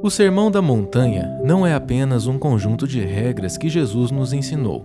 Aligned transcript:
O 0.00 0.10
Sermão 0.10 0.48
da 0.48 0.62
Montanha 0.62 1.28
não 1.42 1.66
é 1.66 1.74
apenas 1.74 2.28
um 2.28 2.38
conjunto 2.38 2.86
de 2.86 3.00
regras 3.00 3.58
que 3.58 3.68
Jesus 3.68 4.12
nos 4.12 4.32
ensinou, 4.32 4.84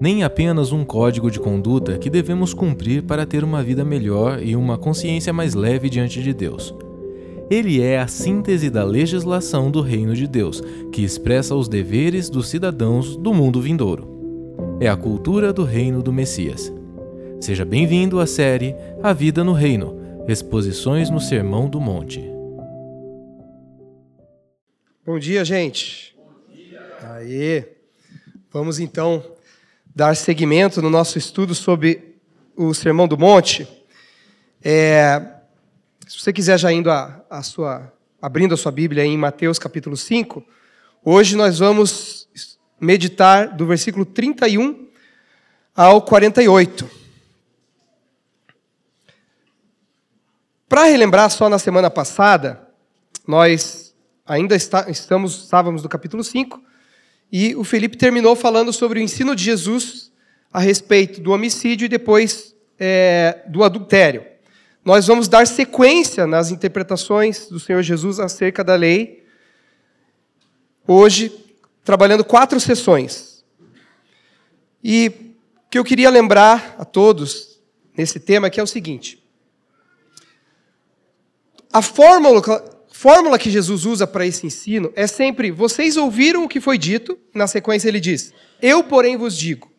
nem 0.00 0.22
apenas 0.22 0.70
um 0.70 0.84
código 0.84 1.28
de 1.28 1.40
conduta 1.40 1.98
que 1.98 2.08
devemos 2.08 2.54
cumprir 2.54 3.02
para 3.02 3.26
ter 3.26 3.42
uma 3.42 3.64
vida 3.64 3.84
melhor 3.84 4.40
e 4.40 4.54
uma 4.54 4.78
consciência 4.78 5.32
mais 5.32 5.54
leve 5.54 5.90
diante 5.90 6.22
de 6.22 6.32
Deus. 6.32 6.72
Ele 7.50 7.80
é 7.82 7.98
a 7.98 8.06
síntese 8.06 8.70
da 8.70 8.84
legislação 8.84 9.72
do 9.72 9.80
Reino 9.80 10.14
de 10.14 10.28
Deus, 10.28 10.62
que 10.92 11.02
expressa 11.02 11.56
os 11.56 11.66
deveres 11.66 12.30
dos 12.30 12.48
cidadãos 12.48 13.16
do 13.16 13.34
mundo 13.34 13.60
vindouro. 13.60 14.06
É 14.78 14.88
a 14.88 14.96
cultura 14.96 15.52
do 15.52 15.64
Reino 15.64 16.00
do 16.00 16.12
Messias. 16.12 16.72
Seja 17.40 17.64
bem-vindo 17.64 18.20
à 18.20 18.26
série 18.26 18.76
A 19.02 19.12
Vida 19.12 19.42
no 19.42 19.52
Reino 19.52 19.98
Exposições 20.28 21.10
no 21.10 21.20
Sermão 21.20 21.68
do 21.68 21.80
Monte. 21.80 22.37
Bom 25.08 25.18
dia, 25.18 25.42
gente. 25.42 26.14
Bom 26.18 26.54
dia. 26.54 26.98
Aê. 27.14 27.64
Vamos 28.52 28.78
então 28.78 29.24
dar 29.96 30.14
seguimento 30.14 30.82
no 30.82 30.90
nosso 30.90 31.16
estudo 31.16 31.54
sobre 31.54 32.16
o 32.54 32.74
Sermão 32.74 33.08
do 33.08 33.16
Monte. 33.16 33.66
É, 34.62 35.18
se 36.06 36.20
você 36.20 36.30
quiser 36.30 36.58
já 36.58 36.70
indo 36.70 36.90
a, 36.90 37.24
a 37.30 37.42
sua, 37.42 37.90
abrindo 38.20 38.52
a 38.52 38.56
sua 38.58 38.70
Bíblia 38.70 39.02
em 39.02 39.16
Mateus 39.16 39.58
capítulo 39.58 39.96
5, 39.96 40.44
hoje 41.02 41.36
nós 41.36 41.58
vamos 41.58 42.28
meditar 42.78 43.56
do 43.56 43.64
versículo 43.64 44.04
31 44.04 44.88
ao 45.74 46.02
48. 46.02 46.86
Para 50.68 50.84
relembrar, 50.84 51.30
só 51.30 51.48
na 51.48 51.58
semana 51.58 51.88
passada, 51.88 52.68
nós 53.26 53.87
ainda 54.28 54.54
está, 54.54 54.90
estamos, 54.90 55.44
estávamos 55.44 55.82
no 55.82 55.88
capítulo 55.88 56.22
5, 56.22 56.62
e 57.32 57.56
o 57.56 57.64
Felipe 57.64 57.96
terminou 57.96 58.36
falando 58.36 58.72
sobre 58.72 59.00
o 59.00 59.02
ensino 59.02 59.34
de 59.34 59.42
Jesus 59.42 60.12
a 60.52 60.60
respeito 60.60 61.20
do 61.20 61.32
homicídio 61.32 61.86
e 61.86 61.88
depois 61.88 62.54
é, 62.78 63.42
do 63.48 63.64
adultério. 63.64 64.24
Nós 64.84 65.06
vamos 65.06 65.28
dar 65.28 65.46
sequência 65.46 66.26
nas 66.26 66.50
interpretações 66.50 67.48
do 67.48 67.58
Senhor 67.58 67.82
Jesus 67.82 68.20
acerca 68.20 68.62
da 68.62 68.74
lei, 68.74 69.26
hoje, 70.86 71.32
trabalhando 71.84 72.24
quatro 72.24 72.60
sessões. 72.60 73.44
E 74.84 75.34
o 75.66 75.70
que 75.70 75.78
eu 75.78 75.84
queria 75.84 76.08
lembrar 76.08 76.76
a 76.78 76.84
todos 76.84 77.60
nesse 77.96 78.20
tema 78.20 78.46
aqui 78.46 78.60
é 78.60 78.62
o 78.62 78.66
seguinte: 78.66 79.22
a 81.72 81.82
fórmula 81.82 82.77
fórmula 82.98 83.38
que 83.38 83.48
Jesus 83.48 83.84
usa 83.84 84.08
para 84.08 84.26
esse 84.26 84.44
ensino 84.44 84.92
é 84.96 85.06
sempre: 85.06 85.52
vocês 85.52 85.96
ouviram 85.96 86.42
o 86.42 86.48
que 86.48 86.60
foi 86.60 86.76
dito, 86.76 87.16
na 87.32 87.46
sequência 87.46 87.86
ele 87.86 88.00
diz: 88.00 88.34
eu, 88.60 88.82
porém, 88.82 89.16
vos 89.16 89.36
digo. 89.36 89.70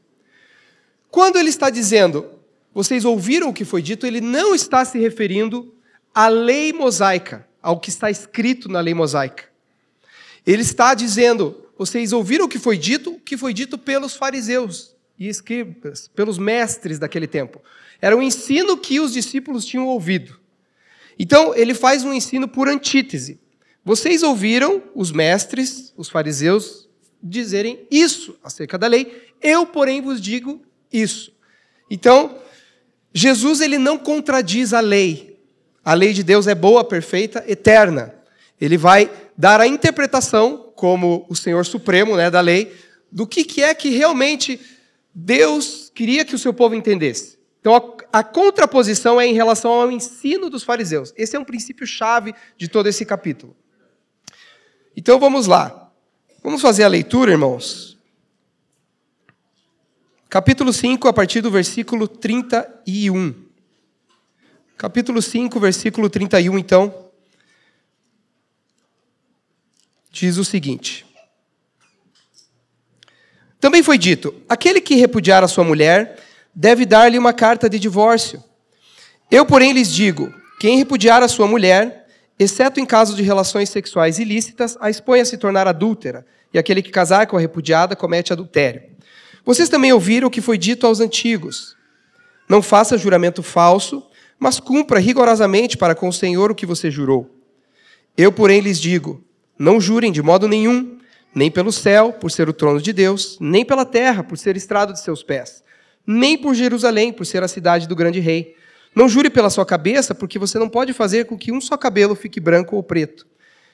Quando 1.12 1.38
ele 1.38 1.50
está 1.50 1.70
dizendo, 1.70 2.26
vocês 2.74 3.04
ouviram 3.04 3.50
o 3.50 3.54
que 3.54 3.66
foi 3.66 3.82
dito, 3.82 4.08
ele 4.08 4.22
não 4.22 4.56
está 4.56 4.86
se 4.86 4.98
referindo 4.98 5.74
à 6.16 6.30
lei 6.30 6.72
mosaica, 6.72 7.46
ao 7.62 7.78
que 7.78 7.90
está 7.90 8.10
escrito 8.10 8.70
na 8.70 8.80
lei 8.80 8.94
mosaica. 8.94 9.50
Ele 10.48 10.62
está 10.62 10.94
dizendo, 10.94 11.66
vocês 11.78 12.14
ouviram 12.14 12.46
o 12.46 12.50
que 12.50 12.58
foi 12.58 12.78
dito, 12.78 13.12
o 13.12 13.20
que 13.20 13.36
foi 13.36 13.54
dito 13.54 13.78
pelos 13.78 14.16
fariseus 14.16 14.96
e 15.18 15.28
escribas, 15.28 16.10
pelos 16.16 16.38
mestres 16.38 16.98
daquele 16.98 17.28
tempo. 17.28 17.62
Era 18.02 18.16
o 18.16 18.22
ensino 18.22 18.78
que 18.78 19.02
os 19.02 19.12
discípulos 19.12 19.66
tinham 19.66 19.88
ouvido. 19.88 20.39
Então, 21.20 21.54
ele 21.54 21.74
faz 21.74 22.06
um 22.06 22.14
ensino 22.14 22.48
por 22.48 22.70
antítese. 22.70 23.40
Vocês 23.84 24.24
ouviram 24.24 24.82
os 24.96 25.12
mestres, 25.12 25.94
os 25.98 26.08
fariseus, 26.08 26.88
dizerem 27.22 27.86
isso 27.92 28.38
acerca 28.42 28.78
da 28.78 28.88
lei, 28.88 29.28
eu, 29.42 29.66
porém, 29.66 30.02
vos 30.02 30.22
digo 30.22 30.62
isso. 30.92 31.34
Então, 31.92 32.38
Jesus 33.14 33.60
ele 33.60 33.78
não 33.78 33.98
contradiz 33.98 34.74
a 34.74 34.80
lei. 34.80 35.38
A 35.84 35.94
lei 35.94 36.14
de 36.14 36.24
Deus 36.24 36.48
é 36.48 36.56
boa, 36.56 36.84
perfeita, 36.84 37.44
eterna. 37.48 38.14
Ele 38.60 38.78
vai 38.78 39.12
dar 39.38 39.60
a 39.60 39.68
interpretação, 39.68 40.72
como 40.76 41.26
o 41.30 41.36
Senhor 41.36 41.66
Supremo 41.66 42.16
né, 42.16 42.30
da 42.30 42.42
lei, 42.42 42.74
do 43.12 43.26
que, 43.26 43.44
que 43.44 43.62
é 43.62 43.74
que 43.74 43.90
realmente 43.90 44.60
Deus 45.14 45.92
queria 45.94 46.24
que 46.24 46.36
o 46.36 46.40
seu 46.40 46.54
povo 46.54 46.76
entendesse. 46.76 47.38
Então, 47.60 47.98
a, 48.12 48.24
contraposição 48.24 49.20
é 49.20 49.28
em 49.28 49.34
relação 49.34 49.72
ao 49.72 49.92
ensino 49.92 50.50
dos 50.50 50.64
fariseus. 50.64 51.14
Esse 51.16 51.36
é 51.36 51.40
um 51.40 51.46
princípio 51.46 51.86
chave 51.86 52.34
de 52.58 52.68
todo 52.68 52.88
esse 52.88 53.06
capítulo. 53.06 53.56
Então, 54.96 55.20
vamos 55.20 55.48
lá. 55.48 55.92
Vamos 56.44 56.62
fazer 56.62 56.84
a 56.84 56.88
leitura, 56.88 57.32
irmãos. 57.32 57.98
Capítulo 60.30 60.72
5, 60.72 61.08
a 61.08 61.14
partir 61.14 61.42
do 61.42 61.50
versículo 61.50 62.08
31. 62.08 63.34
Capítulo 64.78 65.22
5, 65.22 65.60
versículo 65.60 66.10
31, 66.10 66.58
então, 66.58 67.12
diz 70.10 70.38
o 70.38 70.46
seguinte: 70.46 71.06
Também 73.60 73.84
foi 73.84 73.98
dito: 73.98 74.34
aquele 74.48 74.80
que 74.80 74.96
repudiar 74.96 75.44
a 75.44 75.48
sua 75.48 75.64
mulher 75.64 76.29
deve 76.54 76.86
dar-lhe 76.86 77.18
uma 77.18 77.34
carta 77.34 77.70
de 77.70 77.80
divórcio. 77.80 78.44
Eu, 79.30 79.46
porém, 79.46 79.72
lhes 79.72 79.92
digo: 79.94 80.34
quem 80.60 80.78
repudiar 80.78 81.22
a 81.22 81.28
sua 81.28 81.48
mulher, 81.48 82.08
exceto 82.38 82.80
em 82.80 82.86
caso 82.86 83.16
de 83.16 83.24
relações 83.24 83.70
sexuais 83.70 84.20
ilícitas, 84.20 84.78
a 84.80 84.90
expõe 84.90 85.20
a 85.20 85.26
se 85.26 85.38
tornar 85.38 85.68
adúltera, 85.68 86.26
e 86.54 86.58
aquele 86.58 86.82
que 86.82 86.92
casar 86.92 87.28
com 87.28 87.38
a 87.38 87.40
repudiada 87.40 87.96
comete 87.96 88.34
adultério. 88.34 88.82
Vocês 89.46 89.70
também 89.70 89.94
ouviram 89.94 90.28
o 90.28 90.32
que 90.32 90.42
foi 90.42 90.58
dito 90.58 90.88
aos 90.88 91.00
antigos: 91.00 91.76
Não 92.48 92.62
faça 92.62 92.98
juramento 92.98 93.44
falso, 93.44 94.04
mas 94.38 94.60
cumpra 94.60 95.00
rigorosamente 95.00 95.78
para 95.78 95.96
com 95.96 96.08
o 96.08 96.14
Senhor 96.14 96.52
o 96.52 96.56
que 96.56 96.66
você 96.66 96.90
jurou. 96.90 97.30
Eu, 98.18 98.32
porém, 98.32 98.60
lhes 98.60 98.80
digo: 98.80 99.24
não 99.58 99.80
jurem 99.80 100.12
de 100.12 100.22
modo 100.22 100.48
nenhum, 100.48 100.98
nem 101.34 101.52
pelo 101.52 101.72
céu, 101.72 102.12
por 102.14 102.32
ser 102.32 102.50
o 102.50 102.54
trono 102.54 102.82
de 102.82 102.92
Deus, 102.92 103.38
nem 103.40 103.64
pela 103.64 103.86
terra, 103.86 104.24
por 104.24 104.38
ser 104.38 104.58
estrado 104.58 104.94
de 104.94 105.00
seus 105.00 105.22
pés 105.22 105.64
nem 106.06 106.38
por 106.38 106.54
Jerusalém, 106.54 107.12
por 107.14 107.26
ser 107.26 107.44
a 107.44 107.48
cidade 107.48 107.88
do 107.88 107.96
grande 107.96 108.20
rei. 108.20 108.56
Não 108.96 109.08
jure 109.08 109.30
pela 109.30 109.50
sua 109.50 109.66
cabeça, 109.66 110.16
porque 110.16 110.40
você 110.40 110.58
não 110.58 110.68
pode 110.68 110.94
fazer 110.94 111.26
com 111.26 111.38
que 111.38 111.52
um 111.52 111.62
só 111.62 111.78
cabelo 111.78 112.16
fique 112.16 112.40
branco 112.40 112.76
ou 112.76 112.84
preto. 112.84 113.28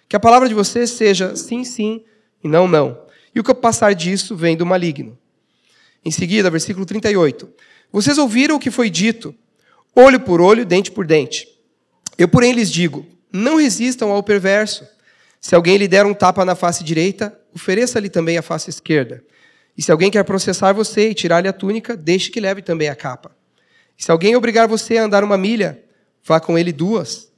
Que 0.07 0.15
a 0.15 0.19
palavra 0.19 0.47
de 0.47 0.53
você 0.53 0.85
seja 0.85 1.35
sim, 1.35 1.63
sim 1.63 2.03
e 2.43 2.47
não, 2.47 2.67
não. 2.67 3.05
E 3.33 3.39
o 3.39 3.43
que 3.43 3.53
passar 3.53 3.93
disso 3.95 4.35
vem 4.35 4.55
do 4.55 4.65
maligno. 4.65 5.17
Em 6.03 6.11
seguida, 6.11 6.49
versículo 6.49 6.85
38. 6.85 7.49
Vocês 7.91 8.17
ouviram 8.17 8.55
o 8.55 8.59
que 8.59 8.69
foi 8.69 8.89
dito: 8.89 9.33
olho 9.95 10.19
por 10.19 10.39
olho, 10.39 10.65
dente 10.65 10.91
por 10.91 11.07
dente. 11.07 11.47
Eu, 12.17 12.27
porém, 12.27 12.51
lhes 12.51 12.71
digo: 12.71 13.05
não 13.31 13.57
resistam 13.57 14.11
ao 14.11 14.21
perverso. 14.21 14.87
Se 15.41 15.55
alguém 15.55 15.77
lhe 15.77 15.87
der 15.87 16.05
um 16.05 16.13
tapa 16.13 16.45
na 16.45 16.55
face 16.55 16.83
direita, 16.83 17.37
ofereça-lhe 17.53 18.09
também 18.09 18.37
a 18.37 18.41
face 18.41 18.69
esquerda. 18.69 19.23
E 19.77 19.81
se 19.81 19.91
alguém 19.91 20.09
quer 20.09 20.23
processar 20.23 20.73
você 20.73 21.09
e 21.09 21.13
tirar-lhe 21.13 21.47
a 21.47 21.53
túnica, 21.53 21.97
deixe 21.97 22.29
que 22.29 22.39
leve 22.39 22.61
também 22.61 22.87
a 22.87 22.95
capa. 22.95 23.35
E 23.97 24.03
se 24.03 24.11
alguém 24.11 24.35
obrigar 24.35 24.67
você 24.67 24.97
a 24.97 25.03
andar 25.03 25.23
uma 25.23 25.37
milha, 25.37 25.83
vá 26.23 26.39
com 26.39 26.57
ele 26.57 26.71
duas. 26.71 27.31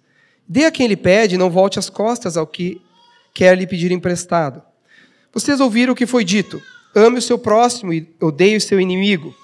Dê 0.48 0.66
a 0.66 0.72
quem 0.72 0.88
lhe 0.88 0.96
pede, 0.96 1.38
não 1.38 1.50
volte 1.50 1.80
as 1.80 1.90
costas 1.90 2.38
ao 2.38 2.48
que 2.48 2.82
quer 3.34 3.58
lhe 3.58 3.68
pedir 3.68 3.92
emprestado. 3.92 4.62
Vocês 5.34 5.60
ouviram 5.60 5.94
o 5.94 5.96
que 5.96 6.06
foi 6.06 6.24
dito: 6.24 6.62
ame 6.96 7.20
o 7.20 7.22
seu 7.22 7.38
próximo 7.38 7.94
e 7.94 8.08
odeie 8.22 8.58
o 8.58 8.62
seu 8.62 8.80
inimigo. 8.80 9.36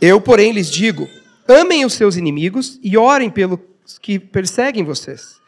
Eu, 0.00 0.20
porém, 0.20 0.52
lhes 0.52 0.70
digo: 0.70 1.08
amem 1.48 1.84
os 1.84 1.94
seus 1.94 2.16
inimigos 2.16 2.78
e 2.82 2.96
orem 2.96 3.30
pelos 3.30 3.58
que 4.00 4.18
perseguem 4.18 4.84
vocês, 4.84 5.40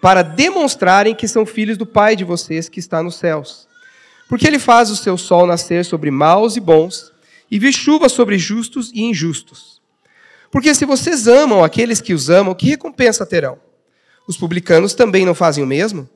para 0.00 0.22
demonstrarem 0.22 1.14
que 1.14 1.28
são 1.28 1.46
filhos 1.46 1.78
do 1.78 1.86
Pai 1.86 2.14
de 2.14 2.24
vocês 2.24 2.68
que 2.68 2.80
está 2.80 3.02
nos 3.02 3.16
céus. 3.16 3.66
Porque 4.28 4.46
ele 4.46 4.58
faz 4.58 4.90
o 4.90 4.96
seu 4.96 5.16
sol 5.16 5.46
nascer 5.46 5.84
sobre 5.84 6.10
maus 6.10 6.56
e 6.56 6.60
bons, 6.60 7.12
e 7.50 7.58
vir 7.58 7.72
chuva 7.72 8.08
sobre 8.08 8.38
justos 8.38 8.90
e 8.92 9.02
injustos. 9.02 9.80
Porque 10.50 10.74
se 10.74 10.84
vocês 10.84 11.28
amam 11.28 11.62
aqueles 11.62 12.00
que 12.00 12.14
os 12.14 12.28
amam, 12.28 12.54
que 12.54 12.66
recompensa 12.66 13.26
terão? 13.26 13.58
Os 14.26 14.36
publicanos 14.36 14.94
também 14.94 15.24
não 15.24 15.34
fazem 15.34 15.62
o 15.62 15.66
mesmo? 15.66 16.08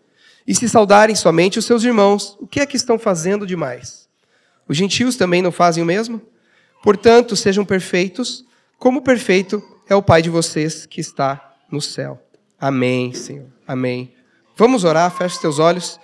E 0.46 0.54
se 0.54 0.68
saudarem 0.68 1.14
somente 1.14 1.58
os 1.58 1.64
seus 1.64 1.84
irmãos, 1.84 2.36
o 2.40 2.46
que 2.46 2.60
é 2.60 2.66
que 2.66 2.76
estão 2.76 2.98
fazendo 2.98 3.46
demais? 3.46 4.08
Os 4.66 4.76
gentios 4.76 5.16
também 5.16 5.42
não 5.42 5.52
fazem 5.52 5.82
o 5.82 5.86
mesmo? 5.86 6.20
Portanto, 6.82 7.36
sejam 7.36 7.64
perfeitos, 7.64 8.44
como 8.78 9.02
perfeito 9.02 9.62
é 9.88 9.94
o 9.94 10.02
Pai 10.02 10.22
de 10.22 10.30
vocês 10.30 10.86
que 10.86 11.00
está 11.00 11.54
no 11.70 11.80
céu. 11.80 12.20
Amém, 12.58 13.12
Senhor. 13.12 13.46
Amém. 13.66 14.12
Vamos 14.56 14.84
orar, 14.84 15.10
feche 15.10 15.46
os 15.46 15.58
olhos. 15.58 16.00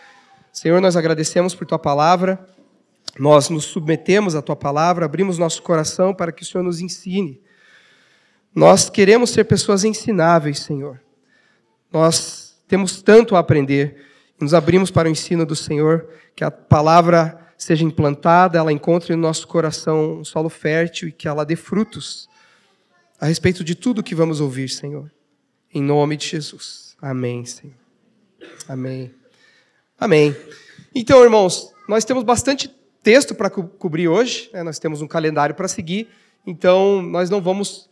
Senhor, 0.56 0.80
nós 0.80 0.96
agradecemos 0.96 1.54
por 1.54 1.66
tua 1.66 1.78
palavra, 1.78 2.48
nós 3.18 3.50
nos 3.50 3.66
submetemos 3.66 4.34
à 4.34 4.40
tua 4.40 4.56
palavra, 4.56 5.04
abrimos 5.04 5.36
nosso 5.36 5.62
coração 5.62 6.14
para 6.14 6.32
que 6.32 6.42
o 6.42 6.46
Senhor 6.46 6.64
nos 6.64 6.80
ensine. 6.80 7.38
Nós 8.54 8.88
queremos 8.88 9.28
ser 9.28 9.44
pessoas 9.44 9.84
ensináveis, 9.84 10.60
Senhor. 10.60 10.98
Nós 11.92 12.56
temos 12.66 13.02
tanto 13.02 13.36
a 13.36 13.40
aprender 13.40 14.02
nos 14.40 14.54
abrimos 14.54 14.90
para 14.90 15.08
o 15.08 15.10
ensino 15.10 15.44
do 15.44 15.54
Senhor, 15.54 16.08
que 16.34 16.42
a 16.42 16.50
palavra 16.50 17.38
seja 17.58 17.84
implantada, 17.84 18.56
ela 18.56 18.72
encontre 18.72 19.14
no 19.14 19.20
nosso 19.20 19.46
coração 19.46 20.20
um 20.20 20.24
solo 20.24 20.48
fértil 20.48 21.08
e 21.08 21.12
que 21.12 21.28
ela 21.28 21.44
dê 21.44 21.56
frutos 21.56 22.30
a 23.20 23.26
respeito 23.26 23.62
de 23.62 23.74
tudo 23.74 24.02
que 24.02 24.14
vamos 24.14 24.40
ouvir, 24.40 24.70
Senhor. 24.70 25.12
Em 25.72 25.82
nome 25.82 26.16
de 26.16 26.28
Jesus. 26.28 26.96
Amém, 27.00 27.44
Senhor. 27.44 27.76
Amém. 28.66 29.15
Amém. 29.98 30.36
Então, 30.94 31.24
irmãos, 31.24 31.72
nós 31.88 32.04
temos 32.04 32.22
bastante 32.22 32.70
texto 33.02 33.34
para 33.34 33.48
co 33.48 33.62
cobrir 33.64 34.08
hoje, 34.08 34.50
né? 34.52 34.62
nós 34.62 34.78
temos 34.78 35.00
um 35.00 35.08
calendário 35.08 35.54
para 35.54 35.66
seguir, 35.68 36.08
então 36.46 37.00
nós 37.00 37.30
não 37.30 37.40
vamos, 37.40 37.88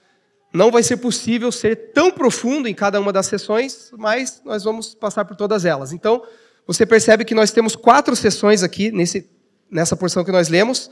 não 0.53 0.71
vai 0.71 0.83
ser 0.83 0.99
possível 0.99 1.51
ser 1.51 1.93
tão 1.95 2.11
profundo 2.11 2.69
em 2.69 2.75
cada 2.75 3.01
uma 3.01 3.11
das 3.11 3.25
sessões, 3.27 3.91
mas 3.97 4.43
nós 4.45 4.63
vamos 4.65 4.95
passar 4.95 5.25
por 5.25 5.35
todas 5.35 5.65
elas. 5.65 5.93
Então, 5.95 6.23
você 6.67 6.85
percebe 6.85 7.25
que 7.25 7.35
nós 7.35 7.51
temos 7.51 7.75
quatro 7.75 8.15
sessões 8.15 8.63
aqui 8.63 8.91
nesse, 8.91 9.31
nessa 9.71 9.97
porção 9.97 10.25
que 10.25 10.33
nós 10.33 10.49
lemos. 10.49 10.91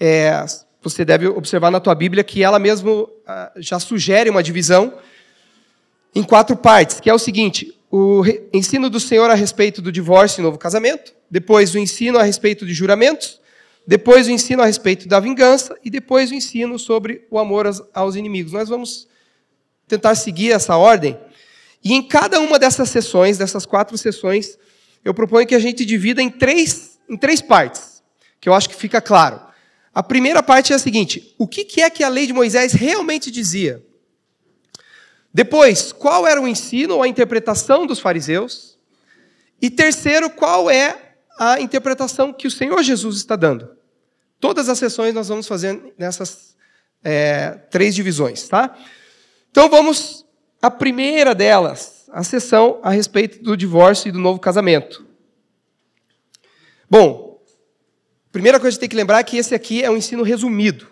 É, 0.00 0.44
você 0.82 1.04
deve 1.04 1.28
observar 1.28 1.70
na 1.70 1.78
tua 1.78 1.94
Bíblia 1.94 2.24
que 2.24 2.42
ela 2.42 2.58
mesmo 2.58 3.08
ah, 3.24 3.52
já 3.56 3.78
sugere 3.78 4.30
uma 4.30 4.42
divisão 4.42 4.94
em 6.12 6.24
quatro 6.24 6.56
partes, 6.56 6.98
que 6.98 7.08
é 7.08 7.14
o 7.14 7.18
seguinte: 7.18 7.78
o 7.90 8.22
ensino 8.52 8.88
do 8.88 9.00
Senhor 9.00 9.28
a 9.30 9.34
respeito 9.34 9.82
do 9.82 9.90
divórcio 9.90 10.40
e 10.40 10.44
novo 10.44 10.56
casamento, 10.56 11.12
depois 11.28 11.74
o 11.74 11.78
ensino 11.78 12.18
a 12.18 12.22
respeito 12.22 12.64
de 12.64 12.72
juramentos, 12.72 13.40
depois 13.86 14.28
o 14.28 14.30
ensino 14.30 14.62
a 14.62 14.66
respeito 14.66 15.08
da 15.08 15.18
vingança 15.18 15.76
e 15.84 15.90
depois 15.90 16.30
o 16.30 16.34
ensino 16.34 16.78
sobre 16.78 17.26
o 17.30 17.38
amor 17.38 17.68
aos 17.92 18.14
inimigos. 18.14 18.52
Nós 18.52 18.68
vamos 18.68 19.08
tentar 19.88 20.14
seguir 20.14 20.52
essa 20.52 20.76
ordem. 20.76 21.18
E 21.82 21.92
em 21.92 22.02
cada 22.02 22.38
uma 22.40 22.58
dessas 22.58 22.90
sessões, 22.90 23.38
dessas 23.38 23.66
quatro 23.66 23.98
sessões, 23.98 24.56
eu 25.04 25.12
proponho 25.12 25.46
que 25.46 25.54
a 25.54 25.58
gente 25.58 25.84
divida 25.84 26.22
em 26.22 26.30
três, 26.30 27.00
em 27.08 27.16
três 27.16 27.42
partes, 27.42 28.02
que 28.40 28.48
eu 28.48 28.54
acho 28.54 28.68
que 28.68 28.76
fica 28.76 29.00
claro. 29.00 29.40
A 29.92 30.02
primeira 30.02 30.42
parte 30.42 30.72
é 30.72 30.76
a 30.76 30.78
seguinte: 30.78 31.34
o 31.36 31.48
que 31.48 31.80
é 31.80 31.90
que 31.90 32.04
a 32.04 32.08
lei 32.08 32.26
de 32.26 32.32
Moisés 32.32 32.72
realmente 32.72 33.30
dizia? 33.30 33.84
Depois, 35.32 35.92
qual 35.92 36.26
era 36.26 36.40
o 36.40 36.48
ensino 36.48 36.96
ou 36.96 37.02
a 37.02 37.08
interpretação 37.08 37.86
dos 37.86 38.00
fariseus? 38.00 38.78
E 39.62 39.70
terceiro, 39.70 40.28
qual 40.30 40.70
é 40.70 41.14
a 41.38 41.60
interpretação 41.60 42.32
que 42.32 42.46
o 42.46 42.50
Senhor 42.50 42.82
Jesus 42.82 43.16
está 43.16 43.36
dando? 43.36 43.76
Todas 44.40 44.68
as 44.68 44.78
sessões 44.78 45.14
nós 45.14 45.28
vamos 45.28 45.46
fazer 45.46 45.94
nessas 45.96 46.56
é, 47.04 47.50
três 47.70 47.94
divisões, 47.94 48.48
tá? 48.48 48.76
Então 49.50 49.68
vamos 49.68 50.26
à 50.60 50.70
primeira 50.70 51.34
delas, 51.34 52.06
a 52.12 52.22
sessão 52.24 52.80
a 52.82 52.90
respeito 52.90 53.42
do 53.42 53.56
divórcio 53.56 54.08
e 54.08 54.12
do 54.12 54.18
novo 54.18 54.40
casamento. 54.40 55.06
Bom, 56.88 57.40
primeira 58.32 58.58
coisa 58.58 58.76
que 58.76 58.80
tem 58.80 58.88
que 58.88 58.96
lembrar 58.96 59.20
é 59.20 59.24
que 59.24 59.36
esse 59.36 59.54
aqui 59.54 59.82
é 59.82 59.90
um 59.90 59.96
ensino 59.96 60.22
resumido. 60.22 60.88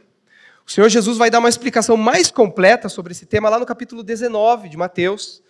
O 0.69 0.71
Senhor 0.71 0.89
Jesus 0.91 1.17
vai 1.17 1.31
dar 1.31 1.39
uma 1.39 1.49
explicação 1.49 1.97
mais 1.97 2.31
completa 2.31 2.91
sobre 2.91 3.13
esse 3.13 3.25
tema 3.25 3.49
lá 3.49 3.59
no 3.59 3.65
capítulo 3.65 4.03
19 4.03 4.69
de 4.69 4.77
Mateus. 4.77 5.43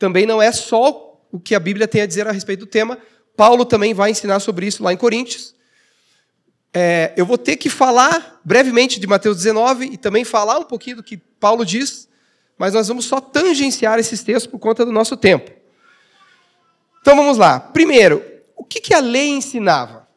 Também 0.00 0.26
não 0.26 0.42
é 0.42 0.50
só 0.50 1.16
o 1.30 1.38
que 1.38 1.54
a 1.54 1.60
Bíblia 1.60 1.86
tem 1.86 2.02
a 2.02 2.06
dizer 2.06 2.26
a 2.26 2.32
respeito 2.32 2.60
do 2.60 2.66
tema. 2.66 2.98
Paulo 3.36 3.64
também 3.64 3.94
vai 3.94 4.10
ensinar 4.10 4.40
sobre 4.40 4.66
isso 4.66 4.82
lá 4.82 4.92
em 4.92 4.96
Coríntios. 4.96 5.54
É, 6.72 7.12
eu 7.16 7.24
vou 7.24 7.38
ter 7.38 7.56
que 7.56 7.70
falar 7.70 8.40
brevemente 8.44 8.98
de 8.98 9.06
Mateus 9.06 9.36
19 9.36 9.90
e 9.92 9.96
também 9.96 10.24
falar 10.24 10.58
um 10.58 10.64
pouquinho 10.64 10.96
do 10.96 11.04
que 11.04 11.18
Paulo 11.18 11.64
diz, 11.64 12.08
mas 12.58 12.74
nós 12.74 12.88
vamos 12.88 13.04
só 13.04 13.20
tangenciar 13.20 14.00
esses 14.00 14.24
textos 14.24 14.50
por 14.50 14.58
conta 14.58 14.84
do 14.84 14.90
nosso 14.90 15.16
tempo. 15.16 15.52
Então 17.00 17.14
vamos 17.14 17.38
lá. 17.38 17.60
Primeiro, 17.60 18.24
o 18.56 18.64
que, 18.64 18.80
que 18.80 18.92
a 18.92 18.98
lei 18.98 19.28
ensinava? 19.28 20.08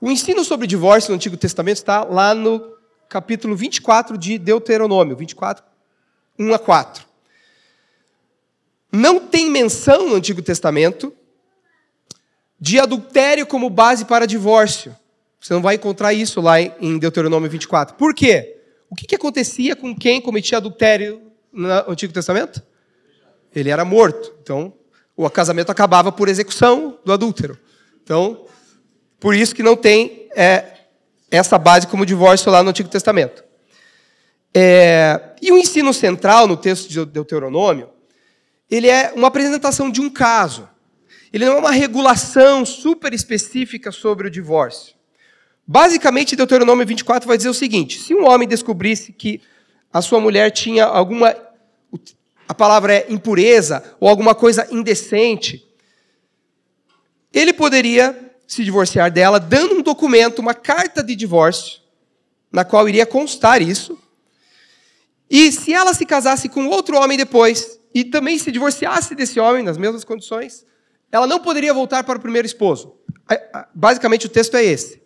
O 0.00 0.08
ensino 0.08 0.44
sobre 0.44 0.68
divórcio 0.68 1.10
no 1.10 1.16
Antigo 1.16 1.36
Testamento 1.36 1.78
está 1.78 2.04
lá 2.04 2.32
no 2.32 2.75
capítulo 3.08 3.56
24 3.56 4.18
de 4.18 4.38
Deuteronômio, 4.38 5.16
24, 5.16 5.64
1 6.38 6.54
a 6.54 6.58
4. 6.58 7.06
Não 8.92 9.20
tem 9.20 9.50
menção 9.50 10.08
no 10.08 10.14
Antigo 10.14 10.42
Testamento 10.42 11.12
de 12.58 12.78
adultério 12.78 13.46
como 13.46 13.68
base 13.68 14.04
para 14.04 14.26
divórcio. 14.26 14.96
Você 15.40 15.52
não 15.52 15.62
vai 15.62 15.74
encontrar 15.74 16.12
isso 16.12 16.40
lá 16.40 16.60
em 16.60 16.98
Deuteronômio 16.98 17.50
24. 17.50 17.96
Por 17.96 18.14
quê? 18.14 18.56
O 18.88 18.94
que, 18.94 19.06
que 19.06 19.14
acontecia 19.14 19.76
com 19.76 19.94
quem 19.94 20.20
cometia 20.20 20.58
adultério 20.58 21.22
no 21.52 21.68
Antigo 21.90 22.12
Testamento? 22.12 22.62
Ele 23.54 23.70
era 23.70 23.84
morto. 23.84 24.34
Então, 24.42 24.72
o 25.16 25.28
casamento 25.30 25.70
acabava 25.70 26.10
por 26.10 26.28
execução 26.28 26.98
do 27.04 27.12
adúltero. 27.12 27.58
Então, 28.02 28.46
por 29.18 29.34
isso 29.34 29.54
que 29.54 29.62
não 29.62 29.76
tem 29.76 30.28
é, 30.34 30.75
essa 31.30 31.58
base 31.58 31.86
como 31.86 32.06
divórcio 32.06 32.50
lá 32.50 32.62
no 32.62 32.70
Antigo 32.70 32.88
Testamento. 32.88 33.44
É, 34.54 35.34
e 35.42 35.52
o 35.52 35.58
ensino 35.58 35.92
central 35.92 36.46
no 36.46 36.56
texto 36.56 36.88
de 36.88 37.04
Deuteronômio, 37.04 37.90
ele 38.70 38.88
é 38.88 39.12
uma 39.14 39.28
apresentação 39.28 39.90
de 39.90 40.00
um 40.00 40.08
caso. 40.08 40.68
Ele 41.32 41.44
não 41.44 41.56
é 41.56 41.58
uma 41.58 41.70
regulação 41.70 42.64
super 42.64 43.12
específica 43.12 43.92
sobre 43.92 44.28
o 44.28 44.30
divórcio. 44.30 44.94
Basicamente, 45.66 46.36
Deuteronômio 46.36 46.86
24 46.86 47.26
vai 47.26 47.36
dizer 47.36 47.48
o 47.48 47.54
seguinte: 47.54 47.98
se 47.98 48.14
um 48.14 48.26
homem 48.26 48.46
descobrisse 48.46 49.12
que 49.12 49.42
a 49.92 50.00
sua 50.00 50.20
mulher 50.20 50.50
tinha 50.50 50.84
alguma, 50.84 51.34
a 52.48 52.54
palavra 52.54 52.94
é 52.94 53.06
impureza, 53.08 53.82
ou 53.98 54.08
alguma 54.08 54.34
coisa 54.34 54.66
indecente, 54.70 55.66
ele 57.32 57.52
poderia 57.52 58.25
se 58.46 58.64
divorciar 58.64 59.10
dela, 59.10 59.40
dando 59.40 59.74
um 59.74 59.82
documento, 59.82 60.38
uma 60.38 60.54
carta 60.54 61.02
de 61.02 61.16
divórcio, 61.16 61.80
na 62.52 62.64
qual 62.64 62.88
iria 62.88 63.04
constar 63.04 63.60
isso. 63.60 63.98
E 65.28 65.50
se 65.50 65.72
ela 65.72 65.92
se 65.92 66.06
casasse 66.06 66.48
com 66.48 66.68
outro 66.68 66.96
homem 66.96 67.18
depois, 67.18 67.80
e 67.92 68.04
também 68.04 68.38
se 68.38 68.52
divorciasse 68.52 69.14
desse 69.14 69.40
homem 69.40 69.62
nas 69.62 69.78
mesmas 69.78 70.04
condições, 70.04 70.66
ela 71.10 71.26
não 71.26 71.40
poderia 71.40 71.72
voltar 71.72 72.04
para 72.04 72.18
o 72.18 72.20
primeiro 72.20 72.46
esposo. 72.46 72.94
Basicamente, 73.74 74.26
o 74.26 74.28
texto 74.28 74.54
é 74.54 74.62
esse. 74.62 75.02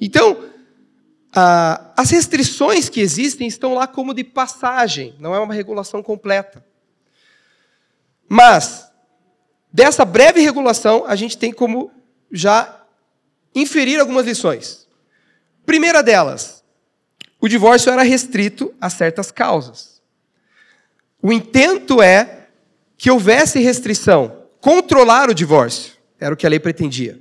Então, 0.00 0.50
as 1.96 2.10
restrições 2.10 2.88
que 2.88 3.00
existem 3.00 3.46
estão 3.46 3.74
lá 3.74 3.86
como 3.86 4.12
de 4.12 4.24
passagem, 4.24 5.14
não 5.18 5.34
é 5.34 5.38
uma 5.38 5.54
regulação 5.54 6.02
completa. 6.02 6.64
Mas, 8.28 8.90
dessa 9.72 10.04
breve 10.04 10.40
regulação, 10.40 11.04
a 11.06 11.14
gente 11.14 11.38
tem 11.38 11.52
como 11.52 11.90
já 12.30 12.81
inferir 13.54 14.00
algumas 14.00 14.26
lições. 14.26 14.86
Primeira 15.64 16.02
delas, 16.02 16.62
o 17.40 17.48
divórcio 17.48 17.90
era 17.90 18.02
restrito 18.02 18.74
a 18.80 18.88
certas 18.88 19.30
causas. 19.30 20.00
O 21.20 21.32
intento 21.32 22.02
é 22.02 22.46
que 22.96 23.10
houvesse 23.10 23.58
restrição, 23.60 24.44
controlar 24.60 25.28
o 25.28 25.34
divórcio, 25.34 25.94
era 26.20 26.34
o 26.34 26.36
que 26.36 26.46
a 26.46 26.50
lei 26.50 26.60
pretendia. 26.60 27.18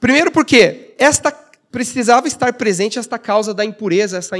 Primeiro 0.00 0.30
porque 0.30 0.94
esta 0.98 1.30
precisava 1.70 2.28
estar 2.28 2.52
presente 2.52 2.98
esta 2.98 3.18
causa 3.18 3.54
da 3.54 3.64
impureza, 3.64 4.18
essa 4.18 4.36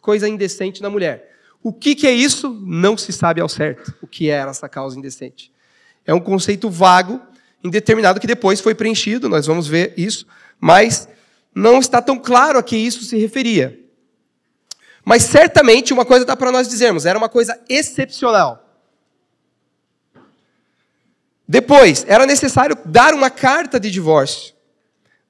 coisa 0.00 0.28
indecente 0.28 0.80
na 0.80 0.88
mulher. 0.88 1.32
O 1.62 1.72
que, 1.72 1.94
que 1.94 2.06
é 2.06 2.12
isso? 2.12 2.50
Não 2.64 2.96
se 2.96 3.12
sabe 3.12 3.40
ao 3.40 3.48
certo 3.48 3.94
o 4.00 4.06
que 4.06 4.28
era 4.28 4.50
essa 4.50 4.68
causa 4.68 4.98
indecente. 4.98 5.52
É 6.06 6.12
um 6.12 6.20
conceito 6.20 6.68
vago 6.70 7.20
indeterminado 7.62 8.20
que 8.20 8.26
depois 8.26 8.60
foi 8.60 8.74
preenchido, 8.74 9.28
nós 9.28 9.46
vamos 9.46 9.66
ver 9.66 9.94
isso, 9.96 10.26
mas 10.60 11.08
não 11.54 11.78
está 11.78 12.00
tão 12.00 12.18
claro 12.18 12.58
a 12.58 12.62
que 12.62 12.76
isso 12.76 13.04
se 13.04 13.16
referia. 13.16 13.78
Mas 15.04 15.24
certamente 15.24 15.92
uma 15.92 16.04
coisa 16.04 16.24
dá 16.24 16.36
para 16.36 16.52
nós 16.52 16.68
dizermos, 16.68 17.06
era 17.06 17.18
uma 17.18 17.28
coisa 17.28 17.58
excepcional. 17.68 18.62
Depois, 21.46 22.04
era 22.08 22.24
necessário 22.24 22.76
dar 22.84 23.12
uma 23.12 23.28
carta 23.28 23.78
de 23.78 23.90
divórcio, 23.90 24.54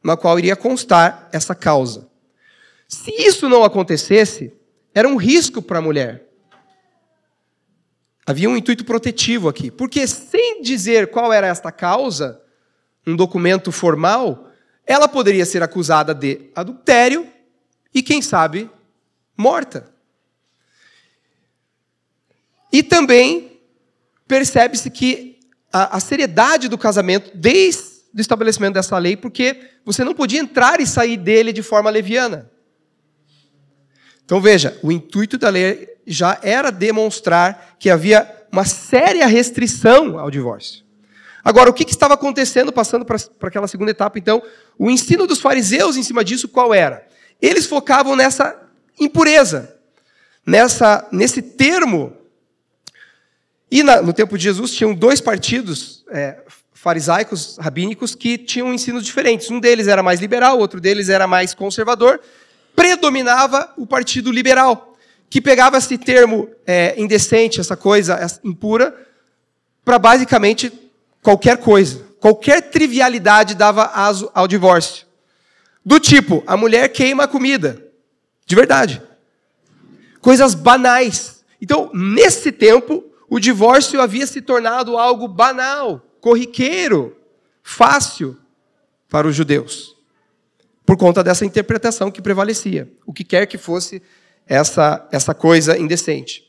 na 0.05 0.17
qual 0.17 0.39
iria 0.39 0.55
constar 0.55 1.29
essa 1.33 1.55
causa. 1.55 2.09
Se 2.87 3.11
isso 3.11 3.49
não 3.49 3.65
acontecesse, 3.65 4.53
era 4.95 5.09
um 5.09 5.17
risco 5.17 5.63
para 5.63 5.79
a 5.79 5.83
mulher. 5.83 6.29
Havia 8.25 8.49
um 8.49 8.57
intuito 8.57 8.85
protetivo 8.85 9.49
aqui, 9.49 9.71
porque 9.71 10.07
sem 10.07 10.63
dizer 10.63 11.11
qual 11.11 11.33
era 11.33 11.47
esta 11.47 11.73
causa, 11.73 12.41
um 13.07 13.17
documento 13.17 13.73
formal, 13.73 14.49
ela 14.87 15.09
poderia 15.09 15.45
ser 15.45 15.63
acusada 15.63 16.15
de 16.15 16.51
adultério 16.55 17.27
e, 17.93 18.01
quem 18.03 18.23
sabe, 18.23 18.71
morta. 19.37 19.93
E 22.73 22.83
também 22.83 23.61
percebe-se 24.29 24.89
que 24.89 25.41
a, 25.73 25.97
a, 25.97 26.01
seriedade 26.01 26.69
do 26.69 26.79
casamento, 26.79 27.31
desde 27.35 27.83
o 28.17 28.21
estabelecimento 28.21 28.75
dessa 28.75 28.97
lei, 28.99 29.17
porque 29.17 29.69
você 29.85 30.05
não 30.05 30.15
podia 30.15 30.41
entrar 30.41 30.81
e 30.81 30.87
sair 30.87 31.17
dele 31.17 31.53
de 31.53 31.63
forma 31.63 31.91
leviana. 31.91 32.52
Então 34.33 34.41
veja, 34.41 34.79
o 34.83 34.91
intuito 34.91 35.37
da 35.37 35.51
lei 35.51 35.91
já 36.07 36.39
era 36.43 36.73
demonstrar 36.73 37.77
que 37.79 37.91
havia 37.91 38.27
uma 38.51 38.65
séria 38.65 39.27
restrição 39.27 40.19
ao 40.19 40.31
divórcio. 40.31 40.83
Agora, 41.45 41.69
o 41.69 41.73
que, 41.75 41.85
que 41.85 41.91
estava 41.91 42.15
acontecendo, 42.15 42.73
passando 42.73 43.05
para 43.05 43.19
aquela 43.43 43.69
segunda 43.69 43.91
etapa, 43.91 44.19
então? 44.19 44.43
O 44.79 44.91
ensino 44.91 45.27
dos 45.27 45.39
fariseus 45.39 45.99
em 45.99 46.03
cima 46.03 46.25
disso, 46.25 46.49
qual 46.49 46.73
era? 46.73 47.07
Eles 47.43 47.67
focavam 47.67 48.17
nessa 48.17 48.59
impureza, 48.99 49.77
nessa, 50.47 51.07
nesse 51.13 51.43
termo. 51.43 52.17
E 53.71 53.83
na, 53.83 54.01
no 54.01 54.15
tempo 54.15 54.39
de 54.39 54.45
Jesus 54.45 54.71
tinham 54.75 54.95
dois 54.95 55.21
partidos 55.21 56.07
é, 56.11 56.39
farisaicos, 56.73 57.59
rabínicos, 57.61 58.15
que 58.15 58.39
tinham 58.39 58.73
ensinos 58.73 59.05
diferentes. 59.05 59.51
Um 59.51 59.61
deles 59.61 59.89
era 59.89 60.03
mais 60.03 60.21
liberal, 60.21 60.59
outro 60.59 60.81
deles 60.81 61.11
era 61.11 61.27
mais 61.27 61.53
conservador. 61.53 62.19
Predominava 62.75 63.73
o 63.77 63.87
partido 63.87 64.31
liberal, 64.31 64.97
que 65.29 65.41
pegava 65.41 65.79
esse 65.79 65.97
termo 65.99 66.49
é, 66.67 66.95
indecente, 67.01 67.61
essa 67.61 67.77
coisa 67.77 68.19
impura, 68.45 68.95
para 69.85 69.99
basicamente 69.99 70.73
qualquer 71.23 71.59
coisa. 71.59 72.05
Qualquer 72.21 72.71
trivialidade 72.71 73.55
dava 73.55 73.87
aso 73.87 74.31
ao 74.35 74.47
divórcio. 74.47 75.07
Do 75.85 75.99
tipo, 75.99 76.43
a 76.47 76.57
mulher 76.57 76.89
queima 76.89 77.25
a 77.25 77.29
comida. 77.29 77.83
De 78.47 78.55
verdade. 78.55 79.03
Coisas 80.21 80.55
banais. 80.55 81.45
Então, 81.61 81.91
nesse 81.93 82.53
tempo, 82.53 83.05
o 83.29 83.41
divórcio 83.41 84.01
havia 84.01 84.27
se 84.27 84.41
tornado 84.41 84.97
algo 84.97 85.27
banal, 85.27 86.01
corriqueiro, 86.21 87.17
fácil 87.63 88.37
para 89.09 89.27
os 89.27 89.35
judeus. 89.35 89.92
Por 90.85 90.97
conta 90.97 91.23
dessa 91.23 91.45
interpretação 91.45 92.11
que 92.11 92.21
prevalecia. 92.21 92.93
O 93.07 93.13
que 93.13 93.25
quer 93.25 93.47
que 93.47 93.57
fosse 93.57 94.03
essa, 94.47 95.09
essa 95.11 95.35
coisa 95.35 95.79
indecente. 95.79 96.45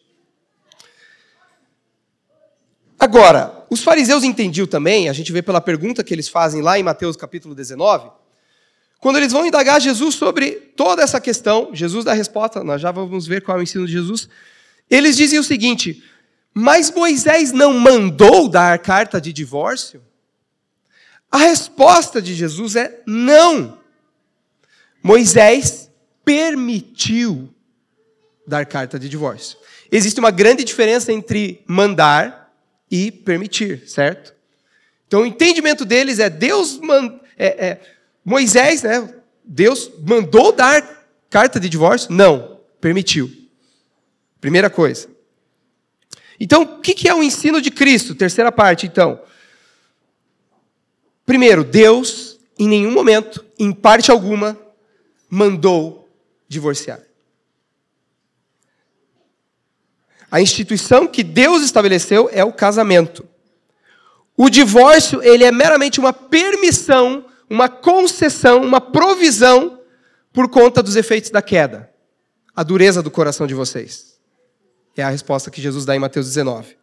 Agora, 3.00 3.66
os 3.70 3.84
fariseus 3.84 4.24
entendiam 4.24 4.66
também, 4.66 5.10
a 5.10 5.13
gente 5.13 5.32
vê 5.32 5.42
pela 5.42 5.60
pergunta 5.60 6.04
que 6.04 6.13
eles 6.13 6.30
fazem 6.30 6.62
lá 6.62 6.80
em 6.80 6.84
Mateus 6.84 7.16
capítulo 7.16 7.54
19, 7.54 8.10
quando 9.00 9.18
eles 9.18 9.34
vão 9.34 9.46
indagar 9.46 9.82
Jesus 9.82 10.16
sobre 10.16 10.52
toda 10.52 11.04
essa 11.04 11.20
questão, 11.20 11.72
Jesus 11.74 12.06
dá 12.06 12.12
a 12.12 12.16
resposta, 12.16 12.63
nós 12.63 12.82
já 12.82 12.92
vamos 12.92 13.28
ver 13.28 13.42
qual 13.42 13.58
é 13.58 13.60
o 13.60 13.63
ensino 13.63 13.86
de 13.86 13.92
Jesus. 13.92 14.30
Eles 14.90 15.18
dizem 15.18 15.38
o 15.38 15.44
seguinte: 15.44 16.02
Mas 16.54 16.90
Moisés 16.90 17.52
não 17.52 17.74
mandou 17.74 18.48
dar 18.48 18.80
carta 18.80 19.20
de 19.20 19.34
divórcio? 19.34 20.02
A 21.30 21.40
resposta 21.40 22.22
de 22.22 22.34
Jesus 22.34 22.78
é 22.78 23.02
não. 23.06 23.78
Moisés 25.03 25.91
permitiu 26.24 27.53
dar 28.48 28.65
carta 28.65 28.98
de 28.98 29.10
divórcio. 29.10 29.57
Existe 29.91 30.19
uma 30.19 30.31
grande 30.31 30.63
diferença 30.63 31.12
entre 31.12 31.62
mandar 31.67 32.51
e 32.89 33.12
permitir, 33.12 33.88
certo? 33.88 34.33
Então 35.07 35.22
o 35.22 35.25
entendimento 35.25 35.83
deles 35.86 36.19
é 36.19 36.29
Deus 36.29 36.79
man, 36.79 37.19
é, 37.38 37.67
é, 37.67 37.81
Moisés, 38.24 38.81
né? 38.81 39.13
Deus 39.43 39.91
mandou 40.07 40.53
dar 40.53 41.05
carta 41.29 41.60
de 41.60 41.67
divórcio? 41.67 42.12
Não, 42.12 42.62
permitiu. 42.79 43.29
Primeira 44.39 44.69
coisa. 44.69 45.10
Então, 46.39 46.63
o 46.63 46.79
que 46.79 47.07
é 47.07 47.13
o 47.13 47.24
ensino 47.24 47.62
de 47.62 47.72
Cristo? 47.72 48.15
Terceira 48.15 48.51
parte, 48.51 48.86
então. 48.86 49.22
Primeiro, 51.25 51.63
Deus, 51.63 52.39
em 52.57 52.67
nenhum 52.67 52.91
momento, 52.91 53.45
em 53.57 53.72
parte 53.72 54.12
alguma, 54.12 54.57
mandou 55.34 56.10
divorciar. 56.48 57.02
A 60.30 60.42
instituição 60.42 61.08
que 61.08 61.24
Deus 61.24 61.63
estabeleceu 61.63 62.30
é 62.32 62.44
o 62.44 62.52
casamento. 62.52 63.28
O 64.36 64.50
divórcio, 64.50 65.22
ele 65.22 65.44
é 65.44 65.52
meramente 65.52 66.00
uma 66.00 66.12
permissão 66.12 67.25
uma 67.54 67.70
concessão, 67.70 68.63
uma 68.63 68.82
provisão 68.82 69.80
por 70.34 70.50
conta 70.50 70.82
dos 70.82 70.96
efeitos 70.96 71.30
da 71.30 71.42
queda. 71.42 71.90
A 72.56 72.63
dureza 72.63 73.04
do 73.04 73.12
coração 73.12 73.46
de 73.46 73.54
vocês. 73.54 74.18
É 74.98 75.04
a 75.04 75.10
resposta 75.10 75.52
que 75.52 75.62
Jesus 75.62 75.86
dá 75.86 75.96
em 75.96 76.00
Mateus 76.00 76.28
19. 76.28 76.75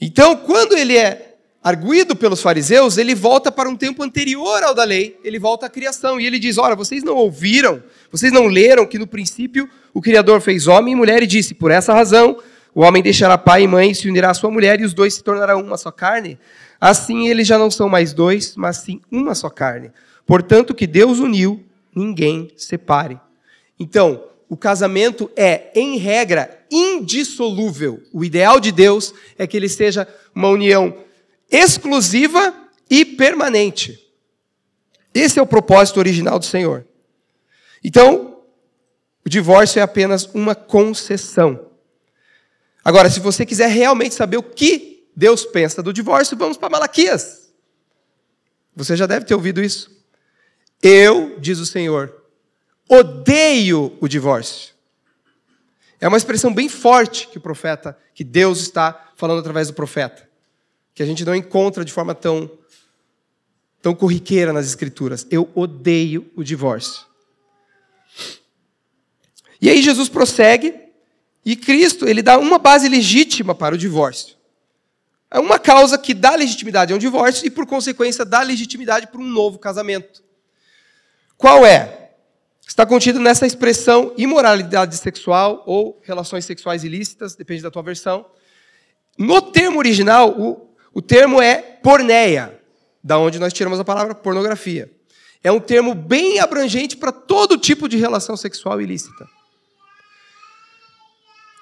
Então, 0.00 0.36
quando 0.36 0.76
ele 0.76 0.96
é 0.96 1.33
arguído 1.64 2.14
pelos 2.14 2.42
fariseus, 2.42 2.98
ele 2.98 3.14
volta 3.14 3.50
para 3.50 3.70
um 3.70 3.74
tempo 3.74 4.02
anterior 4.02 4.62
ao 4.62 4.74
da 4.74 4.84
lei, 4.84 5.18
ele 5.24 5.38
volta 5.38 5.64
à 5.64 5.70
criação 5.70 6.20
e 6.20 6.26
ele 6.26 6.38
diz: 6.38 6.58
Ora, 6.58 6.76
vocês 6.76 7.02
não 7.02 7.16
ouviram, 7.16 7.82
vocês 8.12 8.30
não 8.30 8.46
leram 8.46 8.86
que 8.86 8.98
no 8.98 9.06
princípio 9.06 9.66
o 9.94 10.02
Criador 10.02 10.42
fez 10.42 10.66
homem 10.66 10.92
e 10.92 10.96
mulher 10.96 11.22
e 11.22 11.26
disse: 11.26 11.54
Por 11.54 11.70
essa 11.70 11.94
razão 11.94 12.36
o 12.74 12.82
homem 12.82 13.02
deixará 13.02 13.38
pai 13.38 13.62
e 13.62 13.66
mãe, 13.66 13.94
se 13.94 14.06
unirá 14.08 14.30
à 14.30 14.34
sua 14.34 14.50
mulher 14.50 14.78
e 14.78 14.84
os 14.84 14.92
dois 14.92 15.14
se 15.14 15.22
tornarão 15.22 15.62
uma 15.62 15.78
só 15.78 15.90
carne. 15.90 16.38
Assim 16.78 17.28
eles 17.28 17.46
já 17.46 17.56
não 17.56 17.70
são 17.70 17.88
mais 17.88 18.12
dois, 18.12 18.54
mas 18.56 18.78
sim 18.78 19.00
uma 19.10 19.34
só 19.34 19.48
carne. 19.48 19.90
Portanto, 20.26 20.74
que 20.74 20.86
Deus 20.86 21.18
uniu, 21.18 21.64
ninguém 21.94 22.50
separe. 22.56 23.18
Então, 23.78 24.24
o 24.48 24.56
casamento 24.56 25.30
é, 25.36 25.70
em 25.74 25.96
regra, 25.96 26.58
indissolúvel. 26.70 28.02
O 28.12 28.24
ideal 28.24 28.60
de 28.60 28.70
Deus 28.72 29.14
é 29.38 29.46
que 29.46 29.56
ele 29.56 29.68
seja 29.68 30.06
uma 30.34 30.48
união 30.48 30.94
exclusiva 31.54 32.52
e 32.90 33.04
permanente. 33.04 34.00
Esse 35.14 35.38
é 35.38 35.42
o 35.42 35.46
propósito 35.46 35.98
original 35.98 36.38
do 36.38 36.44
Senhor. 36.44 36.84
Então, 37.82 38.42
o 39.24 39.28
divórcio 39.28 39.78
é 39.78 39.82
apenas 39.82 40.26
uma 40.34 40.54
concessão. 40.54 41.70
Agora, 42.84 43.08
se 43.08 43.20
você 43.20 43.46
quiser 43.46 43.68
realmente 43.68 44.14
saber 44.14 44.36
o 44.36 44.42
que 44.42 45.08
Deus 45.16 45.44
pensa 45.44 45.82
do 45.82 45.92
divórcio, 45.92 46.36
vamos 46.36 46.56
para 46.56 46.68
Malaquias. 46.68 47.52
Você 48.74 48.96
já 48.96 49.06
deve 49.06 49.24
ter 49.24 49.34
ouvido 49.34 49.62
isso. 49.62 49.90
Eu, 50.82 51.38
diz 51.38 51.58
o 51.58 51.66
Senhor, 51.66 52.22
odeio 52.88 53.96
o 54.00 54.08
divórcio. 54.08 54.74
É 56.00 56.08
uma 56.08 56.18
expressão 56.18 56.52
bem 56.52 56.68
forte 56.68 57.28
que 57.28 57.38
o 57.38 57.40
profeta, 57.40 57.96
que 58.12 58.24
Deus 58.24 58.60
está 58.60 59.12
falando 59.16 59.38
através 59.38 59.68
do 59.68 59.74
profeta, 59.74 60.28
que 60.94 61.02
a 61.02 61.06
gente 61.06 61.24
não 61.24 61.34
encontra 61.34 61.84
de 61.84 61.92
forma 61.92 62.14
tão 62.14 62.50
tão 63.82 63.94
corriqueira 63.94 64.50
nas 64.50 64.64
escrituras. 64.64 65.26
Eu 65.30 65.50
odeio 65.54 66.30
o 66.34 66.42
divórcio. 66.42 67.04
E 69.60 69.68
aí 69.68 69.82
Jesus 69.82 70.08
prossegue 70.08 70.74
e 71.44 71.54
Cristo, 71.54 72.08
ele 72.08 72.22
dá 72.22 72.38
uma 72.38 72.58
base 72.58 72.88
legítima 72.88 73.54
para 73.54 73.74
o 73.74 73.78
divórcio. 73.78 74.36
É 75.30 75.38
uma 75.38 75.58
causa 75.58 75.98
que 75.98 76.14
dá 76.14 76.34
legitimidade 76.34 76.92
a 76.92 76.96
um 76.96 76.98
divórcio 76.98 77.46
e, 77.46 77.50
por 77.50 77.66
consequência, 77.66 78.24
dá 78.24 78.40
legitimidade 78.40 79.08
para 79.08 79.20
um 79.20 79.26
novo 79.26 79.58
casamento. 79.58 80.22
Qual 81.36 81.66
é? 81.66 82.12
Está 82.66 82.86
contido 82.86 83.20
nessa 83.20 83.46
expressão 83.46 84.14
imoralidade 84.16 84.96
sexual 84.96 85.62
ou 85.66 86.00
relações 86.02 86.46
sexuais 86.46 86.84
ilícitas, 86.84 87.34
depende 87.34 87.62
da 87.62 87.70
tua 87.70 87.82
versão. 87.82 88.24
No 89.18 89.42
termo 89.42 89.78
original, 89.78 90.30
o, 90.30 90.73
o 90.94 91.02
termo 91.02 91.42
é 91.42 91.56
porneia, 91.56 92.58
da 93.02 93.18
onde 93.18 93.38
nós 93.38 93.52
tiramos 93.52 93.80
a 93.80 93.84
palavra 93.84 94.14
pornografia. 94.14 94.90
É 95.42 95.50
um 95.50 95.60
termo 95.60 95.94
bem 95.94 96.38
abrangente 96.38 96.96
para 96.96 97.12
todo 97.12 97.58
tipo 97.58 97.88
de 97.88 97.98
relação 97.98 98.36
sexual 98.36 98.80
ilícita. 98.80 99.28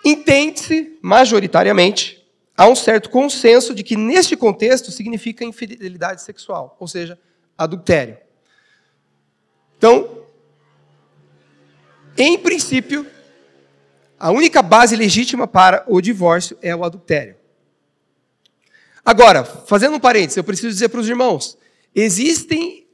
Entende-se, 0.05 0.99
majoritariamente, 1.03 2.23
há 2.57 2.69
um 2.69 2.77
certo 2.77 3.09
consenso 3.09 3.75
de 3.75 3.83
que, 3.83 3.97
neste 3.97 4.37
contexto, 4.37 4.93
significa 4.93 5.45
infidelidade 5.45 6.23
sexual, 6.23 6.77
ou 6.79 6.87
seja, 6.87 7.19
adultério. 7.57 8.19
Então, 9.79 10.27
em 12.17 12.39
princípio, 12.39 13.07
a 14.19 14.31
única 14.31 14.61
base 14.61 14.95
legítima 14.95 15.49
para 15.49 15.85
o 15.89 16.01
divórcio 16.01 16.57
é 16.61 16.77
o 16.77 16.85
adultério. 16.85 17.42
Agora, 19.05 19.45
fazendo 19.45 19.97
um 19.97 20.01
parênteses, 20.01 20.37
eu 20.37 20.45
preciso 20.45 20.69
dizer 20.69 20.89
para 20.89 21.01
os 21.01 21.09
irmãos: 21.09 21.59
existem 21.95 22.87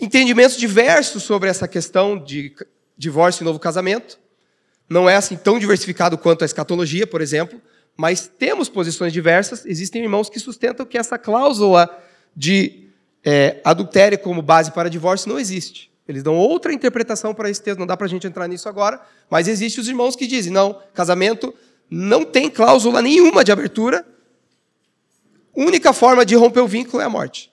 entendimentos 0.00 0.56
diversos 0.56 1.22
sobre 1.22 1.48
essa 1.48 1.66
questão 1.66 2.18
de 2.18 2.54
divórcio 2.96 3.42
e 3.42 3.44
novo 3.44 3.58
casamento. 3.58 4.18
Não 4.88 5.08
é 5.08 5.16
assim 5.16 5.36
tão 5.36 5.58
diversificado 5.58 6.16
quanto 6.16 6.42
a 6.42 6.46
escatologia, 6.46 7.06
por 7.06 7.20
exemplo 7.20 7.60
mas 7.98 8.30
temos 8.38 8.68
posições 8.68 9.12
diversas. 9.12 9.66
Existem 9.66 10.00
irmãos 10.00 10.30
que 10.30 10.38
sustentam 10.38 10.86
que 10.86 10.96
essa 10.96 11.18
cláusula 11.18 11.90
de 12.34 12.90
é, 13.24 13.60
adultério 13.64 14.16
como 14.20 14.40
base 14.40 14.70
para 14.70 14.88
divórcio 14.88 15.28
não 15.28 15.36
existe. 15.36 15.90
Eles 16.06 16.22
dão 16.22 16.36
outra 16.36 16.72
interpretação 16.72 17.34
para 17.34 17.50
esse 17.50 17.60
texto, 17.60 17.80
não 17.80 17.86
dá 17.88 17.96
para 17.96 18.06
a 18.06 18.08
gente 18.08 18.24
entrar 18.24 18.46
nisso 18.46 18.68
agora, 18.68 19.00
mas 19.28 19.48
existem 19.48 19.82
os 19.82 19.88
irmãos 19.88 20.14
que 20.14 20.28
dizem: 20.28 20.52
não, 20.52 20.80
casamento 20.94 21.52
não 21.90 22.24
tem 22.24 22.48
cláusula 22.48 23.02
nenhuma 23.02 23.42
de 23.42 23.50
abertura, 23.50 24.06
única 25.64 25.92
forma 25.92 26.24
de 26.24 26.34
romper 26.34 26.60
o 26.60 26.68
vínculo 26.68 27.02
é 27.02 27.06
a 27.06 27.10
morte. 27.10 27.52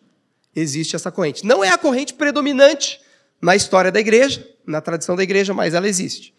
Existe 0.56 0.96
essa 0.96 1.12
corrente. 1.12 1.46
Não 1.46 1.64
é 1.64 1.70
a 1.70 1.78
corrente 1.78 2.14
predominante 2.14 3.02
na 3.42 3.56
história 3.56 3.92
da 3.92 4.00
igreja, 4.00 4.48
na 4.66 4.80
tradição 4.80 5.16
da 5.16 5.24
igreja, 5.24 5.54
mas 5.54 5.74
ela 5.74 5.88
existe. 5.88 6.34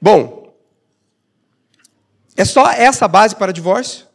Bom, 0.00 0.54
é 2.36 2.44
só 2.44 2.70
essa 2.70 3.06
base 3.06 3.36
para 3.36 3.52
divórcio? 3.52 4.06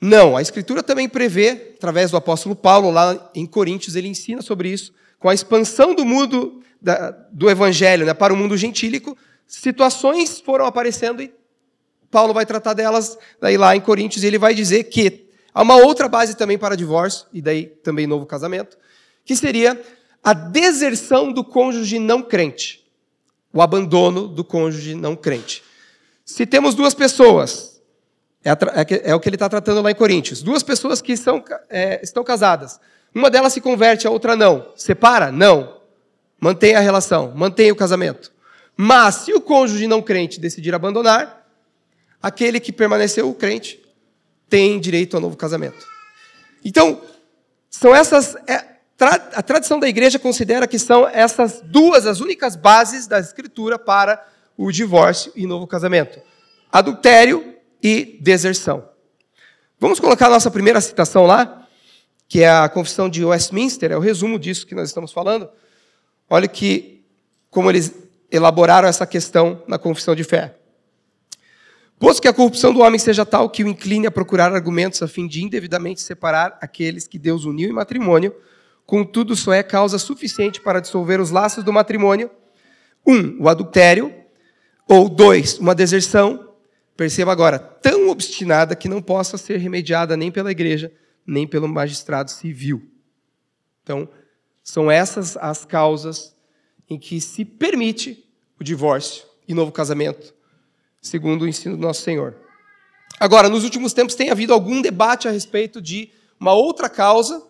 Não, 0.00 0.36
a 0.36 0.42
Escritura 0.42 0.82
também 0.82 1.08
prevê, 1.08 1.74
através 1.76 2.10
do 2.10 2.16
apóstolo 2.16 2.54
Paulo, 2.54 2.90
lá 2.90 3.30
em 3.34 3.46
Coríntios, 3.46 3.96
ele 3.96 4.08
ensina 4.08 4.42
sobre 4.42 4.68
isso, 4.68 4.92
com 5.18 5.28
a 5.28 5.34
expansão 5.34 5.94
do 5.94 6.04
mundo 6.04 6.62
da, 6.80 7.10
do 7.32 7.48
evangelho 7.48 8.04
né, 8.04 8.12
para 8.12 8.32
o 8.32 8.36
mundo 8.36 8.56
gentílico, 8.56 9.16
situações 9.46 10.40
foram 10.40 10.66
aparecendo 10.66 11.22
e 11.22 11.32
Paulo 12.14 12.32
vai 12.32 12.46
tratar 12.46 12.74
delas 12.74 13.18
daí 13.40 13.56
lá 13.56 13.74
em 13.74 13.80
Coríntios, 13.80 14.22
e 14.22 14.28
ele 14.28 14.38
vai 14.38 14.54
dizer 14.54 14.84
que 14.84 15.26
há 15.52 15.62
uma 15.62 15.74
outra 15.74 16.08
base 16.08 16.36
também 16.36 16.56
para 16.56 16.76
divórcio, 16.76 17.26
e 17.32 17.42
daí 17.42 17.66
também 17.66 18.06
novo 18.06 18.24
casamento, 18.24 18.78
que 19.24 19.34
seria 19.34 19.82
a 20.22 20.32
deserção 20.32 21.32
do 21.32 21.42
cônjuge 21.42 21.98
não 21.98 22.22
crente, 22.22 22.86
o 23.52 23.60
abandono 23.60 24.28
do 24.28 24.44
cônjuge 24.44 24.94
não 24.94 25.16
crente. 25.16 25.64
Se 26.24 26.46
temos 26.46 26.76
duas 26.76 26.94
pessoas, 26.94 27.82
é, 28.44 28.50
é, 28.50 29.10
é 29.10 29.14
o 29.16 29.18
que 29.18 29.28
ele 29.28 29.34
está 29.34 29.48
tratando 29.48 29.82
lá 29.82 29.90
em 29.90 29.96
Coríntios, 29.96 30.40
duas 30.40 30.62
pessoas 30.62 31.02
que 31.02 31.16
são, 31.16 31.42
é, 31.68 31.98
estão 32.00 32.22
casadas, 32.22 32.78
uma 33.12 33.28
delas 33.28 33.52
se 33.52 33.60
converte, 33.60 34.06
a 34.06 34.10
outra 34.10 34.36
não. 34.36 34.68
Separa? 34.76 35.32
Não. 35.32 35.80
Mantém 36.38 36.76
a 36.76 36.80
relação, 36.80 37.32
mantém 37.34 37.72
o 37.72 37.76
casamento. 37.76 38.32
Mas 38.76 39.16
se 39.16 39.32
o 39.32 39.40
cônjuge 39.40 39.88
não 39.88 40.00
crente 40.00 40.40
decidir 40.40 40.74
abandonar, 40.76 41.43
aquele 42.24 42.58
que 42.58 42.72
permaneceu 42.72 43.32
crente 43.34 43.78
tem 44.48 44.80
direito 44.80 45.14
ao 45.14 45.20
novo 45.20 45.36
casamento. 45.36 45.86
Então, 46.64 47.02
são 47.68 47.94
essas. 47.94 48.34
É, 48.48 48.64
a 48.98 49.42
tradição 49.42 49.78
da 49.78 49.86
igreja 49.86 50.18
considera 50.18 50.66
que 50.66 50.78
são 50.78 51.06
essas 51.06 51.60
duas 51.60 52.06
as 52.06 52.20
únicas 52.20 52.56
bases 52.56 53.06
da 53.06 53.20
escritura 53.20 53.78
para 53.78 54.26
o 54.56 54.72
divórcio 54.72 55.32
e 55.36 55.46
novo 55.46 55.66
casamento: 55.66 56.18
adultério 56.72 57.56
e 57.82 58.18
deserção. 58.22 58.88
Vamos 59.78 60.00
colocar 60.00 60.28
a 60.28 60.30
nossa 60.30 60.50
primeira 60.50 60.80
citação 60.80 61.26
lá, 61.26 61.68
que 62.26 62.40
é 62.40 62.48
a 62.48 62.70
Confissão 62.70 63.06
de 63.06 63.22
Westminster, 63.22 63.92
é 63.92 63.96
o 63.98 64.00
resumo 64.00 64.38
disso 64.38 64.66
que 64.66 64.74
nós 64.74 64.88
estamos 64.88 65.12
falando. 65.12 65.46
Olha 66.30 66.48
que 66.48 67.04
como 67.50 67.70
eles 67.70 67.92
elaboraram 68.30 68.88
essa 68.88 69.06
questão 69.06 69.62
na 69.68 69.78
Confissão 69.78 70.14
de 70.14 70.24
Fé. 70.24 70.63
Posto 71.98 72.20
que 72.20 72.28
a 72.28 72.32
corrupção 72.32 72.72
do 72.72 72.80
homem 72.80 72.98
seja 72.98 73.24
tal 73.24 73.48
que 73.48 73.62
o 73.62 73.68
incline 73.68 74.06
a 74.06 74.10
procurar 74.10 74.52
argumentos 74.52 75.00
a 75.02 75.08
fim 75.08 75.26
de 75.26 75.42
indevidamente 75.42 76.00
separar 76.00 76.58
aqueles 76.60 77.06
que 77.06 77.18
Deus 77.18 77.44
uniu 77.44 77.70
em 77.70 77.72
matrimônio, 77.72 78.34
contudo 78.84 79.34
só 79.36 79.52
é 79.52 79.62
causa 79.62 79.98
suficiente 79.98 80.60
para 80.60 80.80
dissolver 80.80 81.20
os 81.20 81.30
laços 81.30 81.64
do 81.64 81.72
matrimônio: 81.72 82.30
um, 83.06 83.42
o 83.42 83.48
adultério, 83.48 84.12
ou 84.88 85.08
dois, 85.08 85.58
uma 85.58 85.74
deserção. 85.74 86.50
Perceba 86.96 87.32
agora, 87.32 87.58
tão 87.58 88.08
obstinada 88.08 88.76
que 88.76 88.88
não 88.88 89.02
possa 89.02 89.36
ser 89.36 89.58
remediada 89.58 90.16
nem 90.16 90.30
pela 90.30 90.52
igreja, 90.52 90.92
nem 91.26 91.46
pelo 91.46 91.66
magistrado 91.66 92.30
civil. 92.30 92.88
Então, 93.82 94.08
são 94.62 94.90
essas 94.90 95.36
as 95.36 95.64
causas 95.64 96.36
em 96.88 96.98
que 96.98 97.20
se 97.20 97.44
permite 97.44 98.24
o 98.58 98.64
divórcio 98.64 99.24
e 99.48 99.54
novo 99.54 99.72
casamento, 99.72 100.34
segundo 101.04 101.42
o 101.42 101.48
ensino 101.48 101.76
do 101.76 101.82
nosso 101.82 102.00
Senhor. 102.00 102.34
Agora, 103.20 103.48
nos 103.48 103.62
últimos 103.62 103.92
tempos 103.92 104.14
tem 104.14 104.30
havido 104.30 104.54
algum 104.54 104.80
debate 104.80 105.28
a 105.28 105.30
respeito 105.30 105.80
de 105.80 106.10
uma 106.40 106.54
outra 106.54 106.88
causa, 106.88 107.42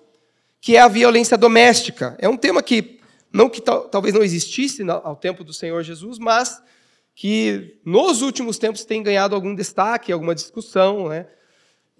que 0.60 0.76
é 0.76 0.80
a 0.80 0.88
violência 0.88 1.38
doméstica. 1.38 2.16
É 2.18 2.28
um 2.28 2.36
tema 2.36 2.62
que 2.62 2.98
não 3.32 3.48
que 3.48 3.60
talvez 3.60 4.12
não 4.12 4.22
existisse 4.22 4.82
ao 4.88 5.16
tempo 5.16 5.44
do 5.44 5.52
Senhor 5.52 5.82
Jesus, 5.82 6.18
mas 6.18 6.60
que 7.14 7.78
nos 7.84 8.22
últimos 8.22 8.58
tempos 8.58 8.84
tem 8.84 9.02
ganhado 9.02 9.36
algum 9.36 9.54
destaque, 9.54 10.12
alguma 10.12 10.34
discussão, 10.34 11.08
né? 11.08 11.26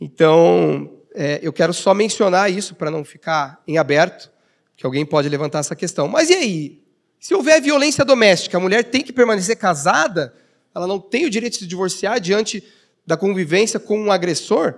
Então, 0.00 0.98
é, 1.14 1.38
eu 1.40 1.52
quero 1.52 1.72
só 1.72 1.94
mencionar 1.94 2.50
isso 2.50 2.74
para 2.74 2.90
não 2.90 3.04
ficar 3.04 3.62
em 3.66 3.78
aberto, 3.78 4.30
que 4.76 4.84
alguém 4.84 5.06
pode 5.06 5.28
levantar 5.28 5.60
essa 5.60 5.76
questão. 5.76 6.08
Mas 6.08 6.30
e 6.30 6.34
aí? 6.34 6.84
Se 7.20 7.32
houver 7.32 7.62
violência 7.62 8.04
doméstica, 8.04 8.56
a 8.56 8.60
mulher 8.60 8.84
tem 8.84 9.02
que 9.02 9.12
permanecer 9.12 9.56
casada? 9.56 10.34
Ela 10.74 10.86
não 10.86 10.98
tem 10.98 11.24
o 11.24 11.30
direito 11.30 11.54
de 11.54 11.58
se 11.60 11.66
divorciar 11.66 12.20
diante 12.20 12.64
da 13.06 13.16
convivência 13.16 13.78
com 13.78 13.98
um 13.98 14.10
agressor? 14.10 14.74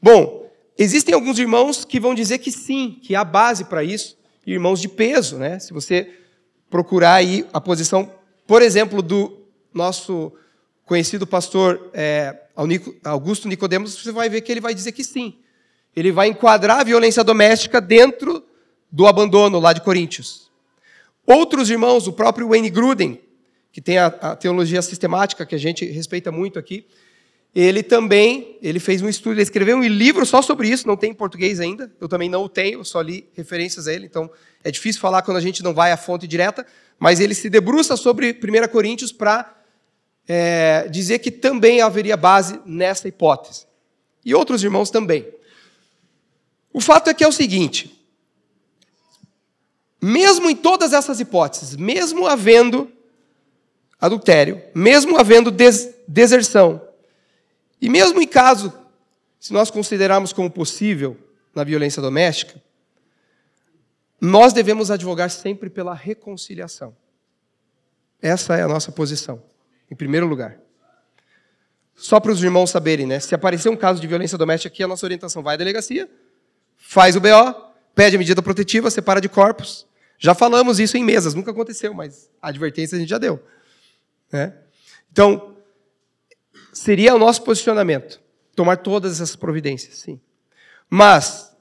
Bom, 0.00 0.50
existem 0.78 1.14
alguns 1.14 1.38
irmãos 1.38 1.84
que 1.84 1.98
vão 1.98 2.14
dizer 2.14 2.38
que 2.38 2.52
sim, 2.52 2.98
que 3.02 3.14
há 3.14 3.24
base 3.24 3.64
para 3.64 3.82
isso, 3.82 4.16
irmãos 4.46 4.80
de 4.80 4.88
peso, 4.88 5.38
né? 5.38 5.58
Se 5.58 5.72
você 5.72 6.10
procurar 6.70 7.14
aí 7.14 7.46
a 7.52 7.60
posição, 7.60 8.12
por 8.46 8.62
exemplo, 8.62 9.02
do 9.02 9.38
nosso 9.72 10.32
conhecido 10.84 11.26
pastor 11.26 11.90
é, 11.94 12.36
Augusto 13.04 13.48
Nicodemos, 13.48 13.94
você 13.94 14.12
vai 14.12 14.28
ver 14.28 14.40
que 14.42 14.52
ele 14.52 14.60
vai 14.60 14.74
dizer 14.74 14.92
que 14.92 15.04
sim. 15.04 15.38
Ele 15.94 16.10
vai 16.10 16.28
enquadrar 16.28 16.80
a 16.80 16.84
violência 16.84 17.22
doméstica 17.22 17.80
dentro 17.80 18.44
do 18.90 19.06
abandono 19.06 19.58
lá 19.58 19.72
de 19.72 19.80
Coríntios. 19.80 20.50
Outros 21.26 21.70
irmãos, 21.70 22.06
o 22.06 22.12
próprio 22.12 22.48
Wayne 22.48 22.70
Gruden, 22.70 23.20
que 23.72 23.80
tem 23.80 23.98
a, 23.98 24.06
a 24.06 24.36
teologia 24.36 24.82
sistemática 24.82 25.46
que 25.46 25.54
a 25.54 25.58
gente 25.58 25.84
respeita 25.86 26.30
muito 26.30 26.58
aqui, 26.58 26.86
ele 27.54 27.82
também, 27.82 28.58
ele 28.62 28.78
fez 28.78 29.02
um 29.02 29.08
estudo, 29.08 29.34
ele 29.34 29.42
escreveu 29.42 29.76
um 29.76 29.82
livro 29.82 30.24
só 30.24 30.40
sobre 30.40 30.68
isso, 30.68 30.86
não 30.86 30.96
tem 30.96 31.10
em 31.10 31.14
português 31.14 31.60
ainda, 31.60 31.92
eu 32.00 32.08
também 32.08 32.28
não 32.28 32.44
o 32.44 32.48
tenho, 32.48 32.84
só 32.84 33.00
li 33.00 33.28
referências 33.34 33.88
a 33.88 33.92
ele, 33.92 34.06
então 34.06 34.30
é 34.64 34.70
difícil 34.70 35.00
falar 35.00 35.22
quando 35.22 35.36
a 35.36 35.40
gente 35.40 35.62
não 35.62 35.74
vai 35.74 35.92
à 35.92 35.96
fonte 35.96 36.26
direta, 36.26 36.66
mas 36.98 37.20
ele 37.20 37.34
se 37.34 37.50
debruça 37.50 37.96
sobre 37.96 38.30
1 38.30 38.68
Coríntios 38.68 39.12
para 39.12 39.54
é, 40.26 40.88
dizer 40.88 41.18
que 41.18 41.30
também 41.30 41.80
haveria 41.80 42.16
base 42.16 42.60
nessa 42.64 43.08
hipótese. 43.08 43.66
E 44.24 44.34
outros 44.34 44.62
irmãos 44.62 44.88
também. 44.88 45.26
O 46.72 46.80
fato 46.80 47.10
é 47.10 47.14
que 47.14 47.24
é 47.24 47.28
o 47.28 47.32
seguinte: 47.32 48.06
mesmo 50.00 50.48
em 50.48 50.56
todas 50.56 50.92
essas 50.92 51.20
hipóteses, 51.20 51.76
mesmo 51.76 52.26
havendo 52.26 52.90
adultério, 54.02 54.60
mesmo 54.74 55.16
havendo 55.16 55.48
des 55.48 55.94
deserção, 56.08 56.82
e 57.80 57.88
mesmo 57.88 58.20
em 58.20 58.26
caso, 58.26 58.72
se 59.38 59.52
nós 59.52 59.70
considerarmos 59.70 60.32
como 60.32 60.50
possível 60.50 61.16
na 61.54 61.62
violência 61.62 62.02
doméstica, 62.02 62.60
nós 64.20 64.52
devemos 64.52 64.90
advogar 64.90 65.30
sempre 65.30 65.70
pela 65.70 65.94
reconciliação. 65.94 66.96
Essa 68.20 68.56
é 68.56 68.62
a 68.62 68.68
nossa 68.68 68.90
posição, 68.90 69.40
em 69.88 69.94
primeiro 69.94 70.26
lugar. 70.26 70.58
Só 71.94 72.18
para 72.18 72.32
os 72.32 72.42
irmãos 72.42 72.70
saberem, 72.70 73.06
né? 73.06 73.20
Se 73.20 73.36
aparecer 73.36 73.68
um 73.68 73.76
caso 73.76 74.00
de 74.00 74.06
violência 74.08 74.36
doméstica 74.36 74.72
aqui, 74.72 74.82
a 74.82 74.88
nossa 74.88 75.06
orientação 75.06 75.44
vai 75.44 75.54
à 75.54 75.58
delegacia, 75.58 76.10
faz 76.76 77.14
o 77.14 77.20
BO, 77.20 77.28
pede 77.94 78.16
a 78.16 78.18
medida 78.18 78.42
protetiva, 78.42 78.90
separa 78.90 79.20
de 79.20 79.28
corpos. 79.28 79.86
Já 80.18 80.34
falamos 80.34 80.80
isso 80.80 80.96
em 80.96 81.04
mesas, 81.04 81.34
nunca 81.34 81.52
aconteceu, 81.52 81.94
mas 81.94 82.28
a 82.40 82.48
advertência 82.48 82.96
a 82.96 82.98
gente 82.98 83.08
já 83.08 83.18
deu. 83.18 83.40
Né? 84.32 84.56
Então, 85.12 85.56
seria 86.72 87.14
o 87.14 87.18
nosso 87.18 87.42
posicionamento 87.42 88.20
tomar 88.56 88.78
todas 88.78 89.12
essas 89.12 89.36
providências, 89.36 89.98
sim. 89.98 90.20
Mas, 90.88 91.54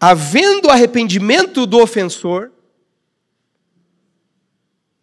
havendo 0.00 0.70
arrependimento 0.70 1.66
do 1.66 1.80
ofensor, 1.80 2.50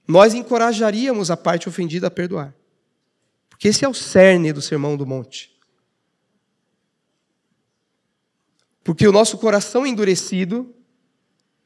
nós 0.08 0.34
encorajaríamos 0.34 1.30
a 1.30 1.38
parte 1.38 1.70
ofendida 1.70 2.08
a 2.08 2.12
perdoar. 2.12 2.56
Porque 3.50 3.68
esse 3.68 3.86
é 3.86 3.90
o 3.90 3.94
cerne 3.94 4.52
do 4.52 4.62
Sermão 4.62 4.98
do 4.98 5.06
Monte. 5.06 5.56
Porque 8.84 9.08
o 9.08 9.12
nosso 9.12 9.38
coração 9.38 9.86
endurecido, 9.86 10.74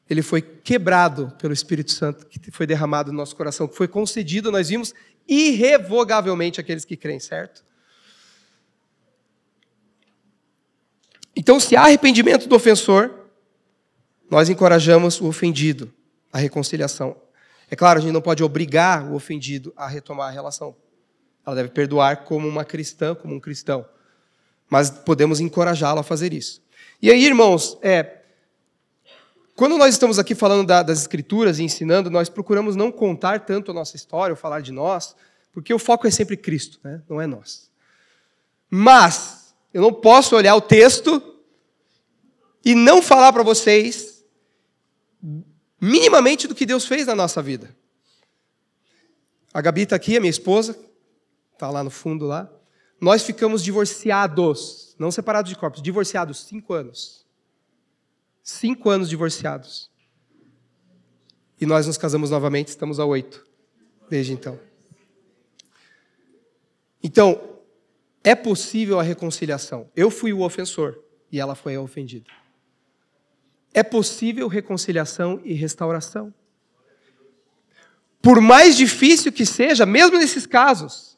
ele 0.10 0.22
foi 0.22 0.42
quebrado 0.42 1.34
pelo 1.40 1.54
Espírito 1.54 1.92
Santo 1.92 2.26
que 2.26 2.52
foi 2.52 2.68
derramado 2.68 3.12
no 3.12 3.18
nosso 3.18 3.36
coração, 3.36 3.68
que 3.68 3.76
foi 3.76 3.88
concedido, 3.88 4.52
nós 4.52 4.70
vimos 4.70 4.94
irrevogavelmente 5.28 6.60
aqueles 6.60 6.84
que 6.84 6.98
creem, 6.98 7.20
certo? 7.20 7.64
Então, 11.36 11.60
se 11.60 11.76
há 11.76 11.84
arrependimento 11.84 12.48
do 12.48 12.56
ofensor, 12.56 13.28
nós 14.30 14.50
encorajamos 14.50 15.20
o 15.20 15.28
ofendido 15.28 15.92
à 16.32 16.38
reconciliação. 16.38 17.16
É 17.70 17.76
claro, 17.76 18.00
a 18.00 18.02
gente 18.02 18.12
não 18.12 18.22
pode 18.22 18.44
obrigar 18.44 19.10
o 19.12 19.16
ofendido 19.16 19.74
a 19.76 19.88
retomar 19.88 20.28
a 20.28 20.32
relação. 20.32 20.76
Ela 21.46 21.56
deve 21.56 21.70
perdoar 21.70 22.24
como 22.24 22.48
uma 22.48 22.64
cristã, 22.64 23.16
como 23.16 23.34
um 23.34 23.40
cristão. 23.40 23.86
Mas 24.70 24.90
podemos 24.90 25.40
encorajá-la 25.40 26.02
a 26.02 26.04
fazer 26.04 26.34
isso. 26.34 26.62
E 27.02 27.10
aí, 27.10 27.26
irmãos, 27.26 27.78
é, 27.82 28.23
quando 29.56 29.78
nós 29.78 29.94
estamos 29.94 30.18
aqui 30.18 30.34
falando 30.34 30.68
da, 30.68 30.82
das 30.82 31.02
Escrituras 31.02 31.60
e 31.60 31.64
ensinando, 31.64 32.10
nós 32.10 32.30
procuramos 32.30 32.76
não 32.76 32.92
contar 32.92 33.42
tanto 33.42 33.72
a 33.72 33.74
nossa 33.74 33.96
história 33.96 34.34
ou 34.34 34.38
falar 34.38 34.62
de 34.62 34.72
nós, 34.72 35.16
porque 35.52 35.74
o 35.74 35.80
foco 35.80 36.08
é 36.08 36.12
sempre 36.12 36.36
Cristo, 36.36 36.80
né? 36.84 37.02
não 37.08 37.22
é 37.22 37.28
nós. 37.28 37.70
Mas, 38.70 39.54
eu 39.72 39.82
não 39.82 39.94
posso 39.94 40.36
olhar 40.36 40.56
o 40.56 40.62
texto 40.62 41.22
e 42.66 42.74
não 42.74 43.02
falar 43.02 43.32
para 43.32 43.44
vocês 43.44 44.26
minimamente 45.80 46.48
do 46.48 46.56
que 46.56 46.66
Deus 46.66 46.86
fez 46.86 47.06
na 47.06 47.14
nossa 47.14 47.42
vida. 47.42 47.76
A 49.54 49.62
Gabi 49.62 49.82
está 49.82 49.96
aqui, 49.96 50.18
a 50.18 50.20
minha 50.20 50.32
esposa, 50.32 50.76
está 51.54 51.70
lá 51.70 51.84
no 51.84 51.92
fundo 51.92 52.26
lá. 52.26 52.50
nós 53.00 53.22
ficamos 53.22 53.64
divorciados, 53.64 54.96
não 54.98 55.12
separados 55.12 55.50
de 55.50 55.58
corpos, 55.58 55.82
divorciados 55.82 56.46
cinco 56.46 56.74
anos. 56.74 57.23
Cinco 58.44 58.90
anos 58.90 59.10
divorciados. 59.10 59.90
E 61.60 61.66
nós 61.66 61.88
nos 61.88 61.98
casamos 61.98 62.30
novamente, 62.30 62.68
estamos 62.68 63.00
a 63.00 63.06
oito, 63.06 63.48
desde 64.10 64.34
então. 64.34 64.60
Então, 67.02 67.42
é 68.22 68.36
possível 68.36 69.00
a 69.00 69.04
reconciliação. 69.04 69.90
Eu 69.96 70.12
fui 70.12 70.34
o 70.34 70.42
ofensor 70.42 71.00
e 71.32 71.40
ela 71.40 71.56
foi 71.56 71.76
a 71.76 71.82
ofendida. 71.82 72.30
É 73.74 73.82
possível 73.82 74.48
reconciliação 74.50 75.40
e 75.44 75.54
restauração. 75.54 76.34
Por 78.22 78.40
mais 78.40 78.76
difícil 78.76 79.32
que 79.32 79.46
seja, 79.46 79.86
mesmo 79.86 80.18
nesses 80.18 80.46
casos, 80.46 81.18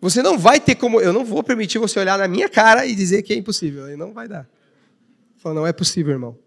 você 0.00 0.22
não 0.22 0.36
vai 0.36 0.60
ter 0.60 0.74
como. 0.74 1.00
Eu 1.00 1.12
não 1.12 1.24
vou 1.24 1.42
permitir 1.42 1.78
você 1.78 1.98
olhar 1.98 2.18
na 2.18 2.28
minha 2.28 2.48
cara 2.48 2.84
e 2.84 2.94
dizer 2.94 3.22
que 3.22 3.32
é 3.32 3.36
impossível. 3.36 3.96
Não 3.96 4.12
vai 4.12 4.28
dar. 4.28 4.48
Não 5.54 5.66
é 5.66 5.72
possível, 5.72 6.12
irmão. 6.12 6.38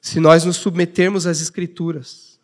Se 0.00 0.20
nós 0.20 0.44
nos 0.44 0.56
submetermos 0.56 1.26
às 1.26 1.40
Escrituras, 1.40 2.38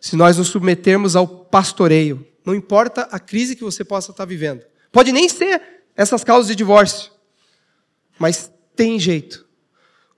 se 0.00 0.16
nós 0.16 0.38
nos 0.38 0.48
submetermos 0.48 1.16
ao 1.16 1.26
pastoreio, 1.26 2.26
não 2.44 2.54
importa 2.54 3.02
a 3.10 3.18
crise 3.18 3.56
que 3.56 3.64
você 3.64 3.84
possa 3.84 4.10
estar 4.10 4.24
vivendo, 4.24 4.64
Pode 4.92 5.12
nem 5.12 5.28
ser 5.28 5.62
essas 5.96 6.24
causas 6.24 6.48
de 6.48 6.56
divórcio, 6.56 7.12
mas 8.18 8.52
tem 8.74 8.98
jeito. 8.98 9.46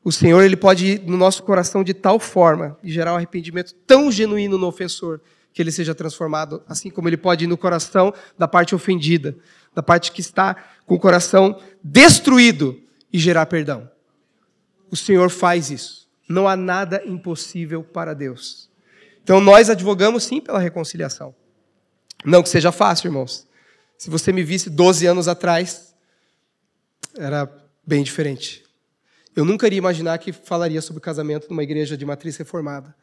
O 0.02 0.10
Senhor 0.10 0.42
ele 0.42 0.56
pode 0.56 0.86
ir 0.86 1.02
no 1.02 1.16
nosso 1.16 1.42
coração 1.42 1.84
de 1.84 1.94
tal 1.94 2.18
forma 2.18 2.76
e 2.82 2.90
gerar 2.90 3.12
um 3.12 3.16
arrependimento 3.16 3.74
tão 3.86 4.10
genuíno 4.10 4.58
no 4.58 4.66
ofensor 4.66 5.20
que 5.52 5.60
ele 5.60 5.70
seja 5.70 5.94
transformado, 5.94 6.62
assim 6.66 6.90
como 6.90 7.08
ele 7.08 7.16
pode 7.16 7.44
ir 7.44 7.46
no 7.46 7.58
coração 7.58 8.12
da 8.38 8.48
parte 8.48 8.74
ofendida, 8.74 9.36
da 9.74 9.82
parte 9.82 10.10
que 10.10 10.20
está 10.20 10.56
com 10.86 10.94
o 10.94 10.98
coração 10.98 11.60
destruído 11.84 12.80
e 13.12 13.18
gerar 13.18 13.46
perdão. 13.46 13.88
O 14.92 14.96
Senhor 14.96 15.30
faz 15.30 15.70
isso. 15.70 16.06
Não 16.28 16.46
há 16.46 16.54
nada 16.54 17.02
impossível 17.06 17.82
para 17.82 18.14
Deus. 18.14 18.70
Então 19.22 19.40
nós 19.40 19.70
advogamos 19.70 20.22
sim 20.22 20.38
pela 20.38 20.58
reconciliação. 20.58 21.34
Não 22.22 22.42
que 22.42 22.48
seja 22.50 22.70
fácil, 22.70 23.08
irmãos. 23.08 23.48
Se 23.96 24.10
você 24.10 24.30
me 24.32 24.44
visse 24.44 24.68
12 24.68 25.06
anos 25.06 25.28
atrás, 25.28 25.94
era 27.16 27.50
bem 27.86 28.02
diferente. 28.02 28.64
Eu 29.34 29.46
nunca 29.46 29.66
iria 29.66 29.78
imaginar 29.78 30.18
que 30.18 30.30
falaria 30.30 30.82
sobre 30.82 31.00
casamento 31.00 31.48
numa 31.48 31.62
igreja 31.62 31.96
de 31.96 32.04
matriz 32.04 32.36
reformada, 32.36 32.94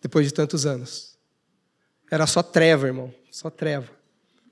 depois 0.00 0.24
de 0.24 0.32
tantos 0.32 0.64
anos. 0.64 1.18
Era 2.10 2.28
só 2.28 2.44
treva, 2.44 2.86
irmão, 2.86 3.12
só 3.28 3.50
treva. 3.50 3.90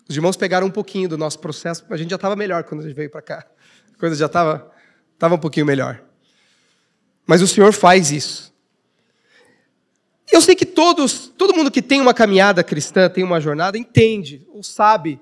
Os 0.08 0.16
irmãos 0.16 0.36
pegaram 0.36 0.66
um 0.66 0.70
pouquinho 0.70 1.08
do 1.08 1.16
nosso 1.16 1.38
processo, 1.38 1.84
a 1.88 1.96
gente 1.96 2.10
já 2.10 2.16
estava 2.16 2.34
melhor 2.34 2.64
quando 2.64 2.80
a 2.80 2.84
gente 2.84 2.96
veio 2.96 3.10
para 3.10 3.22
cá. 3.22 3.46
A 3.94 3.98
coisa 3.98 4.16
já 4.16 4.26
estava 4.26 4.68
tava 5.16 5.36
um 5.36 5.38
pouquinho 5.38 5.66
melhor. 5.66 6.09
Mas 7.30 7.40
o 7.42 7.46
Senhor 7.46 7.72
faz 7.72 8.10
isso. 8.10 8.52
Eu 10.32 10.40
sei 10.40 10.56
que 10.56 10.66
todos, 10.66 11.28
todo 11.38 11.54
mundo 11.54 11.70
que 11.70 11.80
tem 11.80 12.00
uma 12.00 12.12
caminhada 12.12 12.64
cristã, 12.64 13.08
tem 13.08 13.22
uma 13.22 13.40
jornada, 13.40 13.78
entende 13.78 14.44
ou 14.52 14.64
sabe 14.64 15.20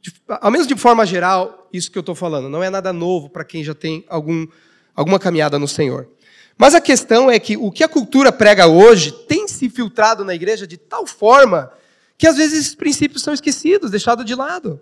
de, 0.00 0.14
ao 0.28 0.52
menos 0.52 0.68
de 0.68 0.76
forma 0.76 1.04
geral, 1.04 1.68
isso 1.72 1.90
que 1.90 1.98
eu 1.98 2.02
estou 2.02 2.14
falando, 2.14 2.48
não 2.48 2.62
é 2.62 2.70
nada 2.70 2.92
novo 2.92 3.28
para 3.28 3.44
quem 3.44 3.64
já 3.64 3.74
tem 3.74 4.04
algum, 4.08 4.46
alguma 4.94 5.18
caminhada 5.18 5.58
no 5.58 5.66
Senhor. 5.66 6.08
Mas 6.56 6.76
a 6.76 6.80
questão 6.80 7.28
é 7.28 7.40
que 7.40 7.56
o 7.56 7.72
que 7.72 7.82
a 7.82 7.88
cultura 7.88 8.30
prega 8.30 8.68
hoje 8.68 9.10
tem 9.10 9.48
se 9.48 9.68
filtrado 9.68 10.24
na 10.24 10.36
igreja 10.36 10.64
de 10.64 10.76
tal 10.76 11.08
forma 11.08 11.72
que 12.16 12.28
às 12.28 12.36
vezes 12.36 12.60
esses 12.60 12.74
princípios 12.76 13.20
são 13.20 13.34
esquecidos, 13.34 13.90
deixados 13.90 14.24
de 14.24 14.36
lado. 14.36 14.80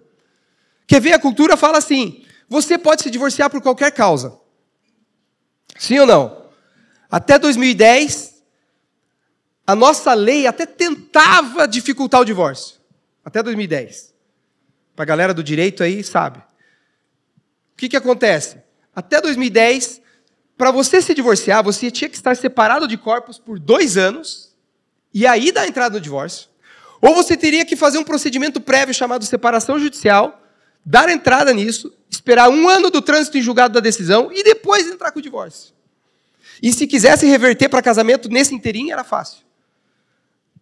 Quer 0.87 1.01
ver? 1.01 1.15
A 1.15 1.19
cultura 1.19 1.57
fala 1.57 1.79
assim: 1.79 2.23
você 2.51 2.77
pode 2.77 3.03
se 3.03 3.11
divorciar 3.11 3.49
por 3.49 3.63
qualquer 3.63 3.93
causa. 3.93 4.39
Sim 5.79 6.01
ou 6.01 6.07
não? 6.07 6.40
Até 7.11 7.39
2010, 7.39 8.43
a 9.67 9.75
nossa 9.75 10.15
lei 10.15 10.47
até 10.47 10.65
tentava 10.65 11.67
dificultar 11.67 12.21
o 12.21 12.25
divórcio. 12.25 12.81
Até 13.25 13.43
2010. 13.43 14.15
Para 14.95 15.03
a 15.03 15.07
galera 15.07 15.35
do 15.35 15.43
direito 15.43 15.83
aí, 15.83 16.05
sabe. 16.05 16.39
O 16.39 17.77
que, 17.77 17.89
que 17.89 17.97
acontece? 17.97 18.59
Até 18.95 19.21
2010, 19.21 20.01
para 20.57 20.71
você 20.71 21.01
se 21.01 21.15
divorciar, 21.15 21.65
você 21.65 21.91
tinha 21.91 22.09
que 22.09 22.17
estar 22.17 22.37
separado 22.37 22.87
de 22.87 22.97
corpos 22.97 23.39
por 23.39 23.59
dois 23.59 23.97
anos, 23.97 24.55
e 25.13 25.27
aí 25.27 25.51
dar 25.51 25.67
entrada 25.67 25.95
no 25.95 26.01
divórcio. 26.01 26.49
Ou 27.01 27.15
você 27.15 27.37
teria 27.37 27.65
que 27.65 27.77
fazer 27.77 27.99
um 27.99 28.05
procedimento 28.05 28.61
prévio 28.61 28.95
chamado 28.95 29.25
separação 29.25 29.79
judicial, 29.79 30.41
dar 30.85 31.09
entrada 31.09 31.53
nisso, 31.53 31.93
esperar 32.11 32.49
um 32.49 32.69
ano 32.69 32.91
do 32.91 33.01
trânsito 33.01 33.39
em 33.39 33.43
julgado 33.43 33.75
da 33.75 33.81
decisão 33.81 34.31
e 34.33 34.43
depois 34.43 34.87
entrar 34.87 35.11
com 35.13 35.19
o 35.19 35.23
divórcio. 35.23 35.73
E 36.63 36.73
se 36.73 36.87
quisesse 36.87 37.27
reverter 37.27 37.69
para 37.69 37.83
casamento 37.83 38.29
nesse 38.29 38.55
inteirinho, 38.55 38.93
era 38.93 39.05
fácil. 39.05 39.45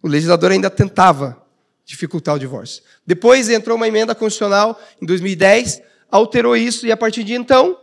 O 0.01 0.07
legislador 0.07 0.51
ainda 0.51 0.69
tentava 0.69 1.45
dificultar 1.85 2.35
o 2.35 2.39
divórcio. 2.39 2.83
Depois 3.05 3.49
entrou 3.49 3.75
uma 3.75 3.87
emenda 3.87 4.13
constitucional 4.13 4.79
em 5.01 5.05
2010, 5.05 5.81
alterou 6.09 6.55
isso 6.55 6.85
e 6.85 6.91
a 6.91 6.97
partir 6.97 7.23
de 7.23 7.33
então, 7.33 7.77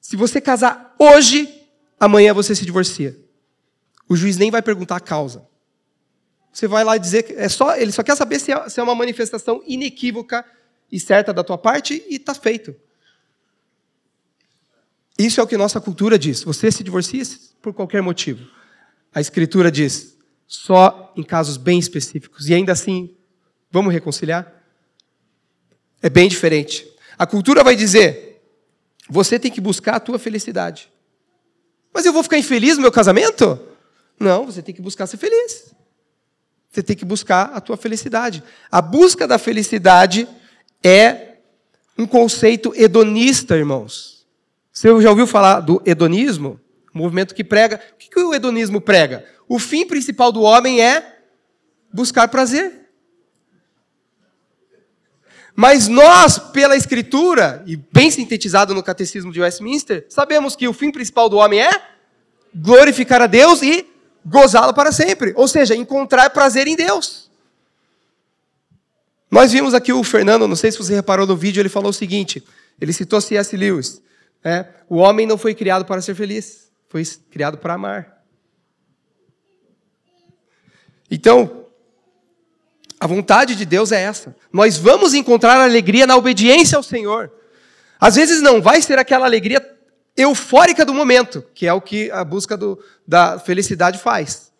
se 0.00 0.16
você 0.16 0.40
casar 0.40 0.94
hoje, 0.98 1.62
amanhã 1.98 2.32
você 2.32 2.54
se 2.54 2.64
divorcia. 2.64 3.18
O 4.08 4.16
juiz 4.16 4.36
nem 4.36 4.50
vai 4.50 4.62
perguntar 4.62 4.96
a 4.96 5.00
causa. 5.00 5.46
Você 6.52 6.66
vai 6.66 6.84
lá 6.84 6.96
dizer 6.96 7.24
que 7.24 7.34
é 7.34 7.48
só, 7.48 7.76
ele 7.76 7.92
só 7.92 8.02
quer 8.02 8.16
saber 8.16 8.38
se 8.38 8.52
é, 8.52 8.68
se 8.68 8.80
é 8.80 8.82
uma 8.82 8.94
manifestação 8.94 9.62
inequívoca 9.66 10.44
e 10.90 10.98
certa 10.98 11.32
da 11.32 11.44
tua 11.44 11.58
parte 11.58 12.02
e 12.08 12.16
está 12.16 12.34
feito. 12.34 12.74
Isso 15.18 15.40
é 15.40 15.42
o 15.42 15.46
que 15.46 15.56
nossa 15.56 15.80
cultura 15.80 16.18
diz. 16.18 16.42
Você 16.42 16.70
se 16.70 16.84
divorcia 16.84 17.22
por 17.62 17.72
qualquer 17.72 18.02
motivo. 18.02 18.46
A 19.14 19.20
escritura 19.20 19.70
diz 19.70 20.16
só 20.46 21.12
em 21.16 21.22
casos 21.22 21.56
bem 21.56 21.78
específicos. 21.78 22.48
E 22.48 22.54
ainda 22.54 22.72
assim, 22.72 23.16
Vamos 23.76 23.92
reconciliar? 23.92 24.50
É 26.00 26.08
bem 26.08 26.28
diferente. 26.28 26.90
A 27.18 27.26
cultura 27.26 27.62
vai 27.62 27.76
dizer: 27.76 28.42
você 29.06 29.38
tem 29.38 29.50
que 29.50 29.60
buscar 29.60 29.96
a 29.96 30.00
tua 30.00 30.18
felicidade. 30.18 30.90
Mas 31.92 32.06
eu 32.06 32.12
vou 32.12 32.22
ficar 32.22 32.38
infeliz 32.38 32.76
no 32.76 32.82
meu 32.82 32.90
casamento? 32.90 33.58
Não, 34.18 34.46
você 34.46 34.62
tem 34.62 34.74
que 34.74 34.80
buscar 34.80 35.06
ser 35.06 35.18
feliz. 35.18 35.74
Você 36.70 36.82
tem 36.82 36.96
que 36.96 37.04
buscar 37.04 37.50
a 37.54 37.60
tua 37.60 37.76
felicidade. 37.76 38.42
A 38.70 38.80
busca 38.80 39.26
da 39.26 39.38
felicidade 39.38 40.28
é 40.82 41.36
um 41.98 42.06
conceito 42.06 42.72
hedonista, 42.74 43.58
irmãos. 43.58 44.15
Você 44.76 44.88
já 45.00 45.08
ouviu 45.08 45.26
falar 45.26 45.60
do 45.60 45.80
hedonismo? 45.86 46.60
Movimento 46.92 47.34
que 47.34 47.42
prega. 47.42 47.80
O 47.94 47.96
que 47.96 48.20
o 48.20 48.34
hedonismo 48.34 48.78
prega? 48.78 49.24
O 49.48 49.58
fim 49.58 49.86
principal 49.86 50.30
do 50.30 50.42
homem 50.42 50.82
é 50.82 51.16
buscar 51.90 52.28
prazer. 52.28 52.90
Mas 55.54 55.88
nós, 55.88 56.38
pela 56.38 56.76
Escritura, 56.76 57.64
e 57.66 57.74
bem 57.74 58.10
sintetizado 58.10 58.74
no 58.74 58.82
Catecismo 58.82 59.32
de 59.32 59.40
Westminster, 59.40 60.04
sabemos 60.10 60.54
que 60.54 60.68
o 60.68 60.74
fim 60.74 60.92
principal 60.92 61.30
do 61.30 61.38
homem 61.38 61.62
é 61.62 61.70
glorificar 62.54 63.22
a 63.22 63.26
Deus 63.26 63.62
e 63.62 63.86
gozá-lo 64.26 64.74
para 64.74 64.92
sempre. 64.92 65.32
Ou 65.36 65.48
seja, 65.48 65.74
encontrar 65.74 66.28
prazer 66.28 66.68
em 66.68 66.76
Deus. 66.76 67.30
Nós 69.30 69.52
vimos 69.52 69.72
aqui 69.72 69.94
o 69.94 70.04
Fernando, 70.04 70.46
não 70.46 70.54
sei 70.54 70.70
se 70.70 70.76
você 70.76 70.94
reparou 70.94 71.26
no 71.26 71.34
vídeo, 71.34 71.62
ele 71.62 71.70
falou 71.70 71.88
o 71.88 71.94
seguinte: 71.94 72.44
ele 72.78 72.92
citou 72.92 73.22
C.S. 73.22 73.56
Lewis. 73.56 74.04
É, 74.46 74.64
o 74.88 74.98
homem 74.98 75.26
não 75.26 75.36
foi 75.36 75.56
criado 75.56 75.84
para 75.84 76.00
ser 76.00 76.14
feliz, 76.14 76.70
foi 76.88 77.02
criado 77.32 77.58
para 77.58 77.74
amar. 77.74 78.22
Então, 81.10 81.66
a 83.00 83.08
vontade 83.08 83.56
de 83.56 83.64
Deus 83.64 83.90
é 83.90 84.00
essa. 84.00 84.36
Nós 84.52 84.76
vamos 84.76 85.14
encontrar 85.14 85.60
alegria 85.60 86.06
na 86.06 86.14
obediência 86.14 86.76
ao 86.76 86.82
Senhor. 86.84 87.32
Às 87.98 88.14
vezes 88.14 88.40
não 88.40 88.62
vai 88.62 88.80
ser 88.80 89.00
aquela 89.00 89.26
alegria 89.26 89.60
eufórica 90.16 90.84
do 90.84 90.94
momento, 90.94 91.42
que 91.52 91.66
é 91.66 91.72
o 91.72 91.80
que 91.80 92.08
a 92.12 92.22
busca 92.22 92.56
do, 92.56 92.80
da 93.04 93.40
felicidade 93.40 93.98
faz. 93.98 94.52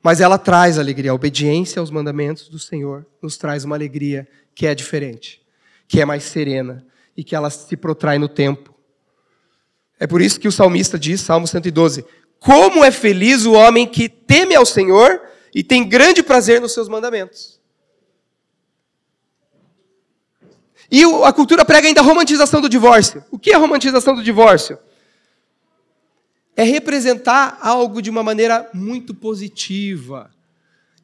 Mas 0.00 0.20
ela 0.20 0.38
traz 0.38 0.78
alegria. 0.78 1.10
A 1.10 1.14
obediência 1.14 1.80
aos 1.80 1.90
mandamentos 1.90 2.48
do 2.48 2.58
Senhor 2.60 3.04
nos 3.20 3.36
traz 3.36 3.64
uma 3.64 3.74
alegria 3.74 4.28
que 4.54 4.64
é 4.64 4.76
diferente, 4.76 5.44
que 5.88 6.00
é 6.00 6.04
mais 6.04 6.22
serena 6.22 6.86
e 7.16 7.24
que 7.24 7.34
ela 7.34 7.50
se 7.50 7.76
protrai 7.76 8.16
no 8.16 8.28
tempo. 8.28 8.71
É 10.02 10.06
por 10.08 10.20
isso 10.20 10.40
que 10.40 10.48
o 10.48 10.52
salmista 10.52 10.98
diz, 10.98 11.20
Salmo 11.20 11.46
112: 11.46 12.04
Como 12.40 12.84
é 12.84 12.90
feliz 12.90 13.46
o 13.46 13.52
homem 13.52 13.86
que 13.86 14.08
teme 14.08 14.52
ao 14.52 14.66
Senhor 14.66 15.22
e 15.54 15.62
tem 15.62 15.88
grande 15.88 16.24
prazer 16.24 16.60
nos 16.60 16.74
seus 16.74 16.88
mandamentos. 16.88 17.60
E 20.90 21.04
a 21.04 21.32
cultura 21.32 21.64
prega 21.64 21.86
ainda 21.86 22.00
a 22.00 22.04
romantização 22.04 22.60
do 22.60 22.68
divórcio. 22.68 23.24
O 23.30 23.38
que 23.38 23.52
é 23.52 23.54
a 23.54 23.58
romantização 23.58 24.16
do 24.16 24.24
divórcio? 24.24 24.76
É 26.56 26.64
representar 26.64 27.58
algo 27.62 28.02
de 28.02 28.10
uma 28.10 28.24
maneira 28.24 28.68
muito 28.74 29.14
positiva, 29.14 30.32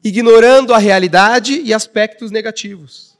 ignorando 0.03 0.73
a 0.73 0.77
realidade 0.77 1.61
e 1.61 1.73
aspectos 1.73 2.31
negativos. 2.31 3.17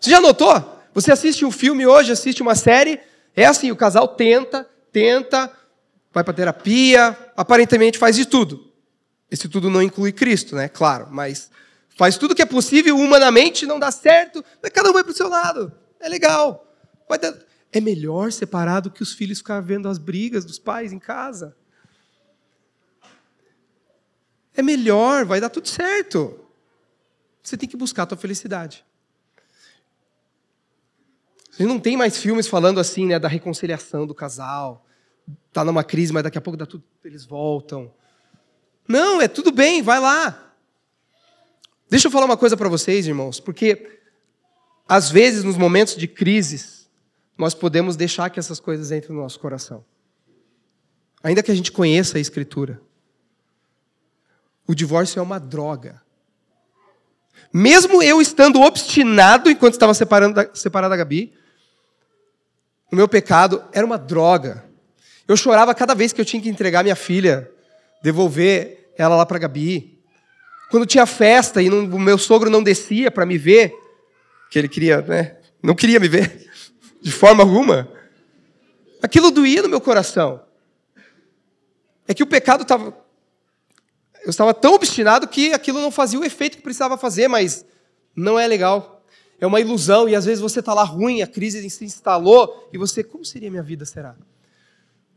Você 0.00 0.08
já 0.08 0.18
notou? 0.18 0.80
Você 0.94 1.12
assiste 1.12 1.44
um 1.44 1.50
filme 1.50 1.86
hoje, 1.86 2.10
assiste 2.10 2.40
uma 2.40 2.54
série, 2.54 2.98
é 3.36 3.44
assim, 3.46 3.70
o 3.70 3.76
casal 3.76 4.08
tenta, 4.08 4.68
tenta, 4.92 5.50
vai 6.12 6.22
para 6.22 6.32
terapia, 6.32 7.16
aparentemente 7.36 7.98
faz 7.98 8.14
de 8.16 8.24
tudo. 8.24 8.72
Esse 9.30 9.48
tudo 9.48 9.68
não 9.68 9.82
inclui 9.82 10.12
Cristo, 10.12 10.54
né? 10.54 10.68
Claro, 10.68 11.08
mas 11.10 11.50
faz 11.96 12.16
tudo 12.16 12.34
que 12.34 12.42
é 12.42 12.46
possível, 12.46 12.96
humanamente 12.96 13.66
não 13.66 13.78
dá 13.78 13.90
certo, 13.90 14.44
mas 14.62 14.70
cada 14.70 14.90
um 14.90 14.92
vai 14.92 15.02
para 15.02 15.10
o 15.10 15.16
seu 15.16 15.28
lado. 15.28 15.72
É 15.98 16.08
legal. 16.08 16.72
Dar... 17.20 17.34
É 17.72 17.80
melhor 17.80 18.30
separar 18.30 18.80
do 18.80 18.90
que 18.90 19.02
os 19.02 19.12
filhos 19.12 19.38
ficar 19.38 19.60
vendo 19.60 19.88
as 19.88 19.98
brigas 19.98 20.44
dos 20.44 20.58
pais 20.58 20.92
em 20.92 20.98
casa. 20.98 21.56
É 24.56 24.62
melhor, 24.62 25.24
vai 25.24 25.40
dar 25.40 25.48
tudo 25.48 25.68
certo. 25.68 26.38
Você 27.42 27.56
tem 27.56 27.68
que 27.68 27.76
buscar 27.76 28.04
a 28.04 28.06
tua 28.06 28.18
felicidade. 28.18 28.84
Você 31.54 31.64
não 31.64 31.78
tem 31.78 31.96
mais 31.96 32.16
filmes 32.18 32.48
falando 32.48 32.80
assim, 32.80 33.06
né, 33.06 33.16
da 33.16 33.28
reconciliação 33.28 34.08
do 34.08 34.14
casal. 34.14 34.84
Tá 35.52 35.64
numa 35.64 35.84
crise, 35.84 36.12
mas 36.12 36.24
daqui 36.24 36.36
a 36.36 36.40
pouco 36.40 36.56
dá 36.56 36.66
tudo, 36.66 36.82
eles 37.04 37.24
voltam. 37.24 37.92
Não, 38.88 39.22
é 39.22 39.28
tudo 39.28 39.52
bem, 39.52 39.80
vai 39.80 40.00
lá. 40.00 40.52
Deixa 41.88 42.08
eu 42.08 42.10
falar 42.10 42.24
uma 42.26 42.36
coisa 42.36 42.56
para 42.56 42.68
vocês, 42.68 43.06
irmãos, 43.06 43.38
porque 43.38 44.00
às 44.88 45.08
vezes 45.12 45.44
nos 45.44 45.56
momentos 45.56 45.94
de 45.94 46.08
crises 46.08 46.90
nós 47.38 47.54
podemos 47.54 47.94
deixar 47.94 48.30
que 48.30 48.40
essas 48.40 48.58
coisas 48.58 48.90
entrem 48.90 49.14
no 49.14 49.22
nosso 49.22 49.38
coração. 49.38 49.84
Ainda 51.22 51.40
que 51.40 51.52
a 51.52 51.54
gente 51.54 51.70
conheça 51.70 52.18
a 52.18 52.20
escritura. 52.20 52.82
O 54.66 54.74
divórcio 54.74 55.20
é 55.20 55.22
uma 55.22 55.38
droga. 55.38 56.02
Mesmo 57.52 58.02
eu 58.02 58.20
estando 58.20 58.60
obstinado 58.60 59.48
enquanto 59.48 59.74
estava 59.74 59.94
separando 59.94 60.50
separado 60.52 60.90
da 60.90 60.96
Gabi, 60.96 61.32
o 62.94 62.96
meu 62.96 63.08
pecado 63.08 63.64
era 63.72 63.84
uma 63.84 63.98
droga. 63.98 64.64
Eu 65.26 65.36
chorava 65.36 65.74
cada 65.74 65.94
vez 65.94 66.12
que 66.12 66.20
eu 66.20 66.24
tinha 66.24 66.40
que 66.40 66.48
entregar 66.48 66.84
minha 66.84 66.94
filha, 66.94 67.50
devolver 68.00 68.92
ela 68.96 69.16
lá 69.16 69.26
para 69.26 69.40
Gabi. 69.40 69.98
Quando 70.70 70.86
tinha 70.86 71.04
festa 71.04 71.60
e 71.60 71.68
não, 71.68 71.84
o 71.84 71.98
meu 71.98 72.16
sogro 72.16 72.48
não 72.48 72.62
descia 72.62 73.10
para 73.10 73.26
me 73.26 73.36
ver, 73.36 73.74
que 74.48 74.58
ele 74.58 74.68
queria, 74.68 75.02
né? 75.02 75.36
Não 75.60 75.74
queria 75.74 75.98
me 75.98 76.06
ver 76.06 76.48
de 77.02 77.10
forma 77.10 77.42
alguma. 77.42 77.88
Aquilo 79.02 79.32
doía 79.32 79.62
no 79.62 79.68
meu 79.68 79.80
coração. 79.80 80.40
É 82.06 82.14
que 82.14 82.22
o 82.22 82.26
pecado 82.26 82.62
estava 82.62 82.96
eu 84.22 84.30
estava 84.30 84.54
tão 84.54 84.72
obstinado 84.72 85.26
que 85.26 85.52
aquilo 85.52 85.80
não 85.80 85.90
fazia 85.90 86.18
o 86.18 86.24
efeito 86.24 86.56
que 86.56 86.62
precisava 86.62 86.96
fazer, 86.96 87.28
mas 87.28 87.66
não 88.16 88.38
é 88.38 88.46
legal. 88.46 88.93
É 89.40 89.46
uma 89.46 89.60
ilusão 89.60 90.08
e 90.08 90.14
às 90.14 90.24
vezes 90.24 90.40
você 90.40 90.60
está 90.60 90.72
lá 90.72 90.84
ruim, 90.84 91.22
a 91.22 91.26
crise 91.26 91.68
se 91.68 91.84
instalou 91.84 92.68
e 92.72 92.78
você, 92.78 93.02
como 93.02 93.24
seria 93.24 93.50
minha 93.50 93.62
vida, 93.62 93.84
será? 93.84 94.16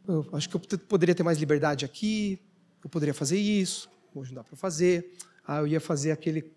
Eu 0.07 0.25
acho 0.33 0.49
que 0.49 0.55
eu 0.55 0.79
poderia 0.79 1.13
ter 1.13 1.23
mais 1.23 1.37
liberdade 1.37 1.85
aqui, 1.85 2.39
eu 2.83 2.89
poderia 2.89 3.13
fazer 3.13 3.37
isso, 3.37 3.89
hoje 4.15 4.31
não 4.31 4.41
dá 4.41 4.43
para 4.43 4.55
fazer. 4.55 5.13
Ah, 5.45 5.59
eu 5.59 5.67
ia 5.67 5.79
fazer 5.79 6.11
aquele, 6.11 6.51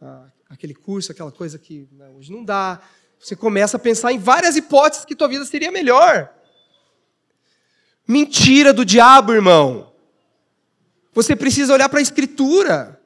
ah, 0.00 0.26
aquele 0.48 0.74
curso, 0.74 1.12
aquela 1.12 1.32
coisa 1.32 1.58
que 1.58 1.88
né, 1.92 2.08
hoje 2.16 2.32
não 2.32 2.44
dá. 2.44 2.80
Você 3.18 3.34
começa 3.34 3.76
a 3.76 3.80
pensar 3.80 4.12
em 4.12 4.18
várias 4.18 4.56
hipóteses 4.56 5.04
que 5.04 5.14
tua 5.14 5.28
vida 5.28 5.44
seria 5.44 5.70
melhor. 5.70 6.32
Mentira 8.06 8.72
do 8.72 8.84
diabo, 8.84 9.32
irmão. 9.32 9.92
Você 11.12 11.34
precisa 11.34 11.74
olhar 11.74 11.88
para 11.88 11.98
a 11.98 12.02
Escritura. 12.02 12.97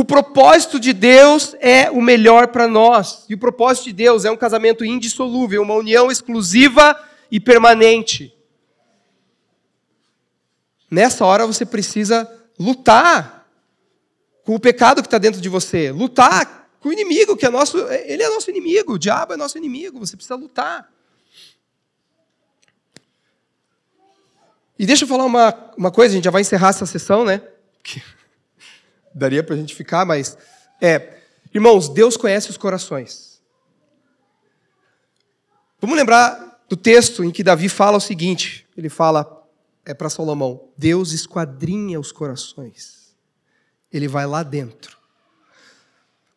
O 0.00 0.04
propósito 0.04 0.80
de 0.80 0.94
Deus 0.94 1.54
é 1.60 1.90
o 1.90 2.00
melhor 2.00 2.48
para 2.48 2.66
nós. 2.66 3.26
E 3.28 3.34
o 3.34 3.38
propósito 3.38 3.84
de 3.84 3.92
Deus 3.92 4.24
é 4.24 4.30
um 4.30 4.36
casamento 4.36 4.82
indissolúvel, 4.82 5.60
uma 5.60 5.74
união 5.74 6.10
exclusiva 6.10 6.98
e 7.30 7.38
permanente. 7.38 8.34
Nessa 10.90 11.26
hora 11.26 11.46
você 11.46 11.66
precisa 11.66 12.26
lutar 12.58 13.46
com 14.42 14.54
o 14.54 14.58
pecado 14.58 15.02
que 15.02 15.06
está 15.06 15.18
dentro 15.18 15.38
de 15.38 15.50
você, 15.50 15.92
lutar 15.92 16.70
com 16.80 16.88
o 16.88 16.92
inimigo, 16.94 17.36
que 17.36 17.44
é 17.44 17.50
nosso, 17.50 17.76
ele 18.06 18.22
é 18.22 18.30
nosso 18.30 18.48
inimigo, 18.48 18.94
o 18.94 18.98
diabo 18.98 19.34
é 19.34 19.36
nosso 19.36 19.58
inimigo, 19.58 19.98
você 19.98 20.16
precisa 20.16 20.34
lutar. 20.34 20.90
E 24.78 24.86
deixa 24.86 25.04
eu 25.04 25.08
falar 25.08 25.26
uma, 25.26 25.72
uma 25.76 25.90
coisa, 25.90 26.14
a 26.14 26.16
gente 26.16 26.24
já 26.24 26.30
vai 26.30 26.40
encerrar 26.40 26.70
essa 26.70 26.86
sessão, 26.86 27.22
né? 27.22 27.42
Daria 29.14 29.42
para 29.42 29.54
a 29.54 29.58
gente 29.58 29.74
ficar, 29.74 30.04
mas. 30.04 30.36
É, 30.80 31.18
irmãos, 31.54 31.88
Deus 31.88 32.16
conhece 32.16 32.50
os 32.50 32.56
corações. 32.56 33.40
Vamos 35.80 35.96
lembrar 35.96 36.62
do 36.68 36.76
texto 36.76 37.24
em 37.24 37.30
que 37.30 37.42
Davi 37.42 37.68
fala 37.68 37.96
o 37.96 38.00
seguinte: 38.00 38.66
ele 38.76 38.88
fala 38.88 39.44
é 39.84 39.94
para 39.94 40.10
Salomão: 40.10 40.68
Deus 40.76 41.12
esquadrinha 41.12 41.98
os 41.98 42.12
corações, 42.12 43.14
ele 43.92 44.06
vai 44.06 44.26
lá 44.26 44.42
dentro. 44.42 44.98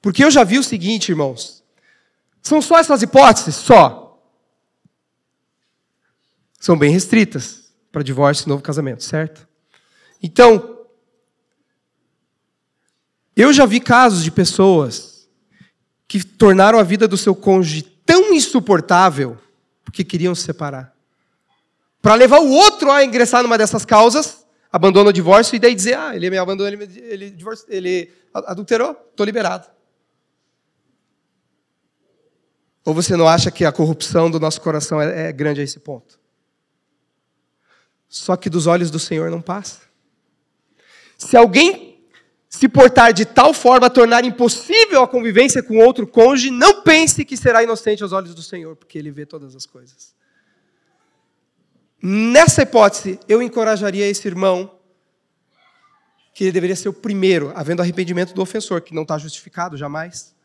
Porque 0.01 0.23
eu 0.23 0.31
já 0.31 0.43
vi 0.43 0.57
o 0.57 0.63
seguinte, 0.63 1.09
irmãos: 1.09 1.63
são 2.41 2.61
só 2.61 2.77
essas 2.77 3.01
hipóteses? 3.01 3.55
Só. 3.55 4.01
São 6.59 6.77
bem 6.77 6.91
restritas 6.91 7.73
para 7.91 8.03
divórcio 8.03 8.45
e 8.45 8.49
novo 8.49 8.63
casamento, 8.63 9.03
certo? 9.03 9.47
Então, 10.21 10.72
eu 13.35 13.51
já 13.51 13.65
vi 13.65 13.79
casos 13.79 14.23
de 14.23 14.31
pessoas 14.31 15.27
que 16.07 16.23
tornaram 16.23 16.77
a 16.77 16.83
vida 16.83 17.07
do 17.07 17.17
seu 17.17 17.33
cônjuge 17.35 17.81
tão 18.05 18.33
insuportável 18.33 19.37
porque 19.83 20.03
queriam 20.03 20.33
se 20.33 20.43
separar. 20.43 20.93
Para 22.01 22.15
levar 22.15 22.39
o 22.39 22.49
outro 22.49 22.91
a 22.91 23.03
ingressar 23.03 23.43
numa 23.43 23.57
dessas 23.57 23.85
causas, 23.85 24.45
abandona 24.71 25.09
o 25.09 25.13
divórcio 25.13 25.55
e 25.55 25.59
daí 25.59 25.75
dizer: 25.75 25.97
ah, 25.97 26.15
ele 26.15 26.29
me 26.29 26.37
abandonou, 26.37 26.71
ele, 26.71 26.83
ele, 26.97 27.37
ele 27.69 28.11
adulterou, 28.33 28.91
estou 29.11 29.25
liberado. 29.25 29.67
Ou 32.85 32.93
você 32.93 33.15
não 33.15 33.27
acha 33.27 33.49
que 33.49 33.63
a 33.63 33.71
corrupção 33.71 34.29
do 34.29 34.39
nosso 34.39 34.59
coração 34.59 35.01
é, 35.01 35.29
é 35.29 35.31
grande 35.31 35.61
a 35.61 35.63
esse 35.63 35.79
ponto? 35.79 36.19
Só 38.09 38.35
que 38.35 38.49
dos 38.49 38.67
olhos 38.67 38.91
do 38.91 38.99
Senhor 38.99 39.31
não 39.31 39.41
passa. 39.41 39.81
Se 41.17 41.37
alguém 41.37 41.92
se 42.53 42.69
portar 42.69 43.11
de 43.11 43.25
tal 43.25 43.51
forma 43.51 43.87
a 43.87 43.89
tornar 43.89 44.23
impossível 44.23 45.01
a 45.01 45.07
convivência 45.07 45.63
com 45.63 45.79
outro 45.79 46.05
cônjuge, 46.05 46.51
não 46.51 46.83
pense 46.83 47.25
que 47.25 47.35
será 47.35 47.63
inocente 47.63 48.03
aos 48.03 48.11
olhos 48.11 48.35
do 48.35 48.43
Senhor, 48.43 48.75
porque 48.75 48.95
Ele 48.95 49.09
vê 49.09 49.25
todas 49.25 49.55
as 49.55 49.65
coisas. 49.65 50.13
Nessa 51.99 52.61
hipótese, 52.61 53.19
eu 53.27 53.41
encorajaria 53.41 54.07
esse 54.07 54.27
irmão 54.27 54.79
que 56.31 56.43
ele 56.43 56.51
deveria 56.51 56.75
ser 56.75 56.89
o 56.89 56.93
primeiro, 56.93 57.51
havendo 57.55 57.81
arrependimento 57.81 58.35
do 58.35 58.41
ofensor, 58.41 58.81
que 58.81 58.93
não 58.93 59.01
está 59.01 59.17
justificado 59.17 59.75
jamais, 59.75 60.35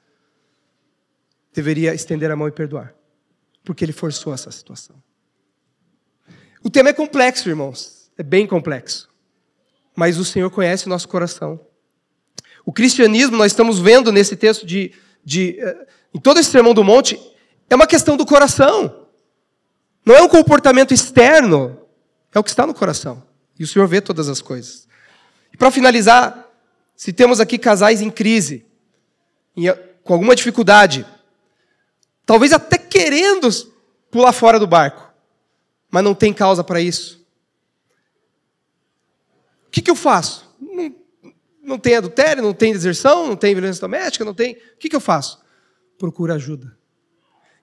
deveria 1.53 1.94
estender 1.94 2.31
a 2.31 2.37
mão 2.37 2.49
e 2.49 2.53
perdoar, 2.53 2.94
porque 3.62 3.85
ele 3.85 3.92
forçou 3.92 4.33
essa 4.33 4.51
situação. 4.51 4.97
O 6.62 6.71
tema 6.71 6.88
é 6.88 6.92
complexo, 6.94 7.51
irmãos. 7.51 8.11
É 8.16 8.23
bem 8.23 8.47
complexo. 8.47 9.11
Mas 9.94 10.16
o 10.16 10.25
Senhor 10.25 10.51
conhece 10.51 10.87
o 10.87 10.88
nosso 10.88 11.09
coração. 11.09 11.67
O 12.68 12.72
cristianismo, 12.72 13.35
nós 13.35 13.52
estamos 13.52 13.78
vendo 13.78 14.12
nesse 14.12 14.37
texto 14.37 14.66
de, 14.66 14.92
de 15.24 15.59
uh, 15.59 15.87
em 16.12 16.20
todo 16.20 16.38
esse 16.38 16.50
sermão 16.50 16.74
do 16.74 16.85
monte, 16.85 17.18
é 17.70 17.74
uma 17.74 17.87
questão 17.87 18.14
do 18.14 18.26
coração. 18.26 19.07
Não 20.04 20.14
é 20.14 20.20
um 20.20 20.28
comportamento 20.28 20.92
externo, 20.92 21.81
é 22.31 22.38
o 22.38 22.44
que 22.44 22.50
está 22.50 22.66
no 22.66 22.74
coração. 22.74 23.22
E 23.59 23.64
o 23.64 23.66
Senhor 23.66 23.88
vê 23.88 24.02
todas 24.02 24.28
as 24.28 24.42
coisas. 24.42 24.87
E 25.50 25.57
para 25.57 25.70
finalizar, 25.70 26.46
se 26.94 27.11
temos 27.11 27.40
aqui 27.40 27.57
casais 27.57 28.02
em 28.02 28.11
crise, 28.11 28.66
em, 29.57 29.64
com 30.04 30.12
alguma 30.12 30.37
dificuldade, 30.37 31.07
talvez 32.26 32.52
até 32.52 32.76
querendo 32.76 33.48
pular 34.11 34.35
fora 34.35 34.59
do 34.59 34.66
barco, 34.66 35.11
mas 35.90 36.04
não 36.04 36.14
tem 36.14 36.35
causa 36.35 36.62
para 36.62 36.83
isso. 36.83 37.26
O 39.68 39.70
que, 39.70 39.81
que 39.81 39.90
eu 39.90 39.96
faço? 39.96 40.54
Não, 40.61 41.08
não 41.68 41.78
tem 41.78 41.96
adultério, 41.96 42.42
não 42.42 42.54
tem 42.54 42.72
deserção, 42.72 43.26
não 43.26 43.37
tem 43.37 43.54
violência 43.54 43.81
doméstica, 43.81 44.24
não 44.24 44.35
tem. 44.35 44.54
O 44.54 44.78
que, 44.78 44.88
que 44.88 44.96
eu 44.96 45.00
faço? 45.00 45.40
Procura 45.98 46.35
ajuda. 46.35 46.76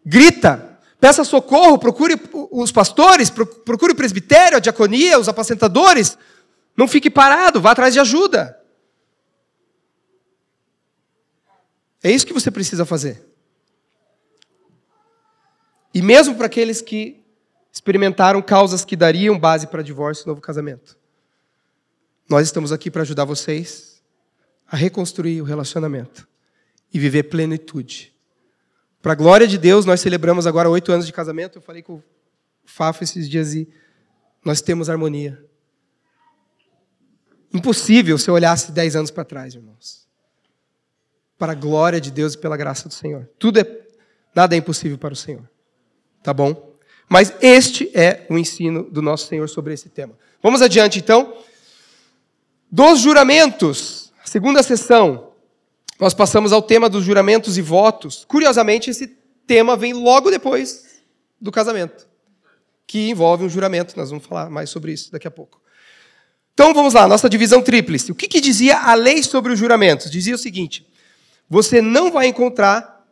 Grita, 0.05 0.79
peça 0.99 1.23
socorro, 1.23 1.79
procure 1.79 2.15
os 2.51 2.71
pastores, 2.71 3.29
procure 3.29 3.93
o 3.93 3.95
presbitério, 3.95 4.57
a 4.57 4.61
diaconia, 4.61 5.19
os 5.19 5.27
apacentadores. 5.27 6.17
Não 6.77 6.87
fique 6.87 7.09
parado, 7.09 7.59
vá 7.59 7.71
atrás 7.71 7.93
de 7.93 7.99
ajuda. 7.99 8.61
É 12.03 12.11
isso 12.11 12.27
que 12.27 12.33
você 12.33 12.51
precisa 12.51 12.85
fazer. 12.85 13.25
E 15.93 16.01
mesmo 16.01 16.35
para 16.35 16.45
aqueles 16.45 16.81
que 16.81 17.23
experimentaram 17.71 18.41
causas 18.41 18.85
que 18.85 18.95
dariam 18.95 19.39
base 19.39 19.65
para 19.67 19.81
divórcio 19.81 20.23
e 20.23 20.27
novo 20.27 20.39
casamento. 20.39 20.97
Nós 22.29 22.45
estamos 22.45 22.71
aqui 22.71 22.91
para 22.91 23.01
ajudar 23.01 23.25
vocês 23.25 23.94
a 24.75 24.77
reconstruir 24.77 25.41
o 25.41 25.45
relacionamento 25.45 26.27
e 26.93 26.99
viver 26.99 27.23
plenitude 27.23 28.13
Para 29.01 29.13
a 29.13 29.15
glória 29.15 29.47
de 29.47 29.57
Deus, 29.57 29.85
nós 29.85 30.01
celebramos 30.01 30.45
agora 30.45 30.69
oito 30.69 30.91
anos 30.91 31.05
de 31.05 31.13
casamento. 31.13 31.59
Eu 31.59 31.61
falei 31.61 31.81
com 31.81 31.93
o 31.93 32.03
Fafo 32.65 33.01
esses 33.01 33.29
dias 33.29 33.53
e 33.53 33.69
nós 34.43 34.59
temos 34.59 34.89
harmonia. 34.89 35.41
Impossível 37.53 38.17
se 38.17 38.29
eu 38.29 38.33
olhasse 38.33 38.73
dez 38.73 38.97
anos 38.97 39.11
para 39.11 39.23
trás, 39.23 39.53
irmãos. 39.53 40.05
Para 41.37 41.53
a 41.53 41.55
glória 41.55 42.01
de 42.01 42.11
Deus 42.11 42.33
e 42.33 42.37
pela 42.37 42.57
graça 42.57 42.89
do 42.89 42.93
Senhor. 42.93 43.29
Tudo 43.39 43.61
é, 43.61 43.81
nada 44.35 44.55
é 44.55 44.57
impossível 44.57 44.97
para 44.97 45.13
o 45.13 45.17
Senhor. 45.17 45.49
Tá 46.21 46.33
bom? 46.33 46.75
Mas 47.07 47.33
este 47.39 47.89
é 47.97 48.25
o 48.29 48.37
ensino 48.37 48.83
do 48.91 49.01
nosso 49.01 49.27
Senhor 49.27 49.47
sobre 49.47 49.73
esse 49.73 49.87
tema. 49.87 50.17
Vamos 50.43 50.61
adiante 50.61 50.99
então. 50.99 51.37
Dos 52.69 52.99
juramentos, 52.99 54.04
segunda 54.25 54.61
sessão, 54.61 55.31
nós 55.99 56.13
passamos 56.13 56.51
ao 56.51 56.61
tema 56.61 56.89
dos 56.89 57.03
juramentos 57.03 57.57
e 57.57 57.61
votos. 57.61 58.25
Curiosamente, 58.27 58.89
esse 58.89 59.07
tema 59.47 59.77
vem 59.77 59.93
logo 59.93 60.29
depois 60.29 61.01
do 61.39 61.51
casamento, 61.51 62.07
que 62.85 63.09
envolve 63.09 63.45
um 63.45 63.49
juramento. 63.49 63.95
Nós 63.95 64.09
vamos 64.09 64.25
falar 64.25 64.49
mais 64.49 64.69
sobre 64.69 64.91
isso 64.91 65.11
daqui 65.11 65.27
a 65.27 65.31
pouco. 65.31 65.61
Então 66.53 66.73
vamos 66.73 66.93
lá, 66.93 67.07
nossa 67.07 67.29
divisão 67.29 67.61
tríplice. 67.61 68.11
O 68.11 68.15
que, 68.15 68.27
que 68.27 68.39
dizia 68.39 68.79
a 68.79 68.93
lei 68.93 69.21
sobre 69.21 69.51
os 69.51 69.59
juramentos? 69.59 70.09
Dizia 70.09 70.35
o 70.35 70.37
seguinte: 70.37 70.87
você 71.49 71.81
não 71.81 72.11
vai 72.11 72.27
encontrar, 72.27 73.05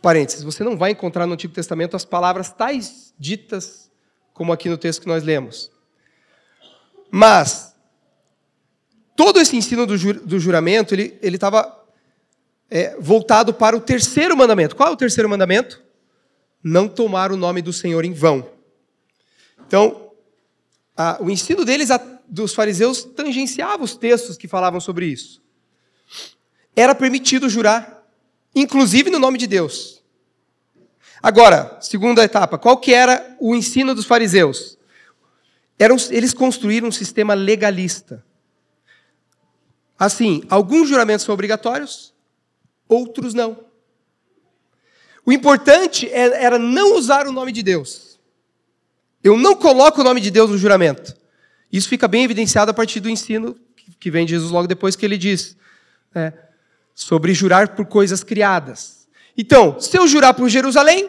parênteses, 0.00 0.42
você 0.42 0.62
não 0.62 0.76
vai 0.76 0.92
encontrar 0.92 1.26
no 1.26 1.34
Antigo 1.34 1.52
Testamento 1.52 1.96
as 1.96 2.04
palavras 2.04 2.52
tais 2.52 3.12
ditas 3.18 3.90
como 4.32 4.52
aqui 4.52 4.68
no 4.68 4.76
texto 4.76 5.02
que 5.02 5.08
nós 5.08 5.22
lemos. 5.22 5.70
Mas 7.10 7.73
todo 9.16 9.40
esse 9.40 9.56
ensino 9.56 9.86
do, 9.86 9.96
do 9.96 10.38
juramento, 10.38 10.94
ele 10.94 11.18
estava 11.22 11.84
é, 12.70 12.96
voltado 12.98 13.54
para 13.54 13.76
o 13.76 13.80
terceiro 13.80 14.36
mandamento. 14.36 14.74
Qual 14.74 14.88
é 14.88 14.92
o 14.92 14.96
terceiro 14.96 15.28
mandamento? 15.28 15.82
Não 16.62 16.88
tomar 16.88 17.30
o 17.30 17.36
nome 17.36 17.62
do 17.62 17.72
Senhor 17.72 18.04
em 18.04 18.12
vão. 18.12 18.50
Então, 19.66 20.10
a, 20.96 21.18
o 21.20 21.30
ensino 21.30 21.64
deles, 21.64 21.90
a, 21.90 21.98
dos 22.28 22.54
fariseus, 22.54 23.04
tangenciava 23.04 23.82
os 23.84 23.96
textos 23.96 24.36
que 24.36 24.48
falavam 24.48 24.80
sobre 24.80 25.06
isso. 25.06 25.42
Era 26.74 26.94
permitido 26.94 27.48
jurar, 27.48 28.04
inclusive 28.54 29.10
no 29.10 29.18
nome 29.18 29.38
de 29.38 29.46
Deus. 29.46 30.02
Agora, 31.22 31.78
segunda 31.80 32.24
etapa, 32.24 32.58
qual 32.58 32.76
que 32.76 32.92
era 32.92 33.36
o 33.40 33.54
ensino 33.54 33.94
dos 33.94 34.04
fariseus? 34.04 34.76
Eram, 35.78 35.96
eles 36.10 36.34
construíram 36.34 36.88
um 36.88 36.92
sistema 36.92 37.34
legalista. 37.34 38.24
Assim, 39.98 40.42
alguns 40.48 40.88
juramentos 40.88 41.24
são 41.24 41.32
obrigatórios, 41.32 42.12
outros 42.88 43.34
não. 43.34 43.58
O 45.24 45.32
importante 45.32 46.08
é, 46.10 46.44
era 46.44 46.58
não 46.58 46.96
usar 46.96 47.26
o 47.26 47.32
nome 47.32 47.52
de 47.52 47.62
Deus. 47.62 48.18
Eu 49.22 49.36
não 49.36 49.54
coloco 49.54 50.00
o 50.00 50.04
nome 50.04 50.20
de 50.20 50.30
Deus 50.30 50.50
no 50.50 50.58
juramento. 50.58 51.16
Isso 51.72 51.88
fica 51.88 52.06
bem 52.06 52.24
evidenciado 52.24 52.70
a 52.70 52.74
partir 52.74 53.00
do 53.00 53.08
ensino 53.08 53.58
que 53.98 54.10
vem 54.10 54.26
de 54.26 54.32
Jesus 54.32 54.50
logo 54.50 54.66
depois 54.66 54.96
que 54.96 55.04
ele 55.04 55.16
diz 55.16 55.56
né, 56.14 56.32
sobre 56.94 57.32
jurar 57.32 57.74
por 57.74 57.86
coisas 57.86 58.22
criadas. 58.22 59.08
Então, 59.36 59.80
se 59.80 59.96
eu 59.96 60.06
jurar 60.06 60.34
por 60.34 60.48
Jerusalém, 60.48 61.08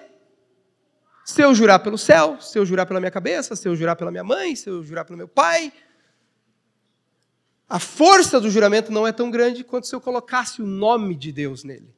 se 1.26 1.41
eu 1.41 1.54
jurar 1.54 1.80
pelo 1.80 1.98
céu, 1.98 2.38
se 2.39 2.58
eu 2.58 2.65
jurar 2.65 2.86
pela 2.86 3.00
minha 3.00 3.12
cabeça, 3.12 3.56
se 3.56 3.67
eu 3.67 3.76
jurar 3.76 3.95
pela 3.95 4.12
minha 4.12 4.24
mãe, 4.24 4.56
se 4.56 4.69
eu 4.69 4.84
jurar 4.84 5.04
pelo 5.06 5.17
meu 5.17 5.28
pai, 5.28 5.74
a 7.67 7.80
força 7.80 8.39
do 8.39 8.49
juramento 8.49 8.91
não 8.91 9.08
é 9.08 9.12
tão 9.12 9.32
grande 9.32 9.63
quanto 9.63 9.88
se 9.88 9.95
eu 9.95 10.01
colocasse 10.01 10.62
o 10.62 10.65
nome 10.65 11.15
de 11.15 11.32
Deus 11.32 11.63
nele. 11.63 11.93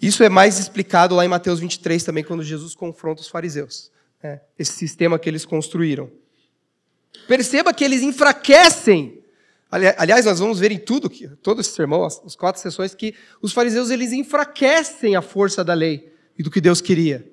Isso 0.00 0.22
é 0.22 0.28
mais 0.28 0.58
explicado 0.58 1.14
lá 1.14 1.24
em 1.24 1.28
Mateus 1.28 1.60
23 1.60 2.02
também, 2.04 2.24
quando 2.24 2.42
Jesus 2.42 2.74
confronta 2.74 3.20
os 3.20 3.28
fariseus. 3.28 3.90
Né? 4.22 4.40
Esse 4.58 4.72
sistema 4.72 5.18
que 5.18 5.28
eles 5.28 5.44
construíram. 5.44 6.10
Perceba 7.26 7.72
que 7.72 7.84
eles 7.84 8.02
enfraquecem. 8.02 9.22
Aliás, 9.70 10.24
nós 10.24 10.38
vamos 10.38 10.58
ver 10.58 10.72
em 10.72 10.78
tudo, 10.78 11.10
todo 11.42 11.60
esse 11.60 11.72
sermão, 11.72 12.04
as 12.04 12.34
quatro 12.34 12.60
sessões, 12.60 12.94
que 12.94 13.14
os 13.42 13.52
fariseus 13.52 13.90
eles 13.90 14.12
enfraquecem 14.12 15.14
a 15.14 15.20
força 15.20 15.62
da 15.62 15.74
lei 15.74 16.12
e 16.38 16.42
do 16.42 16.50
que 16.50 16.60
Deus 16.60 16.80
queria, 16.80 17.30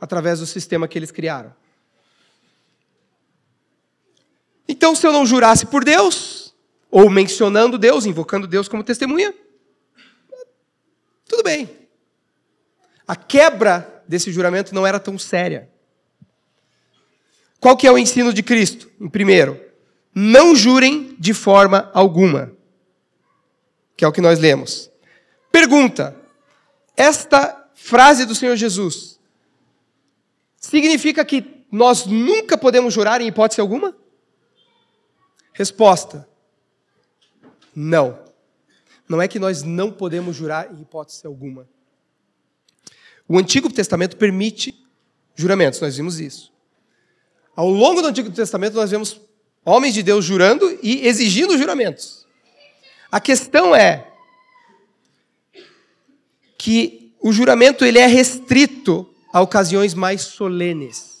através 0.00 0.40
do 0.40 0.46
sistema 0.46 0.86
que 0.86 0.98
eles 0.98 1.10
criaram. 1.10 1.54
Então, 4.68 4.94
se 4.94 5.06
eu 5.06 5.12
não 5.12 5.26
jurasse 5.26 5.66
por 5.66 5.84
Deus, 5.84 6.54
ou 6.90 7.08
mencionando 7.08 7.78
Deus, 7.78 8.06
invocando 8.06 8.46
Deus 8.46 8.68
como 8.68 8.84
testemunha, 8.84 9.34
tudo 11.26 11.42
bem. 11.42 11.68
A 13.06 13.16
quebra 13.16 14.04
desse 14.06 14.30
juramento 14.30 14.74
não 14.74 14.86
era 14.86 15.00
tão 15.00 15.18
séria. 15.18 15.70
Qual 17.58 17.76
que 17.76 17.86
é 17.86 17.92
o 17.92 17.96
ensino 17.96 18.32
de 18.32 18.42
Cristo? 18.42 18.90
Em 19.00 19.08
primeiro, 19.08 19.58
não 20.14 20.54
jurem 20.54 21.16
de 21.18 21.32
forma 21.32 21.90
alguma. 21.94 22.52
Que 23.96 24.04
é 24.04 24.08
o 24.08 24.12
que 24.12 24.20
nós 24.20 24.38
lemos. 24.38 24.90
Pergunta: 25.50 26.16
esta 26.96 27.68
frase 27.74 28.26
do 28.26 28.34
Senhor 28.34 28.56
Jesus 28.56 29.18
significa 30.56 31.24
que 31.24 31.64
nós 31.70 32.04
nunca 32.04 32.58
podemos 32.58 32.92
jurar 32.92 33.20
em 33.20 33.28
hipótese 33.28 33.60
alguma? 33.60 33.96
Resposta: 35.52 36.28
não. 37.74 38.18
Não 39.08 39.20
é 39.20 39.28
que 39.28 39.38
nós 39.38 39.62
não 39.62 39.90
podemos 39.90 40.36
jurar 40.36 40.72
em 40.72 40.80
hipótese 40.80 41.26
alguma. 41.26 41.68
O 43.28 43.38
Antigo 43.38 43.72
Testamento 43.72 44.16
permite 44.16 44.74
juramentos, 45.34 45.80
nós 45.80 45.96
vimos 45.96 46.20
isso. 46.20 46.52
Ao 47.54 47.68
longo 47.68 48.00
do 48.00 48.08
Antigo 48.08 48.30
Testamento, 48.30 48.74
nós 48.74 48.90
vemos 48.90 49.20
homens 49.64 49.94
de 49.94 50.02
Deus 50.02 50.24
jurando 50.24 50.78
e 50.82 51.06
exigindo 51.06 51.56
juramentos. 51.58 52.26
A 53.10 53.20
questão 53.20 53.74
é 53.74 54.08
que 56.56 57.12
o 57.20 57.32
juramento 57.32 57.84
ele 57.84 57.98
é 57.98 58.06
restrito 58.06 59.08
a 59.32 59.40
ocasiões 59.40 59.94
mais 59.94 60.22
solenes. 60.22 61.11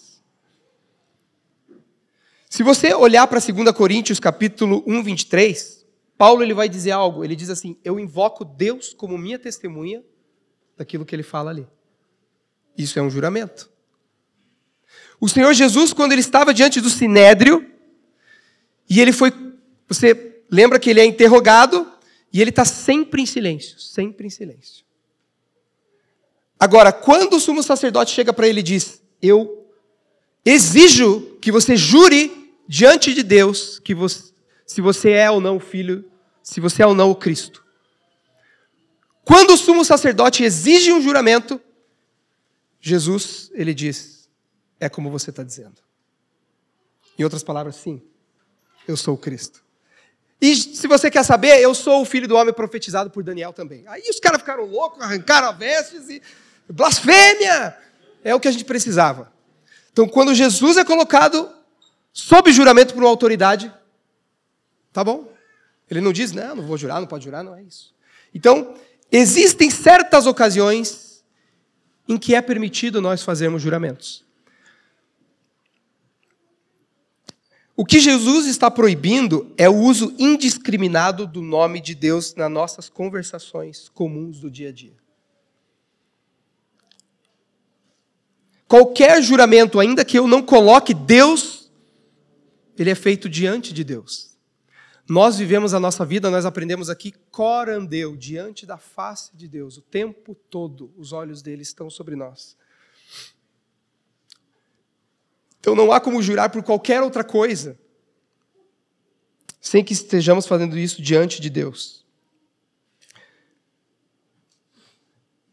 Se 2.52 2.62
você 2.62 2.92
olhar 2.92 3.26
para 3.28 3.40
2 3.40 3.72
Coríntios 3.72 4.20
capítulo 4.20 4.84
1, 4.86 5.02
23, 5.04 5.86
Paulo 6.18 6.42
ele 6.42 6.52
vai 6.52 6.68
dizer 6.68 6.90
algo, 6.90 7.24
ele 7.24 7.34
diz 7.34 7.48
assim, 7.48 7.78
eu 7.82 7.98
invoco 7.98 8.44
Deus 8.44 8.92
como 8.92 9.16
minha 9.16 9.38
testemunha 9.38 10.04
daquilo 10.76 11.06
que 11.06 11.16
ele 11.16 11.22
fala 11.22 11.50
ali. 11.50 11.66
Isso 12.76 12.98
é 12.98 13.02
um 13.02 13.08
juramento. 13.08 13.70
O 15.18 15.30
Senhor 15.30 15.54
Jesus, 15.54 15.94
quando 15.94 16.12
ele 16.12 16.20
estava 16.20 16.52
diante 16.52 16.78
do 16.78 16.90
Sinédrio, 16.90 17.66
e 18.86 19.00
ele 19.00 19.12
foi, 19.14 19.32
você 19.88 20.42
lembra 20.50 20.78
que 20.78 20.90
ele 20.90 21.00
é 21.00 21.06
interrogado, 21.06 21.90
e 22.30 22.42
ele 22.42 22.50
está 22.50 22.66
sempre 22.66 23.22
em 23.22 23.26
silêncio, 23.26 23.80
sempre 23.80 24.26
em 24.26 24.30
silêncio. 24.30 24.84
Agora, 26.60 26.92
quando 26.92 27.36
o 27.36 27.40
sumo 27.40 27.62
sacerdote 27.62 28.12
chega 28.12 28.30
para 28.30 28.46
ele 28.46 28.60
e 28.60 28.62
diz, 28.62 29.02
eu 29.22 29.66
exijo 30.44 31.38
que 31.40 31.50
você 31.50 31.78
jure 31.78 32.41
diante 32.68 33.14
de 33.14 33.22
Deus 33.22 33.78
que 33.78 33.94
você, 33.94 34.32
se 34.66 34.80
você 34.80 35.10
é 35.10 35.30
ou 35.30 35.40
não 35.40 35.56
o 35.56 35.60
filho, 35.60 36.10
se 36.42 36.60
você 36.60 36.82
é 36.82 36.86
ou 36.86 36.94
não 36.94 37.10
o 37.10 37.14
Cristo. 37.14 37.64
Quando 39.24 39.52
o 39.52 39.56
sumo 39.56 39.84
sacerdote 39.84 40.42
exige 40.42 40.92
um 40.92 41.00
juramento, 41.00 41.60
Jesus, 42.80 43.50
ele 43.54 43.72
diz: 43.72 44.28
é 44.80 44.88
como 44.88 45.10
você 45.10 45.30
está 45.30 45.42
dizendo. 45.42 45.80
Em 47.18 47.22
outras 47.22 47.42
palavras, 47.42 47.76
sim, 47.76 48.02
eu 48.86 48.96
sou 48.96 49.14
o 49.14 49.18
Cristo. 49.18 49.62
E 50.40 50.56
se 50.56 50.88
você 50.88 51.08
quer 51.08 51.22
saber, 51.22 51.60
eu 51.60 51.72
sou 51.72 52.02
o 52.02 52.04
filho 52.04 52.26
do 52.26 52.34
homem 52.34 52.52
profetizado 52.52 53.10
por 53.10 53.22
Daniel 53.22 53.52
também. 53.52 53.84
Aí 53.86 54.02
os 54.10 54.18
caras 54.18 54.40
ficaram 54.40 54.64
loucos, 54.64 55.00
arrancaram 55.00 55.50
as 55.50 55.56
vestes 55.56 56.08
e. 56.08 56.20
Blasfêmia! 56.68 57.76
É 58.24 58.34
o 58.34 58.40
que 58.40 58.48
a 58.48 58.50
gente 58.50 58.64
precisava. 58.64 59.32
Então, 59.92 60.08
quando 60.08 60.34
Jesus 60.34 60.76
é 60.76 60.84
colocado 60.84 61.48
sob 62.12 62.52
juramento 62.52 62.94
por 62.94 63.02
uma 63.02 63.08
autoridade, 63.08 63.72
tá 64.92 65.02
bom? 65.02 65.32
Ele 65.90 66.00
não 66.00 66.12
diz, 66.12 66.32
não, 66.32 66.56
não 66.56 66.66
vou 66.66 66.76
jurar, 66.76 67.00
não 67.00 67.06
pode 67.06 67.24
jurar, 67.24 67.42
não 67.42 67.54
é 67.54 67.62
isso. 67.62 67.94
Então, 68.34 68.74
existem 69.10 69.70
certas 69.70 70.26
ocasiões 70.26 71.24
em 72.08 72.18
que 72.18 72.34
é 72.34 72.40
permitido 72.40 73.00
nós 73.00 73.22
fazermos 73.22 73.62
juramentos. 73.62 74.24
O 77.74 77.84
que 77.84 77.98
Jesus 77.98 78.46
está 78.46 78.70
proibindo 78.70 79.50
é 79.56 79.68
o 79.68 79.74
uso 79.74 80.14
indiscriminado 80.18 81.26
do 81.26 81.40
nome 81.40 81.80
de 81.80 81.94
Deus 81.94 82.34
nas 82.34 82.50
nossas 82.50 82.88
conversações 82.88 83.88
comuns 83.88 84.38
do 84.40 84.50
dia 84.50 84.68
a 84.68 84.72
dia. 84.72 84.94
Qualquer 88.68 89.22
juramento, 89.22 89.80
ainda 89.80 90.04
que 90.04 90.18
eu 90.18 90.26
não 90.26 90.42
coloque 90.42 90.94
Deus 90.94 91.61
ele 92.78 92.90
é 92.90 92.94
feito 92.94 93.28
diante 93.28 93.72
de 93.72 93.84
Deus. 93.84 94.32
Nós 95.08 95.36
vivemos 95.36 95.74
a 95.74 95.80
nossa 95.80 96.04
vida, 96.04 96.30
nós 96.30 96.46
aprendemos 96.46 96.88
aqui, 96.88 97.12
corandeu, 97.30 98.16
diante 98.16 98.64
da 98.64 98.78
face 98.78 99.36
de 99.36 99.48
Deus. 99.48 99.76
O 99.76 99.82
tempo 99.82 100.34
todo, 100.34 100.92
os 100.96 101.12
olhos 101.12 101.42
dele 101.42 101.62
estão 101.62 101.90
sobre 101.90 102.14
nós. 102.14 102.56
Então 105.58 105.74
não 105.74 105.92
há 105.92 106.00
como 106.00 106.22
jurar 106.22 106.50
por 106.50 106.62
qualquer 106.62 107.02
outra 107.02 107.22
coisa, 107.22 107.78
sem 109.60 109.84
que 109.84 109.92
estejamos 109.92 110.46
fazendo 110.46 110.78
isso 110.78 111.00
diante 111.00 111.40
de 111.40 111.50
Deus. 111.50 112.04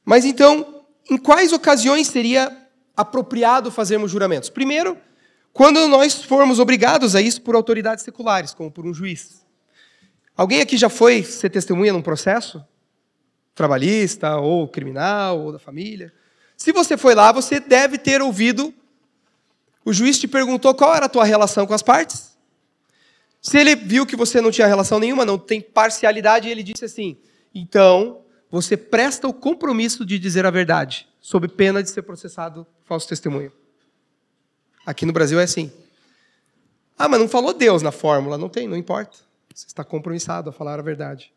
Mas 0.04 0.26
então, 0.26 0.84
em 1.10 1.18
quais 1.18 1.54
ocasiões 1.54 2.08
seria 2.08 2.68
apropriado 2.98 3.70
fazermos 3.70 4.10
juramentos? 4.10 4.50
Primeiro, 4.50 4.98
quando 5.54 5.88
nós 5.88 6.24
formos 6.24 6.60
obrigados 6.60 7.16
a 7.16 7.22
isso 7.22 7.42
por 7.42 7.56
autoridades 7.56 8.04
seculares, 8.04 8.54
como 8.54 8.72
por 8.72 8.86
um 8.86 8.94
juiz. 8.94 9.46
Alguém 10.36 10.62
aqui 10.62 10.78
já 10.78 10.90
foi 10.90 11.24
ser 11.24 11.50
testemunha 11.50 11.92
num 11.92 12.02
processo? 12.02 12.64
Trabalhista, 13.54 14.38
ou 14.38 14.68
criminal, 14.68 15.40
ou 15.40 15.52
da 15.52 15.60
família? 15.60 16.14
Se 16.56 16.72
você 16.72 16.98
foi 16.98 17.14
lá, 17.14 17.32
você 17.32 17.60
deve 17.60 17.98
ter 17.98 18.22
ouvido. 18.22 18.74
O 19.84 19.92
juiz 19.92 20.20
te 20.20 20.28
perguntou 20.28 20.74
qual 20.74 20.96
era 20.96 21.08
a 21.08 21.10
tua 21.10 21.26
relação 21.26 21.66
com 21.66 21.74
as 21.74 21.82
partes. 21.82 22.38
Se 23.42 23.58
ele 23.58 23.76
viu 23.76 24.06
que 24.06 24.16
você 24.16 24.42
não 24.42 24.52
tinha 24.52 24.68
relação 24.68 25.00
nenhuma, 25.00 25.26
não 25.26 25.38
tem 25.38 25.62
parcialidade, 25.62 26.50
ele 26.50 26.64
disse 26.64 26.86
assim: 26.86 27.18
então 27.54 28.22
você 28.52 28.76
presta 28.76 29.28
o 29.28 29.34
compromisso 29.34 30.06
de 30.06 30.20
dizer 30.20 30.46
a 30.46 30.52
verdade, 30.52 31.08
sob 31.22 31.48
pena 31.48 31.84
de 31.84 31.90
ser 31.90 32.02
processado 32.02 32.66
falso 32.84 33.08
testemunho. 33.08 33.52
Aqui 34.90 35.06
no 35.06 35.14
Brasil 35.14 35.40
é 35.40 35.44
assim. 35.44 35.72
Ah, 36.98 37.08
mas 37.08 37.20
não 37.20 37.30
falou 37.30 37.54
Deus 37.54 37.84
na 37.84 37.92
fórmula. 37.92 38.40
Não 38.40 38.50
tem, 38.50 38.68
não 38.68 38.76
importa. 38.76 39.20
Você 39.54 39.68
está 39.68 39.84
compromissado 39.84 40.50
a 40.50 40.52
falar 40.52 40.80
a 40.80 40.82
verdade. 40.82 41.32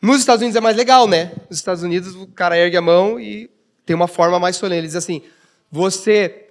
Nos 0.00 0.20
Estados 0.20 0.42
Unidos 0.42 0.54
é 0.54 0.60
mais 0.60 0.76
legal, 0.76 1.08
né? 1.08 1.32
Nos 1.50 1.58
Estados 1.58 1.82
Unidos 1.82 2.14
o 2.14 2.28
cara 2.28 2.56
ergue 2.56 2.76
a 2.76 2.80
mão 2.80 3.18
e 3.18 3.50
tem 3.84 3.96
uma 3.96 4.06
forma 4.06 4.38
mais 4.38 4.54
solene. 4.54 4.78
Ele 4.78 4.86
diz 4.86 4.94
assim: 4.94 5.20
Você 5.68 6.48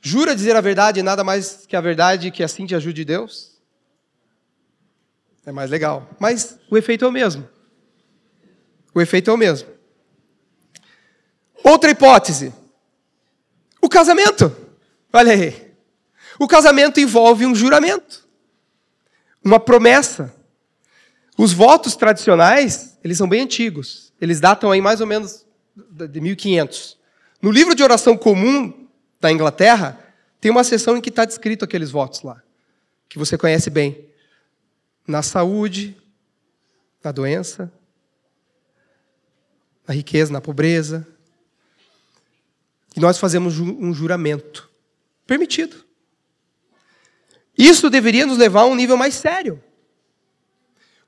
jura 0.00 0.34
dizer 0.34 0.56
a 0.56 0.62
verdade 0.62 1.00
e 1.00 1.02
nada 1.02 1.22
mais 1.22 1.66
que 1.66 1.76
a 1.76 1.80
verdade 1.82 2.30
que 2.30 2.42
assim 2.42 2.64
te 2.64 2.74
ajude 2.74 3.04
Deus? 3.04 3.54
É 5.44 5.52
mais 5.52 5.70
legal. 5.70 6.08
Mas 6.18 6.58
o 6.70 6.78
efeito 6.78 7.04
é 7.04 7.08
o 7.08 7.12
mesmo. 7.12 7.46
O 8.94 9.00
efeito 9.02 9.30
é 9.30 9.34
o 9.34 9.36
mesmo. 9.36 9.68
Outra 11.62 11.90
hipótese: 11.90 12.50
o 13.78 13.90
casamento. 13.90 14.64
Olha 15.16 15.32
aí. 15.32 15.74
O 16.38 16.46
casamento 16.46 17.00
envolve 17.00 17.46
um 17.46 17.54
juramento, 17.54 18.28
uma 19.42 19.58
promessa. 19.58 20.30
Os 21.38 21.54
votos 21.54 21.96
tradicionais, 21.96 22.98
eles 23.02 23.16
são 23.16 23.26
bem 23.26 23.40
antigos. 23.40 24.12
Eles 24.20 24.40
datam 24.40 24.70
aí 24.70 24.78
mais 24.78 25.00
ou 25.00 25.06
menos 25.06 25.46
de 25.74 26.20
1500. 26.20 26.98
No 27.40 27.50
livro 27.50 27.74
de 27.74 27.82
oração 27.82 28.14
comum 28.14 28.86
da 29.18 29.32
Inglaterra, 29.32 29.98
tem 30.38 30.50
uma 30.50 30.62
seção 30.62 30.98
em 30.98 31.00
que 31.00 31.08
está 31.08 31.24
descrito 31.24 31.64
aqueles 31.64 31.90
votos 31.90 32.20
lá, 32.20 32.42
que 33.08 33.18
você 33.18 33.38
conhece 33.38 33.70
bem. 33.70 34.06
Na 35.06 35.22
saúde, 35.22 35.96
na 37.02 37.10
doença, 37.10 37.72
na 39.88 39.94
riqueza, 39.94 40.30
na 40.30 40.42
pobreza. 40.42 41.06
E 42.94 43.00
nós 43.00 43.18
fazemos 43.18 43.58
um 43.58 43.94
juramento. 43.94 44.75
Permitido. 45.26 45.84
Isso 47.56 47.88
deveria 47.88 48.26
nos 48.26 48.38
levar 48.38 48.62
a 48.62 48.66
um 48.66 48.74
nível 48.74 48.96
mais 48.96 49.14
sério. 49.14 49.62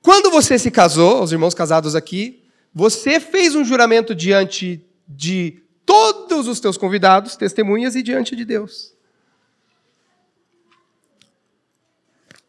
Quando 0.00 0.30
você 0.30 0.58
se 0.58 0.70
casou, 0.70 1.22
os 1.22 1.32
irmãos 1.32 1.54
casados 1.54 1.94
aqui, 1.94 2.44
você 2.72 3.20
fez 3.20 3.54
um 3.54 3.64
juramento 3.64 4.14
diante 4.14 4.84
de 5.06 5.62
todos 5.84 6.48
os 6.48 6.60
teus 6.60 6.76
convidados, 6.76 7.36
testemunhas 7.36 7.94
e 7.94 8.02
diante 8.02 8.34
de 8.36 8.44
Deus. 8.44 8.94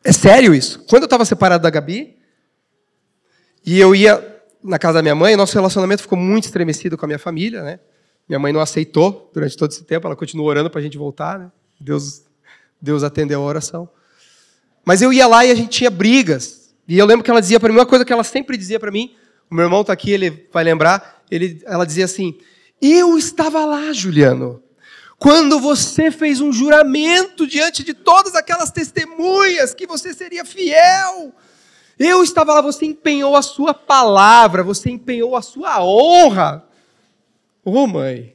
É 0.04 0.12
sério 0.12 0.54
isso. 0.54 0.86
Quando 0.88 1.04
eu 1.04 1.08
estava 1.08 1.26
separado 1.26 1.64
da 1.64 1.70
Gabi, 1.70 2.18
e 3.66 3.80
eu 3.80 3.94
ia 3.94 4.42
na 4.64 4.80
casa 4.80 4.96
da 4.96 5.02
minha 5.02 5.16
mãe, 5.16 5.36
nosso 5.36 5.54
relacionamento 5.54 6.02
ficou 6.02 6.18
muito 6.18 6.46
estremecido 6.46 6.98
com 6.98 7.06
a 7.06 7.08
minha 7.08 7.20
família, 7.20 7.62
né? 7.64 7.80
Minha 8.28 8.40
mãe 8.40 8.54
não 8.54 8.62
aceitou 8.62 9.30
durante 9.34 9.58
todo 9.58 9.72
esse 9.72 9.84
tempo, 9.84 10.08
ela 10.08 10.16
continuou 10.16 10.48
orando 10.48 10.70
para 10.70 10.80
a 10.80 10.84
gente 10.84 10.98
voltar, 10.98 11.40
né? 11.40 11.52
Deus, 11.80 12.24
Deus 12.82 13.04
atendeu 13.04 13.42
a 13.42 13.46
oração. 13.46 13.90
Mas 14.84 15.02
eu 15.02 15.14
ia 15.14 15.28
lá 15.28 15.46
e 15.46 15.52
a 15.52 15.56
gente 15.56 15.70
tinha 15.70 15.90
brigas. 15.90 16.74
E 16.88 16.98
eu 16.98 17.06
lembro 17.06 17.24
que 17.24 17.30
ela 17.30 17.40
dizia 17.40 17.60
para 17.60 17.70
mim 17.70 17.78
uma 17.78 17.86
coisa 17.86 18.04
que 18.04 18.12
ela 18.12 18.24
sempre 18.24 18.58
dizia 18.58 18.80
para 18.80 18.92
mim. 18.92 19.16
O 19.50 19.56
meu 19.56 19.66
irmão 19.66 19.82
está 19.82 19.94
aqui, 19.94 20.12
ele 20.12 20.48
vai 20.52 20.64
lembrar. 20.64 21.24
Ele, 21.30 21.62
ela 21.66 21.86
dizia 21.86 22.06
assim: 22.06 22.38
Eu 22.82 23.18
estava 23.18 23.64
lá, 23.66 23.94
Juliano, 23.94 24.64
quando 25.18 25.60
você 25.60 26.10
fez 26.10 26.42
um 26.42 26.52
juramento 26.52 27.46
diante 27.46 27.84
de 27.84 27.94
todas 27.94 28.36
aquelas 28.36 28.72
testemunhas 28.72 29.74
que 29.74 29.86
você 29.86 30.14
seria 30.14 30.46
fiel. 30.46 31.34
Eu 32.00 32.24
estava 32.24 32.54
lá, 32.54 32.62
você 32.62 32.86
empenhou 32.86 33.36
a 33.36 33.42
sua 33.42 33.74
palavra, 33.74 34.64
você 34.64 34.90
empenhou 34.90 35.36
a 35.36 35.42
sua 35.42 35.84
honra. 35.84 36.66
Ô, 37.64 37.72
oh, 37.72 37.88
mãe, 37.88 38.34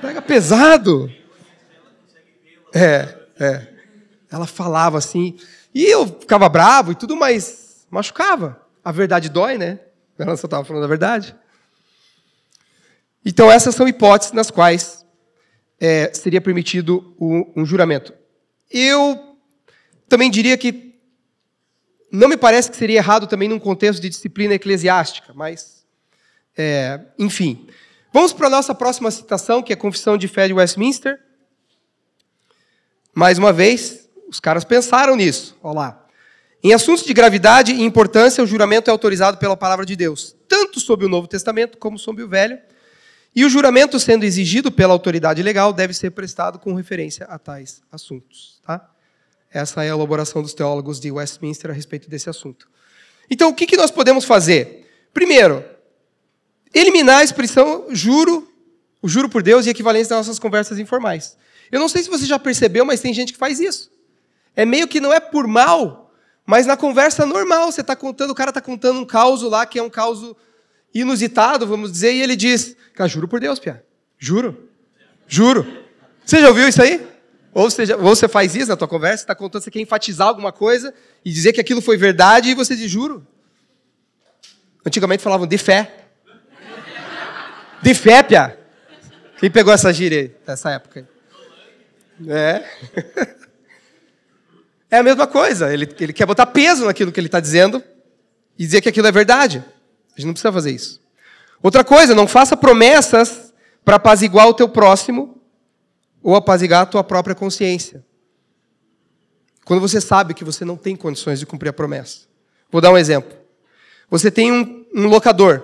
pega 0.00 0.22
pesado. 0.22 1.12
É, 2.78 3.18
é. 3.40 3.66
Ela 4.30 4.46
falava 4.46 4.98
assim, 4.98 5.36
e 5.74 5.84
eu 5.84 6.06
ficava 6.06 6.48
bravo 6.48 6.92
e 6.92 6.94
tudo, 6.94 7.16
mas 7.16 7.86
machucava. 7.90 8.60
A 8.84 8.92
verdade 8.92 9.28
dói, 9.28 9.58
né? 9.58 9.80
Ela 10.18 10.36
só 10.36 10.46
estava 10.46 10.64
falando 10.64 10.84
a 10.84 10.88
verdade. 10.88 11.34
Então, 13.24 13.50
essas 13.50 13.74
são 13.74 13.88
hipóteses 13.88 14.32
nas 14.32 14.50
quais 14.50 15.04
é, 15.80 16.12
seria 16.14 16.40
permitido 16.40 17.14
um, 17.20 17.52
um 17.56 17.66
juramento. 17.66 18.12
Eu 18.70 19.36
também 20.08 20.30
diria 20.30 20.56
que 20.56 20.94
não 22.10 22.28
me 22.28 22.36
parece 22.36 22.70
que 22.70 22.76
seria 22.76 22.98
errado 22.98 23.26
também 23.26 23.48
num 23.48 23.58
contexto 23.58 24.00
de 24.00 24.08
disciplina 24.08 24.54
eclesiástica, 24.54 25.32
mas, 25.34 25.84
é, 26.56 27.00
enfim. 27.18 27.66
Vamos 28.12 28.32
para 28.32 28.46
a 28.46 28.50
nossa 28.50 28.74
próxima 28.74 29.10
citação, 29.10 29.62
que 29.62 29.72
é 29.72 29.74
a 29.74 29.78
Confissão 29.78 30.16
de 30.16 30.28
Fé 30.28 30.46
de 30.46 30.54
Westminster. 30.54 31.27
Mais 33.18 33.36
uma 33.36 33.52
vez, 33.52 34.08
os 34.28 34.38
caras 34.38 34.62
pensaram 34.62 35.16
nisso. 35.16 35.58
Olha 35.60 35.74
lá. 35.74 36.06
Em 36.62 36.72
assuntos 36.72 37.04
de 37.04 37.12
gravidade 37.12 37.72
e 37.72 37.82
importância, 37.82 38.44
o 38.44 38.46
juramento 38.46 38.88
é 38.88 38.92
autorizado 38.92 39.38
pela 39.38 39.56
palavra 39.56 39.84
de 39.84 39.96
Deus, 39.96 40.36
tanto 40.48 40.78
sob 40.78 41.04
o 41.04 41.08
Novo 41.08 41.26
Testamento 41.26 41.78
como 41.78 41.98
sob 41.98 42.22
o 42.22 42.28
Velho. 42.28 42.56
E 43.34 43.44
o 43.44 43.50
juramento, 43.50 43.98
sendo 43.98 44.22
exigido 44.22 44.70
pela 44.70 44.92
autoridade 44.92 45.42
legal, 45.42 45.72
deve 45.72 45.94
ser 45.94 46.10
prestado 46.10 46.60
com 46.60 46.74
referência 46.74 47.26
a 47.26 47.40
tais 47.40 47.82
assuntos. 47.90 48.60
Tá? 48.64 48.88
Essa 49.52 49.82
é 49.82 49.90
a 49.90 49.94
elaboração 49.96 50.40
dos 50.40 50.54
teólogos 50.54 51.00
de 51.00 51.10
Westminster 51.10 51.72
a 51.72 51.74
respeito 51.74 52.08
desse 52.08 52.30
assunto. 52.30 52.68
Então, 53.28 53.48
o 53.48 53.52
que 53.52 53.76
nós 53.76 53.90
podemos 53.90 54.24
fazer? 54.24 54.88
Primeiro, 55.12 55.64
eliminar 56.72 57.18
a 57.18 57.24
expressão 57.24 57.86
juro, 57.90 58.48
o 59.02 59.08
juro 59.08 59.28
por 59.28 59.42
Deus 59.42 59.66
e 59.66 59.70
equivalência 59.70 60.10
das 60.10 60.28
nossas 60.28 60.38
conversas 60.38 60.78
informais. 60.78 61.36
Eu 61.70 61.80
não 61.80 61.88
sei 61.88 62.02
se 62.02 62.08
você 62.08 62.24
já 62.26 62.38
percebeu, 62.38 62.84
mas 62.84 63.00
tem 63.00 63.12
gente 63.12 63.32
que 63.32 63.38
faz 63.38 63.60
isso. 63.60 63.90
É 64.56 64.64
meio 64.64 64.88
que 64.88 65.00
não 65.00 65.12
é 65.12 65.20
por 65.20 65.46
mal, 65.46 66.12
mas 66.44 66.66
na 66.66 66.76
conversa 66.76 67.26
normal, 67.26 67.70
você 67.70 67.82
está 67.82 67.94
contando, 67.94 68.30
o 68.30 68.34
cara 68.34 68.50
está 68.50 68.60
contando 68.60 69.00
um 69.00 69.04
caos 69.04 69.42
lá, 69.42 69.66
que 69.66 69.78
é 69.78 69.82
um 69.82 69.90
caos 69.90 70.34
inusitado, 70.94 71.66
vamos 71.66 71.92
dizer, 71.92 72.12
e 72.12 72.22
ele 72.22 72.34
diz, 72.34 72.74
cara, 72.94 73.08
juro 73.08 73.28
por 73.28 73.38
Deus, 73.38 73.58
Pia, 73.58 73.84
juro, 74.18 74.68
juro. 75.26 75.66
Você 76.24 76.40
já 76.40 76.48
ouviu 76.48 76.66
isso 76.66 76.82
aí? 76.82 77.06
Ou 77.52 77.70
você, 77.70 77.94
ou 77.94 78.00
você 78.00 78.28
faz 78.28 78.54
isso 78.56 78.68
na 78.68 78.76
tua 78.76 78.88
conversa, 78.88 79.24
está 79.24 79.34
contando, 79.34 79.62
você 79.62 79.70
quer 79.70 79.80
enfatizar 79.80 80.28
alguma 80.28 80.50
coisa 80.50 80.94
e 81.24 81.30
dizer 81.30 81.52
que 81.52 81.60
aquilo 81.60 81.82
foi 81.82 81.96
verdade, 81.96 82.50
e 82.50 82.54
você 82.54 82.74
diz, 82.74 82.90
juro. 82.90 83.26
Antigamente 84.84 85.22
falavam 85.22 85.46
de 85.46 85.58
fé. 85.58 86.06
De 87.82 87.94
fé, 87.94 88.22
Pia. 88.22 88.58
Quem 89.38 89.50
pegou 89.50 89.72
essa 89.72 89.92
gíria 89.92 90.20
aí, 90.20 90.36
nessa 90.46 90.70
época? 90.70 91.06
É. 92.26 92.64
É 94.90 94.98
a 94.98 95.02
mesma 95.02 95.26
coisa. 95.26 95.72
Ele, 95.72 95.86
ele 96.00 96.12
quer 96.12 96.26
botar 96.26 96.46
peso 96.46 96.86
naquilo 96.86 97.12
que 97.12 97.20
ele 97.20 97.28
está 97.28 97.40
dizendo 97.40 97.82
e 98.58 98.64
dizer 98.64 98.80
que 98.80 98.88
aquilo 98.88 99.06
é 99.06 99.12
verdade. 99.12 99.62
A 100.16 100.20
gente 100.20 100.26
não 100.26 100.32
precisa 100.32 100.52
fazer 100.52 100.70
isso. 100.70 101.00
Outra 101.62 101.84
coisa, 101.84 102.14
não 102.14 102.26
faça 102.26 102.56
promessas 102.56 103.52
para 103.84 103.96
apaziguar 103.96 104.48
o 104.48 104.54
teu 104.54 104.68
próximo 104.68 105.40
ou 106.22 106.34
apaziguar 106.34 106.82
a 106.82 106.86
tua 106.86 107.04
própria 107.04 107.34
consciência. 107.34 108.04
Quando 109.64 109.80
você 109.80 110.00
sabe 110.00 110.32
que 110.32 110.44
você 110.44 110.64
não 110.64 110.76
tem 110.76 110.96
condições 110.96 111.38
de 111.38 111.44
cumprir 111.44 111.68
a 111.68 111.72
promessa. 111.72 112.20
Vou 112.70 112.80
dar 112.80 112.90
um 112.90 112.96
exemplo. 112.98 113.36
Você 114.10 114.30
tem 114.30 114.50
um, 114.50 114.86
um 114.94 115.06
locador. 115.06 115.62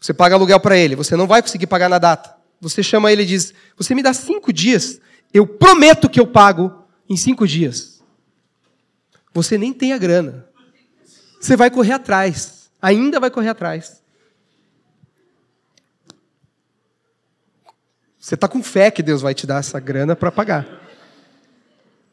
Você 0.00 0.14
paga 0.14 0.36
aluguel 0.36 0.60
para 0.60 0.76
ele. 0.76 0.94
Você 0.94 1.16
não 1.16 1.26
vai 1.26 1.42
conseguir 1.42 1.66
pagar 1.66 1.88
na 1.88 1.98
data. 1.98 2.36
Você 2.60 2.82
chama 2.82 3.10
ele 3.10 3.22
e 3.22 3.26
diz: 3.26 3.52
Você 3.76 3.94
me 3.94 4.02
dá 4.02 4.12
cinco 4.12 4.52
dias 4.52 5.00
eu 5.32 5.46
prometo 5.46 6.08
que 6.08 6.18
eu 6.18 6.26
pago 6.26 6.84
em 7.08 7.16
cinco 7.16 7.46
dias. 7.46 8.02
Você 9.32 9.58
nem 9.58 9.72
tem 9.72 9.92
a 9.92 9.98
grana. 9.98 10.46
Você 11.40 11.56
vai 11.56 11.70
correr 11.70 11.92
atrás. 11.92 12.70
Ainda 12.80 13.20
vai 13.20 13.30
correr 13.30 13.48
atrás. 13.48 14.02
Você 18.18 18.34
está 18.34 18.48
com 18.48 18.62
fé 18.62 18.90
que 18.90 19.02
Deus 19.02 19.22
vai 19.22 19.34
te 19.34 19.46
dar 19.46 19.58
essa 19.58 19.78
grana 19.80 20.14
para 20.14 20.30
pagar. 20.30 20.66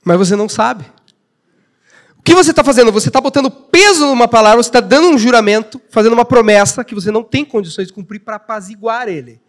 Mas 0.03 0.17
você 0.17 0.35
não 0.35 0.47
sabe. 0.47 0.85
O 2.17 2.21
que 2.23 2.33
você 2.33 2.51
está 2.51 2.63
fazendo? 2.63 2.91
Você 2.91 3.09
está 3.09 3.19
botando 3.19 3.51
peso 3.51 4.05
numa 4.05 4.27
palavra, 4.27 4.61
você 4.61 4.69
está 4.69 4.79
dando 4.79 5.09
um 5.09 5.17
juramento, 5.17 5.81
fazendo 5.89 6.13
uma 6.13 6.25
promessa 6.25 6.83
que 6.83 6.95
você 6.95 7.11
não 7.11 7.23
tem 7.23 7.43
condições 7.43 7.87
de 7.87 7.93
cumprir 7.93 8.19
para 8.19 8.37
apaziguar 8.37 9.07
ele. 9.07 9.41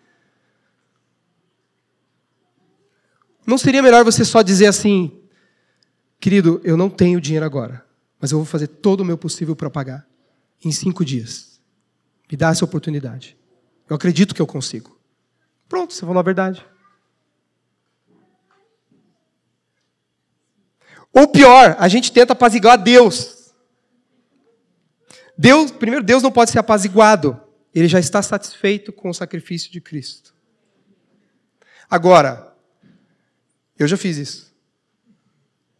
Não 3.46 3.56
seria 3.56 3.82
melhor 3.82 4.04
você 4.04 4.24
só 4.24 4.42
dizer 4.42 4.66
assim, 4.66 5.22
querido, 6.18 6.60
eu 6.64 6.76
não 6.76 6.90
tenho 6.90 7.20
dinheiro 7.20 7.46
agora, 7.46 7.84
mas 8.20 8.32
eu 8.32 8.38
vou 8.38 8.46
fazer 8.46 8.66
todo 8.66 9.00
o 9.00 9.04
meu 9.04 9.16
possível 9.16 9.54
para 9.54 9.70
pagar 9.70 10.06
em 10.64 10.72
cinco 10.72 11.04
dias. 11.04 11.60
Me 12.30 12.36
dá 12.36 12.50
essa 12.50 12.64
oportunidade. 12.64 13.36
Eu 13.88 13.94
acredito 13.94 14.34
que 14.34 14.42
eu 14.42 14.46
consigo. 14.46 14.98
Pronto, 15.68 15.94
você 15.94 16.00
falou 16.00 16.18
a 16.18 16.22
verdade. 16.22 16.66
Ou 21.12 21.28
pior, 21.28 21.76
a 21.78 21.88
gente 21.88 22.12
tenta 22.12 22.32
apaziguar 22.32 22.76
Deus. 22.76 23.52
Deus, 25.38 25.70
primeiro, 25.70 26.04
Deus 26.04 26.22
não 26.22 26.32
pode 26.32 26.50
ser 26.50 26.58
apaziguado. 26.58 27.40
Ele 27.74 27.88
já 27.88 28.00
está 28.00 28.22
satisfeito 28.22 28.92
com 28.92 29.08
o 29.08 29.14
sacrifício 29.14 29.70
de 29.70 29.80
Cristo. 29.80 30.34
Agora, 31.88 32.45
eu 33.78 33.86
já 33.86 33.96
fiz 33.96 34.16
isso. 34.16 34.54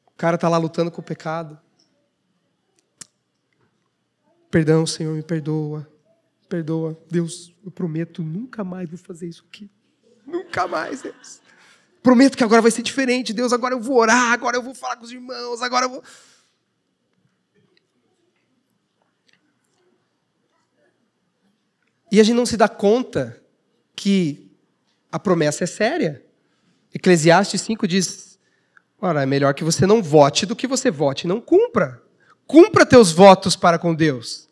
O 0.07 0.16
cara 0.16 0.36
está 0.36 0.49
lá 0.49 0.59
lutando 0.59 0.90
com 0.90 1.01
o 1.01 1.05
pecado. 1.05 1.59
Perdão, 4.51 4.86
Senhor, 4.86 5.14
me 5.14 5.22
perdoa. 5.22 5.86
Perdoa. 6.49 6.99
Deus, 7.11 7.55
eu 7.64 7.70
prometo, 7.70 8.22
nunca 8.22 8.64
mais 8.64 8.88
vou 8.88 8.99
fazer 8.99 9.28
isso 9.28 9.44
aqui. 9.49 9.70
Nunca 10.26 10.66
mais, 10.66 11.03
Deus. 11.03 11.40
Prometo 12.03 12.36
que 12.36 12.44
agora 12.44 12.62
vai 12.62 12.70
ser 12.70 12.82
diferente. 12.82 13.32
Deus, 13.32 13.53
agora 13.53 13.74
eu 13.74 13.80
vou 13.80 13.97
orar, 13.97 14.32
agora 14.32 14.57
eu 14.57 14.62
vou 14.62 14.74
falar 14.74 14.97
com 14.97 15.05
os 15.05 15.12
irmãos, 15.12 15.61
agora 15.61 15.86
eu 15.86 15.90
vou. 15.90 16.03
E 22.11 22.20
a 22.20 22.22
gente 22.22 22.36
não 22.36 22.47
se 22.47 22.57
dá 22.57 22.68
conta 22.68 23.42
que 23.94 24.51
a 25.11 25.18
promessa 25.18 25.64
é 25.64 25.66
séria. 25.66 26.26
Eclesiastes 26.97 27.61
5 27.61 27.86
diz: 27.86 28.38
Ora, 28.99 29.22
é 29.22 29.26
melhor 29.26 29.53
que 29.53 29.62
você 29.62 29.86
não 29.86 30.03
vote 30.03 30.47
do 30.47 30.57
que 30.57 30.66
você 30.66 30.90
vote 30.90 31.24
e 31.24 31.28
não 31.28 31.42
cumpra. 31.42 32.03
Cumpra 32.47 32.86
teus 32.86 33.12
votos 33.12 33.55
para 33.55 33.78
com 33.78 33.94
Deus. 33.94 34.49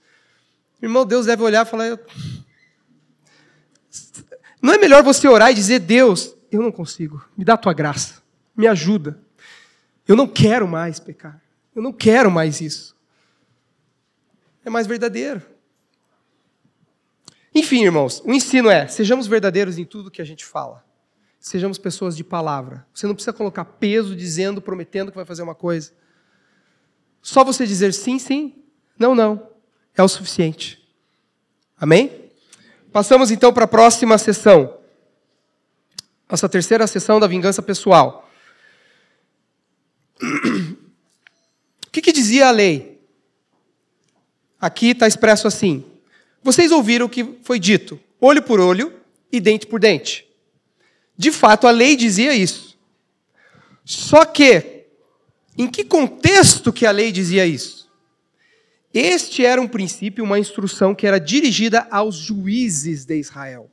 Irmão, 0.82 1.06
Deus 1.06 1.24
deve 1.24 1.42
olhar 1.42 1.64
e 1.64 1.70
falar: 1.70 1.98
Não 4.60 4.74
é 4.74 4.78
melhor 4.78 5.02
você 5.02 5.26
orar 5.26 5.52
e 5.52 5.54
dizer: 5.54 5.78
Deus, 5.78 6.36
eu 6.52 6.60
não 6.60 6.70
consigo, 6.70 7.24
me 7.34 7.46
dá 7.46 7.54
a 7.54 7.58
tua 7.58 7.72
graça, 7.72 8.22
me 8.54 8.66
ajuda. 8.66 9.18
Eu 10.06 10.14
não 10.14 10.28
quero 10.28 10.68
mais 10.68 11.00
pecar, 11.00 11.40
eu 11.74 11.80
não 11.80 11.94
quero 11.94 12.30
mais 12.30 12.60
isso. 12.60 12.94
É 14.62 14.68
mais 14.68 14.86
verdadeiro. 14.86 15.40
Enfim, 17.54 17.84
irmãos, 17.84 18.20
o 18.22 18.34
ensino 18.34 18.68
é: 18.68 18.86
sejamos 18.86 19.26
verdadeiros 19.26 19.78
em 19.78 19.84
tudo 19.86 20.10
que 20.10 20.20
a 20.20 20.26
gente 20.26 20.44
fala 20.44 20.84
sejamos 21.44 21.76
pessoas 21.76 22.16
de 22.16 22.24
palavra. 22.24 22.86
Você 22.94 23.06
não 23.06 23.14
precisa 23.14 23.34
colocar 23.34 23.66
peso 23.66 24.16
dizendo, 24.16 24.62
prometendo 24.62 25.10
que 25.10 25.16
vai 25.16 25.26
fazer 25.26 25.42
uma 25.42 25.54
coisa. 25.54 25.92
Só 27.20 27.44
você 27.44 27.66
dizer 27.66 27.92
sim, 27.92 28.18
sim, 28.18 28.54
não, 28.98 29.14
não, 29.14 29.46
é 29.94 30.02
o 30.02 30.08
suficiente. 30.08 30.82
Amém? 31.78 32.30
Passamos 32.90 33.30
então 33.30 33.52
para 33.52 33.64
a 33.64 33.68
próxima 33.68 34.16
sessão. 34.16 34.78
Nossa 36.30 36.48
terceira 36.48 36.86
sessão 36.86 37.20
da 37.20 37.26
vingança 37.26 37.60
pessoal. 37.60 38.30
O 40.22 41.90
que, 41.92 42.00
que 42.00 42.12
dizia 42.12 42.48
a 42.48 42.50
lei? 42.50 42.98
Aqui 44.58 44.92
está 44.92 45.06
expresso 45.06 45.46
assim: 45.46 45.84
Vocês 46.42 46.72
ouviram 46.72 47.04
o 47.04 47.10
que 47.10 47.38
foi 47.42 47.60
dito, 47.60 48.00
olho 48.18 48.42
por 48.42 48.60
olho 48.60 48.98
e 49.30 49.38
dente 49.40 49.66
por 49.66 49.78
dente. 49.78 50.26
De 51.16 51.30
fato, 51.30 51.66
a 51.66 51.70
lei 51.70 51.96
dizia 51.96 52.34
isso. 52.34 52.78
Só 53.84 54.24
que, 54.24 54.86
em 55.56 55.68
que 55.68 55.84
contexto 55.84 56.72
que 56.72 56.86
a 56.86 56.90
lei 56.90 57.12
dizia 57.12 57.46
isso? 57.46 57.90
Este 58.92 59.44
era 59.44 59.60
um 59.60 59.66
princípio, 59.66 60.24
uma 60.24 60.38
instrução 60.38 60.94
que 60.94 61.06
era 61.06 61.18
dirigida 61.18 61.86
aos 61.90 62.14
juízes 62.14 63.04
de 63.04 63.16
Israel. 63.16 63.70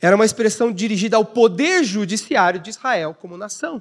Era 0.00 0.16
uma 0.16 0.24
expressão 0.24 0.72
dirigida 0.72 1.16
ao 1.16 1.24
poder 1.24 1.84
judiciário 1.84 2.58
de 2.58 2.70
Israel 2.70 3.16
como 3.18 3.36
nação. 3.36 3.80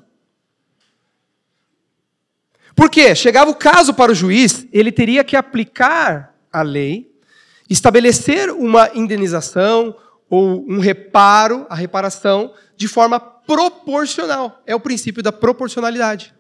Por 2.76 2.92
quê? 2.92 3.16
Chegava 3.16 3.50
o 3.50 3.56
caso 3.56 3.94
para 3.94 4.12
o 4.12 4.16
juiz, 4.16 4.68
ele 4.72 4.92
teria 4.92 5.24
que 5.24 5.36
aplicar 5.36 6.36
a 6.54 6.62
lei, 6.62 7.12
estabelecer 7.70 8.52
uma 8.52 8.92
indenização, 8.94 9.96
ou 10.32 10.66
um 10.66 10.80
reparo, 10.80 11.68
a 11.70 11.76
reparação, 11.76 12.54
de 12.78 12.88
forma 12.88 13.20
proporcional. 13.20 14.64
É 14.66 14.74
o 14.74 14.80
princípio 14.80 15.22
da 15.22 15.30
proporcionalidade, 15.30 16.34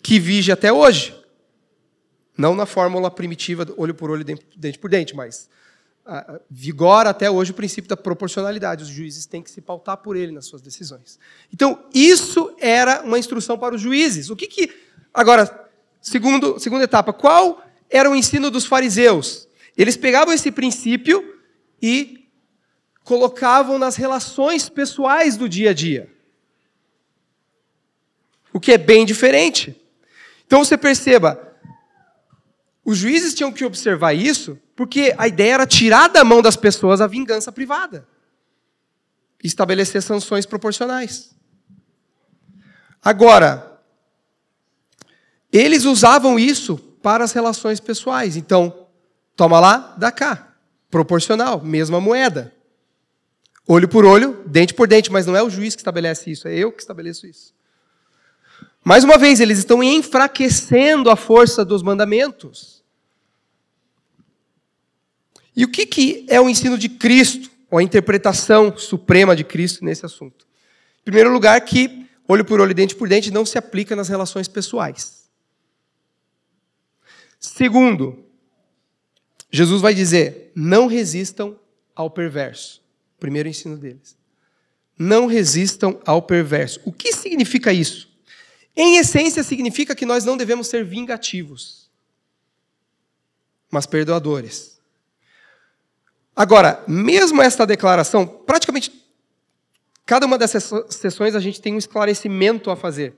que 0.00 0.20
vige 0.20 0.52
até 0.52 0.72
hoje. 0.72 1.12
Não 2.38 2.54
na 2.54 2.64
fórmula 2.64 3.10
primitiva, 3.10 3.66
olho 3.76 3.92
por 3.92 4.08
olho, 4.08 4.24
dente 4.24 4.78
por 4.78 4.88
dente, 4.88 5.16
mas 5.16 5.50
ah, 6.06 6.40
vigora 6.48 7.10
até 7.10 7.28
hoje 7.28 7.50
o 7.50 7.54
princípio 7.54 7.88
da 7.88 7.96
proporcionalidade. 7.96 8.84
Os 8.84 8.88
juízes 8.88 9.26
têm 9.26 9.42
que 9.42 9.50
se 9.50 9.60
pautar 9.60 9.96
por 9.96 10.14
ele 10.14 10.30
nas 10.30 10.46
suas 10.46 10.62
decisões. 10.62 11.18
Então, 11.52 11.84
isso 11.92 12.54
era 12.60 13.02
uma 13.02 13.18
instrução 13.18 13.58
para 13.58 13.74
os 13.74 13.80
juízes. 13.80 14.30
O 14.30 14.36
que 14.36 14.46
que. 14.46 14.72
Agora, 15.12 15.68
segundo, 16.00 16.56
segunda 16.60 16.84
etapa, 16.84 17.12
qual 17.12 17.64
era 17.90 18.08
o 18.08 18.14
ensino 18.14 18.48
dos 18.48 18.64
fariseus? 18.64 19.48
Eles 19.76 19.96
pegavam 19.96 20.32
esse 20.32 20.52
princípio 20.52 21.36
e 21.82 22.21
colocavam 23.04 23.78
nas 23.78 23.96
relações 23.96 24.68
pessoais 24.68 25.36
do 25.36 25.48
dia 25.48 25.70
a 25.70 25.74
dia. 25.74 26.10
O 28.52 28.60
que 28.60 28.72
é 28.72 28.78
bem 28.78 29.04
diferente. 29.04 29.74
Então 30.46 30.64
você 30.64 30.76
perceba, 30.76 31.56
os 32.84 32.98
juízes 32.98 33.34
tinham 33.34 33.52
que 33.52 33.64
observar 33.64 34.12
isso, 34.12 34.58
porque 34.76 35.14
a 35.16 35.28
ideia 35.28 35.54
era 35.54 35.66
tirar 35.66 36.08
da 36.08 36.24
mão 36.24 36.42
das 36.42 36.56
pessoas 36.56 37.00
a 37.00 37.06
vingança 37.06 37.50
privada 37.50 38.06
e 39.42 39.46
estabelecer 39.46 40.02
sanções 40.02 40.46
proporcionais. 40.46 41.34
Agora, 43.02 43.80
eles 45.52 45.84
usavam 45.84 46.38
isso 46.38 46.76
para 46.76 47.24
as 47.24 47.32
relações 47.32 47.80
pessoais. 47.80 48.36
Então, 48.36 48.86
toma 49.36 49.58
lá, 49.58 49.94
dá 49.98 50.12
cá. 50.12 50.54
Proporcional, 50.90 51.60
mesma 51.60 52.00
moeda. 52.00 52.54
Olho 53.66 53.88
por 53.88 54.04
olho, 54.04 54.42
dente 54.46 54.74
por 54.74 54.88
dente, 54.88 55.10
mas 55.10 55.26
não 55.26 55.36
é 55.36 55.42
o 55.42 55.50
juiz 55.50 55.74
que 55.74 55.80
estabelece 55.80 56.30
isso, 56.30 56.48
é 56.48 56.54
eu 56.54 56.72
que 56.72 56.82
estabeleço 56.82 57.26
isso. 57.26 57.54
Mais 58.84 59.04
uma 59.04 59.16
vez, 59.16 59.38
eles 59.38 59.58
estão 59.58 59.82
enfraquecendo 59.82 61.08
a 61.08 61.16
força 61.16 61.64
dos 61.64 61.82
mandamentos. 61.82 62.82
E 65.54 65.64
o 65.64 65.70
que, 65.70 65.86
que 65.86 66.26
é 66.28 66.40
o 66.40 66.48
ensino 66.48 66.76
de 66.76 66.88
Cristo, 66.88 67.50
ou 67.70 67.78
a 67.78 67.82
interpretação 67.82 68.76
suprema 68.76 69.36
de 69.36 69.44
Cristo 69.44 69.84
nesse 69.84 70.04
assunto? 70.04 70.46
Em 71.00 71.04
primeiro 71.04 71.32
lugar, 71.32 71.60
que 71.60 72.06
olho 72.26 72.44
por 72.44 72.60
olho, 72.60 72.74
dente 72.74 72.96
por 72.96 73.08
dente 73.08 73.30
não 73.30 73.46
se 73.46 73.56
aplica 73.56 73.94
nas 73.94 74.08
relações 74.08 74.48
pessoais. 74.48 75.28
Segundo, 77.38 78.24
Jesus 79.50 79.80
vai 79.80 79.94
dizer: 79.94 80.50
não 80.54 80.86
resistam 80.86 81.58
ao 81.94 82.10
perverso. 82.10 82.81
Primeiro 83.22 83.48
ensino 83.48 83.76
deles. 83.76 84.16
Não 84.98 85.26
resistam 85.26 86.00
ao 86.04 86.20
perverso. 86.20 86.80
O 86.84 86.90
que 86.90 87.12
significa 87.12 87.72
isso? 87.72 88.10
Em 88.74 88.96
essência, 88.96 89.44
significa 89.44 89.94
que 89.94 90.04
nós 90.04 90.24
não 90.24 90.36
devemos 90.36 90.66
ser 90.66 90.84
vingativos, 90.84 91.88
mas 93.70 93.86
perdoadores. 93.86 94.76
Agora, 96.34 96.82
mesmo 96.88 97.40
esta 97.40 97.64
declaração, 97.64 98.26
praticamente 98.26 98.90
cada 100.04 100.26
uma 100.26 100.36
dessas 100.36 100.68
sessões 100.90 101.36
a 101.36 101.40
gente 101.40 101.60
tem 101.60 101.74
um 101.74 101.78
esclarecimento 101.78 102.72
a 102.72 102.76
fazer. 102.76 103.14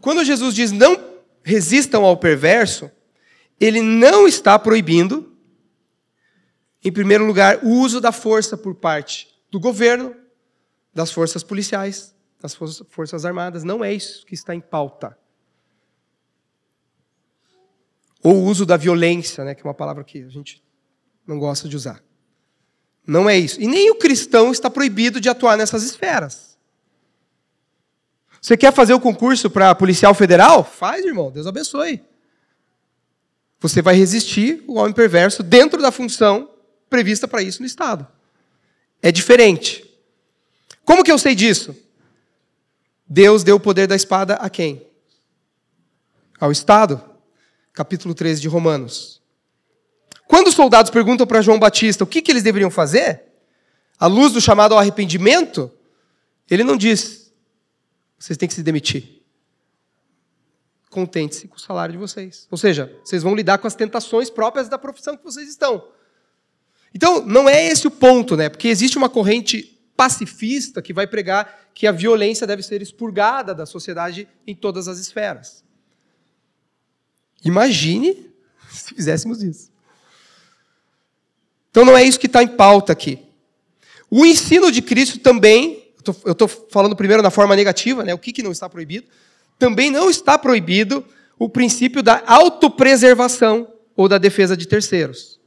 Quando 0.00 0.24
Jesus 0.24 0.56
diz 0.56 0.72
não 0.72 1.00
resistam 1.44 2.04
ao 2.04 2.16
perverso, 2.16 2.90
ele 3.60 3.80
não 3.80 4.26
está 4.26 4.58
proibindo 4.58 5.29
em 6.82 6.92
primeiro 6.92 7.24
lugar, 7.24 7.62
o 7.62 7.68
uso 7.68 8.00
da 8.00 8.10
força 8.10 8.56
por 8.56 8.74
parte 8.74 9.28
do 9.50 9.60
governo, 9.60 10.14
das 10.94 11.10
forças 11.12 11.42
policiais, 11.42 12.14
das 12.40 12.54
forças 12.54 13.24
armadas. 13.24 13.64
Não 13.64 13.84
é 13.84 13.92
isso 13.92 14.24
que 14.24 14.34
está 14.34 14.54
em 14.54 14.60
pauta. 14.60 15.16
Ou 18.22 18.34
o 18.36 18.44
uso 18.44 18.64
da 18.64 18.76
violência, 18.76 19.44
né, 19.44 19.54
que 19.54 19.62
é 19.62 19.64
uma 19.64 19.74
palavra 19.74 20.04
que 20.04 20.22
a 20.22 20.28
gente 20.28 20.62
não 21.26 21.38
gosta 21.38 21.68
de 21.68 21.76
usar. 21.76 22.02
Não 23.06 23.28
é 23.28 23.36
isso. 23.36 23.60
E 23.60 23.66
nem 23.66 23.90
o 23.90 23.96
cristão 23.96 24.52
está 24.52 24.70
proibido 24.70 25.20
de 25.20 25.28
atuar 25.28 25.56
nessas 25.56 25.82
esferas. 25.82 26.58
Você 28.40 28.56
quer 28.56 28.72
fazer 28.72 28.94
o 28.94 29.00
concurso 29.00 29.50
para 29.50 29.74
policial 29.74 30.14
federal? 30.14 30.64
Faz, 30.64 31.04
irmão. 31.04 31.30
Deus 31.30 31.46
abençoe. 31.46 32.02
Você 33.58 33.82
vai 33.82 33.94
resistir 33.94 34.64
o 34.66 34.76
homem 34.76 34.94
perverso 34.94 35.42
dentro 35.42 35.82
da 35.82 35.90
função 35.90 36.49
prevista 36.90 37.26
para 37.26 37.42
isso 37.42 37.62
no 37.62 37.66
Estado. 37.66 38.06
É 39.00 39.10
diferente. 39.10 39.88
Como 40.84 41.04
que 41.04 41.12
eu 41.12 41.18
sei 41.18 41.34
disso? 41.34 41.74
Deus 43.08 43.42
deu 43.42 43.56
o 43.56 43.60
poder 43.60 43.86
da 43.86 43.96
espada 43.96 44.34
a 44.34 44.50
quem? 44.50 44.86
Ao 46.38 46.52
Estado. 46.52 47.02
Capítulo 47.72 48.14
13 48.14 48.40
de 48.40 48.48
Romanos. 48.48 49.22
Quando 50.26 50.48
os 50.48 50.54
soldados 50.54 50.90
perguntam 50.90 51.26
para 51.26 51.40
João 51.40 51.58
Batista 51.58 52.04
o 52.04 52.06
que, 52.06 52.20
que 52.20 52.30
eles 52.30 52.42
deveriam 52.42 52.70
fazer, 52.70 53.22
à 53.98 54.06
luz 54.06 54.32
do 54.32 54.40
chamado 54.40 54.72
ao 54.72 54.80
arrependimento, 54.80 55.70
ele 56.48 56.64
não 56.64 56.76
diz: 56.76 57.32
vocês 58.18 58.36
têm 58.36 58.48
que 58.48 58.54
se 58.54 58.62
demitir. 58.62 59.22
Contente-se 60.90 61.46
com 61.46 61.56
o 61.56 61.60
salário 61.60 61.92
de 61.92 61.98
vocês. 61.98 62.48
Ou 62.50 62.58
seja, 62.58 62.92
vocês 63.04 63.22
vão 63.22 63.34
lidar 63.34 63.58
com 63.58 63.66
as 63.66 63.76
tentações 63.76 64.28
próprias 64.28 64.68
da 64.68 64.76
profissão 64.76 65.16
que 65.16 65.22
vocês 65.22 65.48
estão. 65.48 65.88
Então, 66.94 67.24
não 67.24 67.48
é 67.48 67.66
esse 67.66 67.86
o 67.86 67.90
ponto, 67.90 68.36
né? 68.36 68.48
Porque 68.48 68.68
existe 68.68 68.98
uma 68.98 69.08
corrente 69.08 69.78
pacifista 69.96 70.80
que 70.80 70.92
vai 70.92 71.06
pregar 71.06 71.70
que 71.74 71.86
a 71.86 71.92
violência 71.92 72.46
deve 72.46 72.62
ser 72.62 72.82
expurgada 72.82 73.54
da 73.54 73.66
sociedade 73.66 74.28
em 74.46 74.54
todas 74.54 74.88
as 74.88 74.98
esferas. 74.98 75.64
Imagine 77.44 78.30
se 78.70 78.94
fizéssemos 78.94 79.42
isso. 79.42 79.70
Então 81.70 81.84
não 81.84 81.96
é 81.96 82.02
isso 82.02 82.18
que 82.18 82.26
está 82.26 82.42
em 82.42 82.48
pauta 82.48 82.92
aqui. 82.92 83.18
O 84.10 84.26
ensino 84.26 84.72
de 84.72 84.82
Cristo 84.82 85.18
também, 85.18 85.92
eu 86.24 86.32
estou 86.32 86.48
falando 86.48 86.96
primeiro 86.96 87.22
na 87.22 87.30
forma 87.30 87.54
negativa, 87.54 88.04
né, 88.04 88.12
o 88.12 88.18
que, 88.18 88.32
que 88.32 88.42
não 88.42 88.50
está 88.50 88.68
proibido, 88.68 89.06
também 89.58 89.90
não 89.90 90.10
está 90.10 90.36
proibido 90.36 91.04
o 91.38 91.48
princípio 91.48 92.02
da 92.02 92.22
autopreservação 92.26 93.72
ou 93.96 94.08
da 94.08 94.18
defesa 94.18 94.56
de 94.56 94.66
terceiros. 94.66 95.39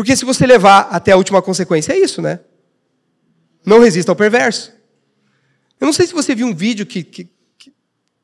Porque 0.00 0.16
se 0.16 0.24
você 0.24 0.46
levar 0.46 0.88
até 0.90 1.12
a 1.12 1.16
última 1.18 1.42
consequência, 1.42 1.92
é 1.92 1.98
isso, 1.98 2.22
né? 2.22 2.40
Não 3.66 3.80
resista 3.80 4.10
ao 4.10 4.16
perverso. 4.16 4.72
Eu 5.78 5.84
não 5.84 5.92
sei 5.92 6.06
se 6.06 6.14
você 6.14 6.34
viu 6.34 6.46
um 6.46 6.54
vídeo 6.54 6.86
que, 6.86 7.02
que, 7.04 7.30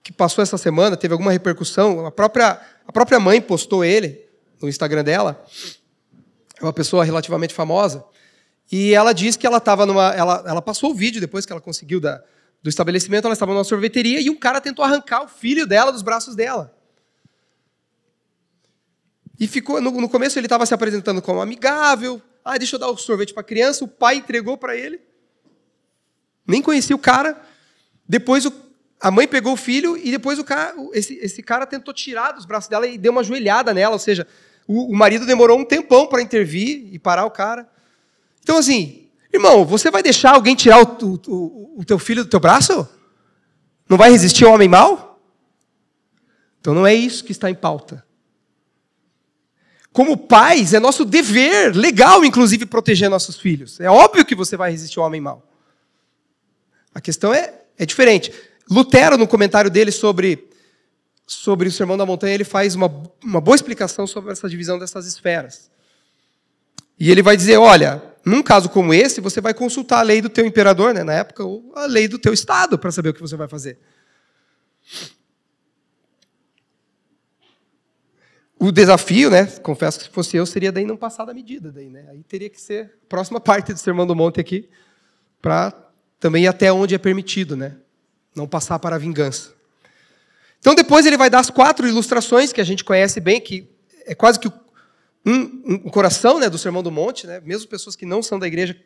que 0.02 0.10
passou 0.10 0.42
essa 0.42 0.56
semana, 0.56 0.96
teve 0.96 1.12
alguma 1.12 1.30
repercussão. 1.30 2.06
A 2.06 2.10
própria, 2.10 2.58
a 2.88 2.90
própria 2.90 3.20
mãe 3.20 3.42
postou 3.42 3.84
ele 3.84 4.26
no 4.58 4.70
Instagram 4.70 5.04
dela. 5.04 5.44
É 6.58 6.64
uma 6.64 6.72
pessoa 6.72 7.04
relativamente 7.04 7.52
famosa. 7.52 8.02
E 8.72 8.94
ela 8.94 9.12
disse 9.12 9.38
que 9.38 9.46
ela 9.46 9.58
estava 9.58 9.84
numa. 9.84 10.14
Ela, 10.14 10.44
ela 10.46 10.62
passou 10.62 10.92
o 10.92 10.94
vídeo 10.94 11.20
depois 11.20 11.44
que 11.44 11.52
ela 11.52 11.60
conseguiu 11.60 12.00
da, 12.00 12.24
do 12.62 12.70
estabelecimento, 12.70 13.26
ela 13.26 13.34
estava 13.34 13.52
numa 13.52 13.64
sorveteria 13.64 14.18
e 14.18 14.30
um 14.30 14.36
cara 14.36 14.62
tentou 14.62 14.82
arrancar 14.82 15.24
o 15.24 15.28
filho 15.28 15.66
dela 15.66 15.92
dos 15.92 16.00
braços 16.00 16.34
dela. 16.34 16.74
E 19.38 19.46
ficou 19.46 19.80
no, 19.80 19.90
no 19.90 20.08
começo 20.08 20.38
ele 20.38 20.46
estava 20.46 20.64
se 20.64 20.74
apresentando 20.74 21.20
como 21.20 21.40
amigável. 21.40 22.20
Ah, 22.44 22.56
deixa 22.56 22.76
eu 22.76 22.80
dar 22.80 22.88
o 22.88 22.96
sorvete 22.96 23.34
para 23.34 23.42
a 23.42 23.44
criança. 23.44 23.84
O 23.84 23.88
pai 23.88 24.16
entregou 24.16 24.56
para 24.56 24.76
ele. 24.76 25.00
Nem 26.46 26.62
conhecia 26.62 26.94
o 26.94 26.98
cara. 26.98 27.40
Depois 28.08 28.46
o, 28.46 28.52
a 29.00 29.10
mãe 29.10 29.26
pegou 29.26 29.52
o 29.52 29.56
filho 29.56 29.96
e 29.96 30.10
depois 30.10 30.38
o 30.38 30.44
cara, 30.44 30.74
esse, 30.92 31.14
esse 31.14 31.42
cara 31.42 31.66
tentou 31.66 31.92
tirar 31.92 32.32
dos 32.32 32.46
braços 32.46 32.68
dela 32.70 32.86
e 32.86 32.96
deu 32.96 33.12
uma 33.12 33.24
joelhada 33.24 33.74
nela. 33.74 33.94
Ou 33.94 33.98
seja, 33.98 34.26
o, 34.66 34.92
o 34.92 34.96
marido 34.96 35.26
demorou 35.26 35.58
um 35.58 35.64
tempão 35.64 36.06
para 36.06 36.22
intervir 36.22 36.88
e 36.92 36.98
parar 36.98 37.26
o 37.26 37.30
cara. 37.30 37.68
Então, 38.42 38.58
assim, 38.58 39.08
irmão, 39.32 39.64
você 39.64 39.90
vai 39.90 40.02
deixar 40.02 40.34
alguém 40.34 40.54
tirar 40.54 40.80
o, 40.80 41.20
o, 41.26 41.80
o 41.80 41.84
teu 41.84 41.98
filho 41.98 42.24
do 42.24 42.30
teu 42.30 42.40
braço? 42.40 42.88
Não 43.88 43.96
vai 43.96 44.10
resistir 44.10 44.44
ao 44.44 44.54
homem 44.54 44.68
mau? 44.68 45.20
Então 46.60 46.74
não 46.74 46.86
é 46.86 46.94
isso 46.94 47.24
que 47.24 47.32
está 47.32 47.50
em 47.50 47.54
pauta. 47.54 48.05
Como 49.96 50.14
pais, 50.14 50.74
é 50.74 50.78
nosso 50.78 51.06
dever, 51.06 51.74
legal, 51.74 52.22
inclusive, 52.22 52.66
proteger 52.66 53.08
nossos 53.08 53.38
filhos. 53.38 53.80
É 53.80 53.88
óbvio 53.88 54.26
que 54.26 54.34
você 54.34 54.54
vai 54.54 54.70
resistir 54.70 54.98
ao 54.98 55.06
homem 55.06 55.22
mau. 55.22 55.42
A 56.94 57.00
questão 57.00 57.32
é, 57.32 57.62
é 57.78 57.86
diferente. 57.86 58.30
Lutero, 58.70 59.16
no 59.16 59.26
comentário 59.26 59.70
dele 59.70 59.90
sobre, 59.90 60.50
sobre 61.26 61.66
o 61.66 61.72
Sermão 61.72 61.96
da 61.96 62.04
Montanha, 62.04 62.34
ele 62.34 62.44
faz 62.44 62.74
uma, 62.74 62.92
uma 63.24 63.40
boa 63.40 63.54
explicação 63.54 64.06
sobre 64.06 64.32
essa 64.32 64.46
divisão 64.50 64.78
dessas 64.78 65.06
esferas. 65.06 65.70
E 67.00 67.10
ele 67.10 67.22
vai 67.22 67.34
dizer: 67.34 67.56
olha, 67.56 68.02
num 68.22 68.42
caso 68.42 68.68
como 68.68 68.92
esse, 68.92 69.18
você 69.22 69.40
vai 69.40 69.54
consultar 69.54 70.00
a 70.00 70.02
lei 70.02 70.20
do 70.20 70.28
teu 70.28 70.44
imperador, 70.44 70.92
né, 70.92 71.04
na 71.04 71.14
época, 71.14 71.42
ou 71.42 71.72
a 71.74 71.86
lei 71.86 72.06
do 72.06 72.18
teu 72.18 72.34
estado, 72.34 72.78
para 72.78 72.92
saber 72.92 73.08
o 73.08 73.14
que 73.14 73.22
você 73.22 73.34
vai 73.34 73.48
fazer. 73.48 73.78
O 78.58 78.72
desafio, 78.72 79.30
né? 79.30 79.46
Confesso 79.62 79.98
que 79.98 80.04
se 80.04 80.10
fosse 80.10 80.36
eu, 80.36 80.46
seria 80.46 80.72
daí 80.72 80.84
não 80.84 80.96
passar 80.96 81.24
da 81.24 81.34
medida. 81.34 81.70
Daí, 81.70 81.90
né? 81.90 82.06
Aí 82.08 82.22
teria 82.22 82.48
que 82.48 82.60
ser 82.60 82.86
a 83.04 83.08
próxima 83.08 83.38
parte 83.40 83.72
do 83.72 83.78
Sermão 83.78 84.06
do 84.06 84.16
Monte 84.16 84.40
aqui, 84.40 84.68
para 85.42 85.72
também 86.18 86.44
ir 86.44 86.48
até 86.48 86.72
onde 86.72 86.94
é 86.94 86.98
permitido, 86.98 87.56
né? 87.56 87.76
Não 88.34 88.46
passar 88.46 88.78
para 88.78 88.96
a 88.96 88.98
vingança. 88.98 89.54
Então 90.58 90.74
depois 90.74 91.06
ele 91.06 91.16
vai 91.16 91.28
dar 91.28 91.40
as 91.40 91.50
quatro 91.50 91.86
ilustrações 91.86 92.52
que 92.52 92.60
a 92.60 92.64
gente 92.64 92.82
conhece 92.82 93.20
bem, 93.20 93.40
que 93.40 93.68
é 94.06 94.14
quase 94.14 94.38
que 94.40 94.50
um, 95.24 95.62
um 95.66 95.78
coração 95.90 96.38
né, 96.38 96.48
do 96.48 96.56
Sermão 96.56 96.82
do 96.82 96.90
Monte, 96.90 97.26
né? 97.26 97.40
Mesmo 97.44 97.68
pessoas 97.68 97.94
que 97.94 98.06
não 98.06 98.22
são 98.22 98.38
da 98.38 98.46
igreja, 98.46 98.76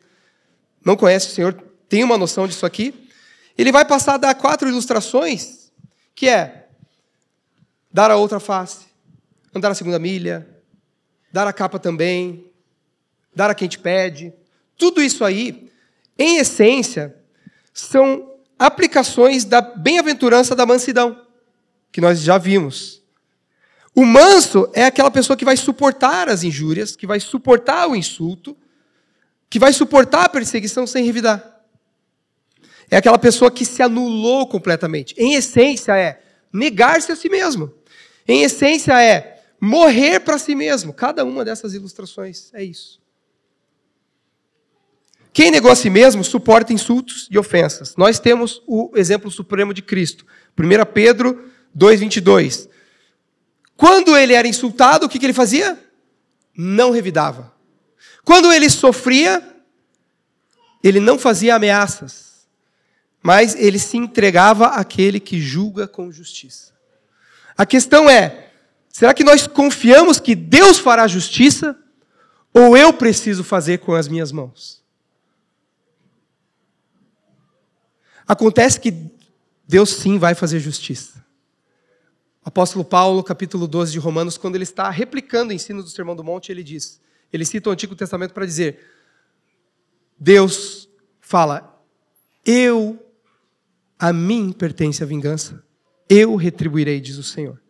não 0.83 0.97
conhecem 0.97 1.31
o 1.31 1.33
Senhor, 1.33 1.53
têm 1.87 2.03
uma 2.03 2.17
noção 2.17 2.47
disso 2.47 2.65
aqui. 2.65 3.07
Ele 3.57 3.71
vai 3.71 3.85
passar 3.85 4.15
a 4.15 4.17
dar 4.17 4.35
quatro 4.35 4.67
ilustrações, 4.67 5.71
que 6.13 6.27
é 6.27 6.67
dar 7.91 8.09
a 8.09 8.15
outra 8.15 8.39
face, 8.39 8.85
andar 9.53 9.71
a 9.71 9.75
segunda 9.75 9.99
milha, 9.99 10.47
dar 11.31 11.47
a 11.47 11.53
capa 11.53 11.79
também, 11.79 12.49
dar 13.35 13.49
a 13.49 13.55
quem 13.55 13.67
te 13.67 13.79
pede. 13.79 14.33
Tudo 14.77 15.01
isso 15.01 15.23
aí, 15.23 15.71
em 16.17 16.37
essência, 16.37 17.15
são 17.73 18.35
aplicações 18.57 19.43
da 19.43 19.61
bem-aventurança 19.61 20.55
da 20.55 20.65
mansidão, 20.65 21.25
que 21.91 22.01
nós 22.01 22.21
já 22.21 22.37
vimos. 22.37 23.01
O 23.95 24.05
manso 24.05 24.69
é 24.73 24.85
aquela 24.85 25.11
pessoa 25.11 25.35
que 25.35 25.43
vai 25.43 25.57
suportar 25.57 26.29
as 26.29 26.43
injúrias, 26.43 26.95
que 26.95 27.05
vai 27.05 27.19
suportar 27.19 27.87
o 27.87 27.95
insulto, 27.95 28.55
que 29.49 29.59
vai 29.59 29.73
suportar 29.73 30.25
a 30.25 30.29
perseguição 30.29 30.87
sem 30.87 31.03
revidar. 31.03 31.61
É 32.89 32.97
aquela 32.97 33.17
pessoa 33.17 33.51
que 33.51 33.65
se 33.65 33.81
anulou 33.81 34.47
completamente. 34.47 35.13
Em 35.17 35.35
essência, 35.35 35.97
é 35.97 36.21
negar-se 36.53 37.11
a 37.11 37.15
si 37.15 37.29
mesmo. 37.29 37.73
Em 38.27 38.43
essência, 38.43 39.01
é 39.01 39.40
morrer 39.61 40.19
para 40.21 40.39
si 40.39 40.55
mesmo. 40.55 40.91
Cada 40.91 41.23
uma 41.23 41.45
dessas 41.45 41.75
ilustrações 41.75 42.51
é 42.51 42.63
isso. 42.63 42.99
Quem 45.31 45.51
negou 45.51 45.71
a 45.71 45.75
si 45.75 45.89
mesmo 45.89 46.23
suporta 46.23 46.73
insultos 46.73 47.27
e 47.31 47.37
ofensas. 47.37 47.95
Nós 47.95 48.19
temos 48.19 48.61
o 48.67 48.91
exemplo 48.95 49.29
supremo 49.29 49.73
de 49.73 49.81
Cristo. 49.81 50.25
1 50.59 50.91
Pedro 50.91 51.49
2,22. 51.77 52.67
Quando 53.77 54.17
ele 54.17 54.33
era 54.33 54.47
insultado, 54.47 55.05
o 55.05 55.09
que, 55.09 55.17
que 55.17 55.25
ele 55.25 55.33
fazia? 55.33 55.79
Não 56.57 56.91
revidava. 56.91 57.53
Quando 58.25 58.51
ele 58.51 58.69
sofria, 58.69 59.41
ele 60.83 60.99
não 60.99 61.17
fazia 61.17 61.55
ameaças, 61.55 62.47
mas 63.23 63.55
ele 63.55 63.79
se 63.79 63.97
entregava 63.97 64.67
àquele 64.67 65.19
que 65.19 65.39
julga 65.39 65.87
com 65.87 66.11
justiça. 66.11 66.73
A 67.57 67.65
questão 67.65 68.09
é: 68.09 68.50
Será 68.91 69.13
que 69.13 69.23
nós 69.23 69.47
confiamos 69.47 70.19
que 70.19 70.35
Deus 70.35 70.77
fará 70.77 71.07
justiça? 71.07 71.77
Ou 72.53 72.75
eu 72.75 72.91
preciso 72.91 73.43
fazer 73.43 73.79
com 73.79 73.93
as 73.93 74.07
minhas 74.07 74.31
mãos? 74.31 74.83
Acontece 78.27 78.79
que 78.79 78.93
Deus 79.67 79.89
sim 79.91 80.17
vai 80.17 80.35
fazer 80.35 80.59
justiça. 80.59 81.25
Apóstolo 82.43 82.83
Paulo, 82.83 83.23
capítulo 83.23 83.67
12 83.67 83.91
de 83.91 83.99
Romanos, 83.99 84.37
quando 84.37 84.55
ele 84.55 84.63
está 84.63 84.89
replicando 84.89 85.51
o 85.51 85.53
ensino 85.53 85.83
do 85.83 85.89
Sermão 85.89 86.15
do 86.15 86.23
Monte, 86.23 86.51
ele 86.51 86.63
diz, 86.63 86.99
ele 87.31 87.45
cita 87.45 87.69
o 87.69 87.71
Antigo 87.71 87.95
Testamento 87.95 88.33
para 88.33 88.45
dizer: 88.45 88.79
Deus 90.19 90.89
fala, 91.19 91.81
eu, 92.45 92.99
a 93.97 94.11
mim 94.11 94.51
pertence 94.51 95.03
a 95.03 95.05
vingança, 95.05 95.63
eu 96.09 96.35
retribuirei, 96.35 96.99
diz 96.99 97.17
o 97.17 97.23
Senhor. 97.23 97.61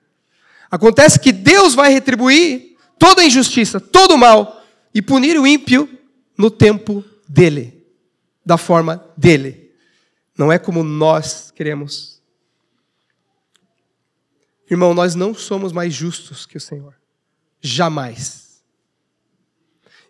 Acontece 0.72 1.20
que 1.20 1.34
Deus 1.34 1.76
vai 1.76 1.92
retribuir 1.92 2.78
toda 2.98 3.26
injustiça, 3.26 3.78
todo 3.78 4.14
o 4.14 4.18
mal 4.18 4.64
e 4.94 5.02
punir 5.02 5.38
o 5.38 5.46
ímpio 5.46 6.00
no 6.38 6.50
tempo 6.50 7.04
dele, 7.28 7.86
da 8.46 8.58
forma 8.58 9.06
dele. 9.18 9.74
Não 10.38 10.50
é 10.50 10.58
como 10.58 10.82
nós 10.82 11.52
queremos. 11.52 12.22
Irmão, 14.70 14.94
nós 14.94 15.14
não 15.14 15.36
somos 15.36 15.74
mais 15.74 15.94
justos 15.94 16.46
que 16.46 16.56
o 16.56 16.62
Senhor. 16.62 16.96
Jamais. 17.60 18.64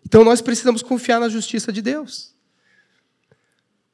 Então 0.06 0.24
nós 0.24 0.40
precisamos 0.40 0.80
confiar 0.80 1.18
na 1.18 1.28
justiça 1.28 1.72
de 1.72 1.82
Deus. 1.82 2.32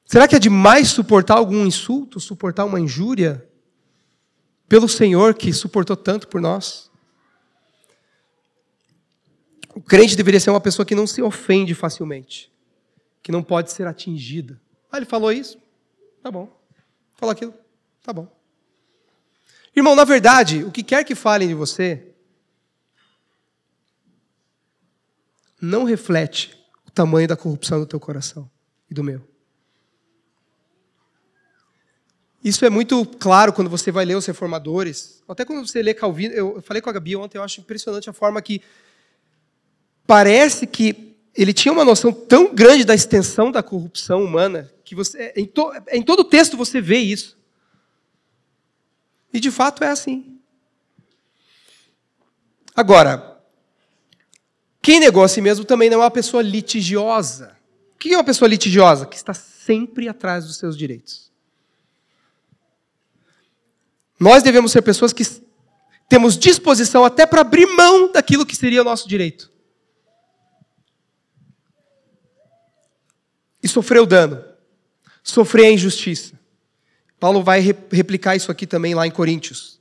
Será 0.05 0.29
que 0.29 0.37
é 0.37 0.39
demais 0.39 0.89
suportar 0.89 1.37
algum 1.39 1.67
insulto, 1.67 2.21
suportar 2.21 2.67
uma 2.67 2.79
injúria 2.79 3.48
pelo 4.69 4.89
Senhor 4.89 5.35
que 5.35 5.53
suportou 5.53 5.97
tanto 5.97 6.29
por 6.29 6.41
nós? 6.41 6.91
O 9.75 9.81
crente 9.81 10.17
deveria 10.17 10.41
ser 10.41 10.51
uma 10.51 10.61
pessoa 10.61 10.85
que 10.85 10.95
não 10.95 11.07
se 11.07 11.23
ofende 11.23 11.75
facilmente, 11.75 12.53
que 13.23 13.33
não 13.33 13.43
pode 13.43 13.73
ser 13.73 13.87
atingida. 13.87 14.61
Ah, 14.91 14.97
ele 14.97 15.07
falou 15.07 15.33
isso? 15.33 15.59
Tá 16.23 16.31
bom. 16.31 16.53
Falou 17.15 17.33
aquilo? 17.33 17.55
Tá 18.03 18.13
bom. 18.13 18.29
Irmão, 19.75 19.95
na 19.95 20.05
verdade, 20.05 20.65
o 20.65 20.73
que 20.73 20.83
quer 20.83 21.05
que 21.05 21.15
falem 21.15 21.47
de 21.49 21.55
você, 21.55 22.09
não 25.61 25.85
reflete 25.85 26.59
o 26.87 26.91
tamanho 26.91 27.29
da 27.29 27.37
corrupção 27.37 27.81
do 27.81 27.87
teu 27.87 28.01
coração 28.01 28.51
e 28.91 28.95
do 28.95 29.05
meu. 29.05 29.27
Isso 32.43 32.65
é 32.65 32.71
muito 32.71 33.05
claro 33.05 33.53
quando 33.53 33.69
você 33.69 33.91
vai 33.91 34.05
ler 34.05 34.17
os 34.17 34.27
reformadores. 34.27 35.23
Até 35.29 35.45
quando 35.45 35.67
você 35.67 35.83
lê 35.83 35.93
Calvino, 35.93 36.35
eu 36.35 36.63
falei 36.63 36.81
com 36.81 36.89
a 36.89 36.93
Gabi 36.93 37.17
ontem, 37.17 37.37
eu 37.37 37.43
acho 37.43 37.61
impressionante 37.61 38.09
a 38.09 38.13
forma 38.13 38.41
que 38.41 38.63
parece 40.07 40.67
que 40.67 41.17
ele 41.35 41.53
tinha 41.53 41.73
uma 41.73 41.85
noção 41.85 42.13
tão 42.13 42.55
grande 42.55 42.85
da 42.85 42.95
extensão 42.95 43.51
da 43.51 43.63
corrupção 43.63 44.25
humana 44.25 44.73
que 44.85 44.95
você, 44.95 45.33
em, 45.37 45.45
to, 45.45 45.71
em 45.91 46.03
todo 46.03 46.25
texto 46.25 46.57
você 46.57 46.81
vê 46.81 46.99
isso. 46.99 47.37
E 49.33 49.39
de 49.39 49.51
fato 49.51 49.85
é 49.85 49.89
assim. 49.89 50.39
Agora, 52.75 53.39
quem 54.81 55.01
a 55.05 55.29
si 55.29 55.41
mesmo 55.41 55.65
também 55.65 55.91
não 55.91 56.01
é 56.01 56.05
uma 56.05 56.11
pessoa 56.11 56.43
litigiosa. 56.43 57.57
O 57.95 57.99
que 57.99 58.15
é 58.15 58.17
uma 58.17 58.25
pessoa 58.25 58.49
litigiosa? 58.49 59.05
Que 59.05 59.17
está 59.17 59.35
sempre 59.35 60.09
atrás 60.09 60.47
dos 60.47 60.57
seus 60.57 60.77
direitos. 60.77 61.28
Nós 64.19 64.43
devemos 64.43 64.73
ser 64.73 64.83
pessoas 64.83 65.13
que 65.13 65.23
temos 66.09 66.37
disposição 66.37 67.05
até 67.05 67.27
para 67.27 67.43
abrir 67.43 67.67
mão 67.67 68.11
daquilo 68.11 68.47
que 68.47 68.57
seria 68.57 68.81
o 68.81 68.85
nosso 68.85 69.09
direito. 69.09 69.51
e 73.63 73.69
sofreu 73.69 74.07
dano, 74.07 74.43
sofrer 75.23 75.67
a 75.67 75.71
injustiça. 75.71 76.39
Paulo 77.19 77.43
vai 77.43 77.61
replicar 77.91 78.37
isso 78.37 78.51
aqui 78.51 78.67
também 78.67 78.95
lá 78.95 79.07
em 79.07 79.11
Coríntios. 79.11 79.81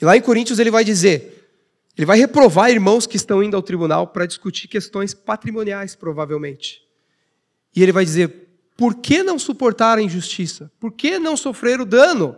E 0.00 0.04
lá 0.04 0.16
em 0.16 0.20
Coríntios 0.20 0.58
ele 0.58 0.70
vai 0.70 0.84
dizer, 0.84 1.50
ele 1.96 2.06
vai 2.06 2.18
reprovar 2.18 2.70
irmãos 2.70 3.06
que 3.06 3.16
estão 3.16 3.42
indo 3.42 3.56
ao 3.56 3.62
tribunal 3.62 4.06
para 4.08 4.26
discutir 4.26 4.68
questões 4.68 5.14
patrimoniais, 5.14 5.94
provavelmente. 5.94 6.82
E 7.74 7.82
ele 7.82 7.92
vai 7.92 8.04
dizer: 8.04 8.48
por 8.76 8.96
que 8.96 9.22
não 9.22 9.38
suportar 9.38 9.98
a 9.98 10.02
injustiça? 10.02 10.70
Por 10.80 10.92
que 10.92 11.18
não 11.18 11.36
sofrer 11.36 11.80
o 11.80 11.86
dano? 11.86 12.36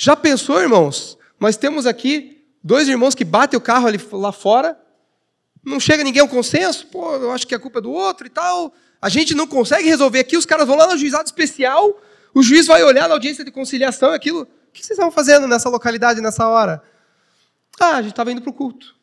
Já 0.00 0.16
pensou, 0.16 0.60
irmãos? 0.62 1.18
Nós 1.38 1.58
temos 1.58 1.84
aqui 1.84 2.42
dois 2.64 2.88
irmãos 2.88 3.14
que 3.14 3.24
batem 3.24 3.58
o 3.58 3.60
carro 3.60 3.86
ali 3.86 4.00
lá 4.12 4.32
fora 4.32 4.78
não 5.64 5.78
chega 5.78 6.02
ninguém 6.02 6.22
a 6.22 6.24
um 6.24 6.28
consenso, 6.28 6.86
pô, 6.86 7.16
eu 7.16 7.30
acho 7.32 7.46
que 7.46 7.54
a 7.54 7.58
culpa 7.58 7.78
é 7.78 7.82
do 7.82 7.92
outro 7.92 8.26
e 8.26 8.30
tal. 8.30 8.72
A 9.00 9.08
gente 9.08 9.34
não 9.34 9.46
consegue 9.46 9.88
resolver 9.88 10.20
aqui, 10.20 10.36
os 10.36 10.46
caras 10.46 10.66
vão 10.66 10.76
lá 10.76 10.86
no 10.86 10.96
juizado 10.96 11.24
especial, 11.24 12.00
o 12.34 12.42
juiz 12.42 12.66
vai 12.66 12.82
olhar 12.82 13.08
na 13.08 13.14
audiência 13.14 13.44
de 13.44 13.50
conciliação 13.50 14.10
aquilo. 14.12 14.42
O 14.42 14.72
que 14.72 14.84
vocês 14.84 14.92
estavam 14.92 15.12
fazendo 15.12 15.46
nessa 15.46 15.68
localidade, 15.68 16.20
nessa 16.20 16.48
hora? 16.48 16.82
Ah, 17.78 17.96
a 17.96 18.02
gente 18.02 18.12
estava 18.12 18.32
indo 18.32 18.40
para 18.40 18.50
o 18.50 18.54
culto. 18.54 18.94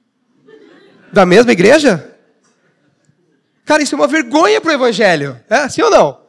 Da 1.12 1.26
mesma 1.26 1.52
igreja? 1.52 2.16
Cara, 3.66 3.84
isso 3.84 3.96
é 3.96 3.98
uma 3.98 4.08
vergonha 4.08 4.60
para 4.62 4.72
o 4.72 4.74
evangelho. 4.74 5.40
É 5.50 5.68
sim 5.70 5.82
ou 5.82 5.92
não? 5.92 6.22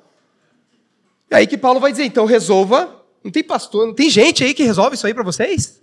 É 1.30 1.36
aí 1.36 1.46
que 1.46 1.56
Paulo 1.56 1.80
vai 1.80 1.90
dizer, 1.90 2.04
então 2.04 2.24
resolva. 2.26 2.97
Não 3.28 3.32
tem 3.32 3.44
pastor, 3.44 3.86
não 3.86 3.92
tem 3.92 4.08
gente 4.08 4.42
aí 4.42 4.54
que 4.54 4.62
resolve 4.62 4.96
isso 4.96 5.06
aí 5.06 5.12
para 5.12 5.22
vocês? 5.22 5.82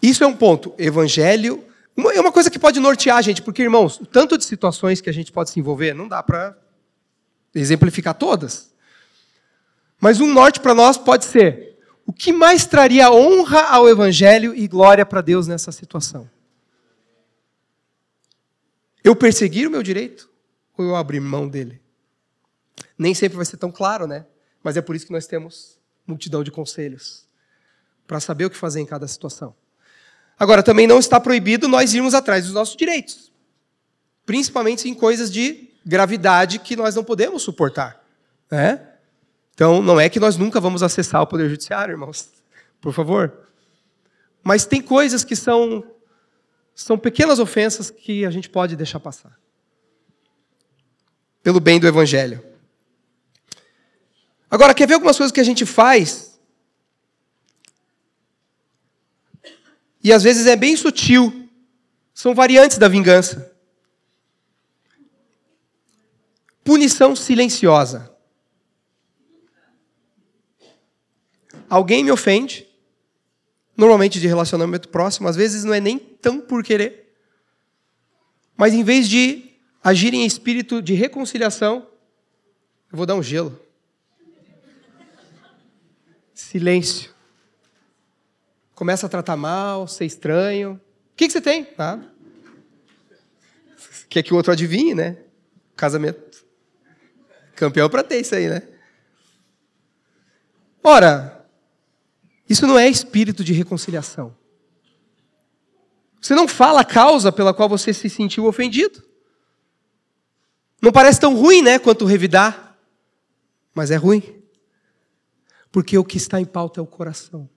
Isso 0.00 0.22
é 0.22 0.26
um 0.26 0.36
ponto. 0.36 0.72
Evangelho 0.78 1.64
é 1.96 2.20
uma 2.20 2.30
coisa 2.30 2.48
que 2.48 2.60
pode 2.60 2.78
nortear 2.78 3.16
a 3.16 3.22
gente, 3.22 3.42
porque, 3.42 3.60
irmãos, 3.60 3.98
o 3.98 4.06
tanto 4.06 4.38
de 4.38 4.44
situações 4.44 5.00
que 5.00 5.10
a 5.10 5.12
gente 5.12 5.32
pode 5.32 5.50
se 5.50 5.58
envolver, 5.58 5.94
não 5.94 6.06
dá 6.06 6.22
para 6.22 6.56
exemplificar 7.52 8.14
todas. 8.14 8.72
Mas 10.00 10.20
um 10.20 10.32
norte 10.32 10.60
para 10.60 10.74
nós 10.76 10.96
pode 10.96 11.24
ser: 11.24 11.76
o 12.06 12.12
que 12.12 12.32
mais 12.32 12.64
traria 12.64 13.10
honra 13.10 13.62
ao 13.62 13.88
Evangelho 13.88 14.54
e 14.54 14.68
glória 14.68 15.04
para 15.04 15.20
Deus 15.20 15.48
nessa 15.48 15.72
situação? 15.72 16.30
Eu 19.02 19.16
perseguir 19.16 19.66
o 19.66 19.72
meu 19.72 19.82
direito 19.82 20.30
ou 20.78 20.84
eu 20.84 20.94
abrir 20.94 21.18
mão 21.18 21.48
dele? 21.48 21.82
Nem 22.96 23.12
sempre 23.12 23.34
vai 23.34 23.44
ser 23.44 23.56
tão 23.56 23.72
claro, 23.72 24.06
né? 24.06 24.24
Mas 24.62 24.76
é 24.76 24.82
por 24.82 24.94
isso 24.94 25.06
que 25.06 25.12
nós 25.12 25.26
temos 25.26 25.78
multidão 26.06 26.42
de 26.44 26.50
conselhos 26.50 27.26
para 28.06 28.20
saber 28.20 28.46
o 28.46 28.50
que 28.50 28.56
fazer 28.56 28.80
em 28.80 28.86
cada 28.86 29.06
situação. 29.06 29.54
Agora, 30.38 30.62
também 30.62 30.86
não 30.86 30.98
está 30.98 31.20
proibido 31.20 31.68
nós 31.68 31.94
irmos 31.94 32.14
atrás 32.14 32.44
dos 32.44 32.54
nossos 32.54 32.76
direitos, 32.76 33.32
principalmente 34.26 34.88
em 34.88 34.94
coisas 34.94 35.30
de 35.30 35.70
gravidade 35.84 36.58
que 36.58 36.76
nós 36.76 36.94
não 36.94 37.04
podemos 37.04 37.42
suportar. 37.42 38.04
Né? 38.50 38.88
Então, 39.54 39.82
não 39.82 40.00
é 40.00 40.08
que 40.08 40.20
nós 40.20 40.36
nunca 40.36 40.60
vamos 40.60 40.82
acessar 40.82 41.22
o 41.22 41.26
Poder 41.26 41.48
Judiciário, 41.48 41.92
irmãos, 41.92 42.28
por 42.80 42.92
favor. 42.92 43.32
Mas 44.42 44.66
tem 44.66 44.82
coisas 44.82 45.22
que 45.22 45.36
são, 45.36 45.84
são 46.74 46.98
pequenas 46.98 47.38
ofensas 47.38 47.90
que 47.90 48.24
a 48.24 48.30
gente 48.30 48.50
pode 48.50 48.74
deixar 48.74 48.98
passar. 48.98 49.38
Pelo 51.42 51.60
bem 51.60 51.78
do 51.78 51.86
Evangelho. 51.86 52.51
Agora, 54.52 54.72
quer 54.72 54.86
ver 54.86 54.94
algumas 54.94 55.16
coisas 55.16 55.32
que 55.32 55.40
a 55.40 55.44
gente 55.44 55.66
faz 55.66 56.32
E 60.02 60.12
às 60.12 60.22
vezes 60.22 60.46
é 60.46 60.56
bem 60.56 60.76
sutil. 60.76 61.48
São 62.12 62.34
variantes 62.34 62.76
da 62.76 62.88
vingança. 62.88 63.54
Punição 66.64 67.14
silenciosa. 67.14 68.10
Alguém 71.68 72.04
me 72.04 72.12
ofende, 72.12 72.68
normalmente 73.76 74.20
de 74.20 74.26
relacionamento 74.26 74.88
próximo, 74.88 75.28
às 75.28 75.36
vezes 75.36 75.64
não 75.64 75.72
é 75.72 75.80
nem 75.80 75.98
tão 75.98 76.38
por 76.38 76.62
querer, 76.62 77.16
mas 78.54 78.74
em 78.74 78.84
vez 78.84 79.08
de 79.08 79.50
agir 79.82 80.12
em 80.12 80.26
espírito 80.26 80.82
de 80.82 80.92
reconciliação, 80.92 81.88
eu 82.92 82.96
vou 82.98 83.06
dar 83.06 83.14
um 83.14 83.22
gelo. 83.22 83.58
Silêncio 86.42 87.10
começa 88.74 89.06
a 89.06 89.08
tratar 89.08 89.36
mal, 89.36 89.86
ser 89.86 90.04
estranho. 90.04 90.72
O 90.72 91.16
que, 91.16 91.26
que 91.26 91.32
você 91.32 91.40
tem? 91.40 91.68
Nada. 91.78 92.12
Quer 94.08 94.24
que 94.24 94.34
o 94.34 94.36
outro 94.36 94.52
adivinhe, 94.52 94.94
né? 94.94 95.18
Casamento. 95.76 96.44
Campeão 97.54 97.88
para 97.88 98.02
ter 98.02 98.18
isso 98.18 98.34
aí, 98.34 98.48
né? 98.48 98.68
Ora, 100.82 101.46
isso 102.48 102.66
não 102.66 102.76
é 102.76 102.88
espírito 102.88 103.44
de 103.44 103.52
reconciliação. 103.52 104.36
Você 106.20 106.34
não 106.34 106.48
fala 106.48 106.80
a 106.80 106.84
causa 106.84 107.30
pela 107.30 107.54
qual 107.54 107.68
você 107.68 107.94
se 107.94 108.10
sentiu 108.10 108.46
ofendido. 108.46 109.02
Não 110.82 110.90
parece 110.90 111.20
tão 111.20 111.36
ruim, 111.36 111.62
né, 111.62 111.78
quanto 111.78 112.04
revidar, 112.04 112.76
mas 113.72 113.92
é 113.92 113.96
ruim. 113.96 114.41
Porque 115.72 115.96
o 115.96 116.04
que 116.04 116.18
está 116.18 116.38
em 116.38 116.44
pauta 116.44 116.78
é 116.78 116.82
o 116.82 116.86
coração. 116.86 117.48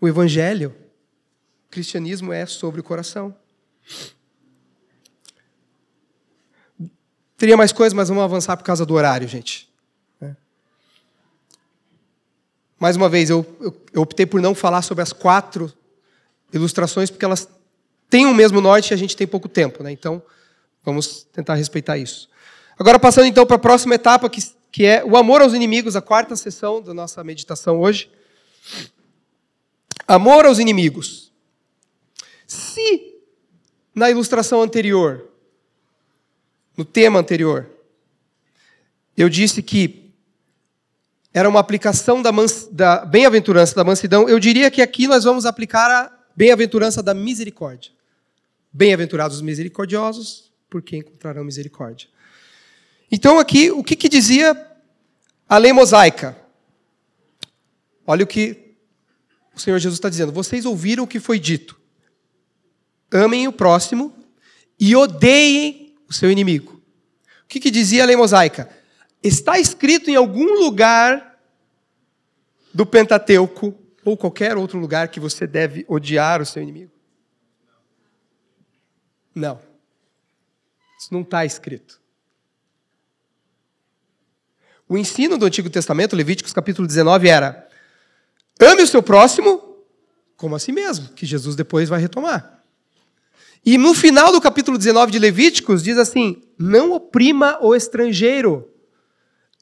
O 0.00 0.06
Evangelho, 0.06 0.74
o 1.66 1.70
cristianismo 1.70 2.32
é 2.32 2.46
sobre 2.46 2.80
o 2.80 2.84
coração. 2.84 3.34
Teria 7.36 7.56
mais 7.56 7.72
coisas, 7.72 7.92
mas 7.92 8.08
vamos 8.08 8.22
avançar 8.22 8.56
por 8.56 8.62
causa 8.62 8.86
do 8.86 8.94
horário, 8.94 9.26
gente. 9.26 9.68
É. 10.20 10.34
Mais 12.78 12.94
uma 12.96 13.08
vez, 13.08 13.28
eu, 13.28 13.44
eu, 13.60 13.84
eu, 13.92 14.02
optei 14.02 14.24
por 14.24 14.40
não 14.40 14.54
falar 14.54 14.82
sobre 14.82 15.02
as 15.02 15.12
quatro 15.12 15.72
ilustrações, 16.52 17.10
porque 17.10 17.24
elas 17.24 17.48
têm 18.08 18.24
o 18.26 18.34
mesmo 18.34 18.60
norte 18.60 18.90
e 18.90 18.94
a 18.94 18.96
gente 18.96 19.16
tem 19.16 19.26
pouco 19.26 19.48
tempo. 19.48 19.82
Né? 19.82 19.90
Então, 19.90 20.22
vamos 20.84 21.24
tentar 21.32 21.54
respeitar 21.54 21.98
isso. 21.98 22.28
Agora, 22.78 23.00
passando 23.00 23.26
então 23.26 23.44
para 23.44 23.56
a 23.56 23.60
próxima 23.60 23.96
etapa, 23.96 24.30
que, 24.30 24.40
que 24.70 24.84
é 24.84 25.04
o 25.04 25.16
amor 25.16 25.40
aos 25.42 25.54
inimigos, 25.54 25.96
a 25.96 26.02
quarta 26.02 26.36
sessão 26.36 26.80
da 26.82 26.92
nossa 26.92 27.22
meditação 27.24 27.80
hoje. 27.80 28.10
Amor 30.06 30.46
aos 30.46 30.58
inimigos. 30.58 31.32
Se 32.46 33.16
na 33.94 34.10
ilustração 34.10 34.62
anterior, 34.62 35.28
no 36.76 36.84
tema 36.84 37.18
anterior, 37.18 37.68
eu 39.16 39.28
disse 39.28 39.62
que 39.62 40.12
era 41.34 41.48
uma 41.48 41.60
aplicação 41.60 42.22
da, 42.22 42.30
da 42.70 43.04
bem-aventurança 43.04 43.74
da 43.74 43.84
mansidão, 43.84 44.28
eu 44.28 44.38
diria 44.38 44.70
que 44.70 44.80
aqui 44.80 45.06
nós 45.06 45.24
vamos 45.24 45.44
aplicar 45.44 45.90
a 45.90 46.18
bem-aventurança 46.34 47.02
da 47.02 47.12
misericórdia. 47.12 47.92
Bem-aventurados 48.72 49.36
os 49.36 49.42
misericordiosos, 49.42 50.52
porque 50.70 50.96
encontrarão 50.96 51.44
misericórdia. 51.44 52.08
Então, 53.10 53.38
aqui, 53.38 53.70
o 53.70 53.82
que, 53.82 53.96
que 53.96 54.08
dizia 54.08 54.54
a 55.48 55.56
lei 55.56 55.72
mosaica? 55.72 56.36
Olha 58.06 58.24
o 58.24 58.26
que 58.26 58.74
o 59.54 59.60
Senhor 59.60 59.78
Jesus 59.78 59.98
está 59.98 60.08
dizendo. 60.08 60.32
Vocês 60.32 60.64
ouviram 60.64 61.04
o 61.04 61.06
que 61.06 61.18
foi 61.18 61.38
dito. 61.38 61.78
Amem 63.10 63.48
o 63.48 63.52
próximo 63.52 64.14
e 64.78 64.94
odeiem 64.94 65.96
o 66.08 66.12
seu 66.12 66.30
inimigo. 66.30 66.80
O 67.44 67.48
que, 67.48 67.58
que 67.58 67.70
dizia 67.70 68.02
a 68.02 68.06
lei 68.06 68.16
mosaica? 68.16 68.68
Está 69.22 69.58
escrito 69.58 70.10
em 70.10 70.16
algum 70.16 70.60
lugar 70.60 71.38
do 72.72 72.86
Pentateuco 72.86 73.74
ou 74.04 74.16
qualquer 74.16 74.56
outro 74.56 74.78
lugar 74.78 75.08
que 75.08 75.18
você 75.18 75.46
deve 75.46 75.84
odiar 75.88 76.40
o 76.40 76.46
seu 76.46 76.62
inimigo? 76.62 76.92
Não. 79.34 79.60
Isso 81.00 81.12
não 81.12 81.22
está 81.22 81.44
escrito. 81.44 81.97
O 84.88 84.96
ensino 84.96 85.36
do 85.36 85.46
Antigo 85.46 85.68
Testamento, 85.68 86.16
Levíticos 86.16 86.52
capítulo 86.52 86.88
19, 86.88 87.28
era: 87.28 87.68
ame 88.58 88.82
o 88.82 88.86
seu 88.86 89.02
próximo 89.02 89.68
como 90.36 90.54
a 90.54 90.58
si 90.58 90.70
mesmo, 90.70 91.08
que 91.08 91.26
Jesus 91.26 91.56
depois 91.56 91.88
vai 91.88 92.00
retomar. 92.00 92.62
E 93.66 93.76
no 93.76 93.92
final 93.92 94.30
do 94.30 94.40
capítulo 94.40 94.78
19 94.78 95.10
de 95.10 95.18
Levíticos, 95.18 95.82
diz 95.82 95.98
assim: 95.98 96.42
não 96.56 96.92
oprima 96.92 97.58
o 97.60 97.74
estrangeiro. 97.74 98.70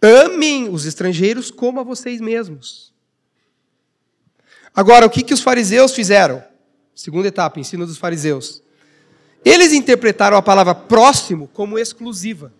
Amem 0.00 0.68
os 0.68 0.84
estrangeiros 0.84 1.50
como 1.50 1.80
a 1.80 1.82
vocês 1.82 2.20
mesmos. 2.20 2.92
Agora, 4.74 5.06
o 5.06 5.10
que, 5.10 5.22
que 5.22 5.32
os 5.32 5.40
fariseus 5.40 5.94
fizeram? 5.94 6.44
Segunda 6.94 7.28
etapa, 7.28 7.58
ensino 7.58 7.86
dos 7.86 7.96
fariseus. 7.96 8.62
Eles 9.42 9.72
interpretaram 9.72 10.36
a 10.36 10.42
palavra 10.42 10.74
próximo 10.74 11.48
como 11.48 11.78
exclusiva. 11.78 12.52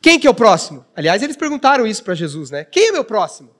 Quem 0.00 0.18
que 0.18 0.26
é 0.26 0.30
o 0.30 0.34
próximo? 0.34 0.84
Aliás, 0.94 1.22
eles 1.22 1.36
perguntaram 1.36 1.86
isso 1.86 2.02
para 2.04 2.14
Jesus, 2.14 2.50
né? 2.50 2.64
Quem 2.64 2.88
é 2.88 2.92
meu 2.92 3.04
próximo? 3.04 3.54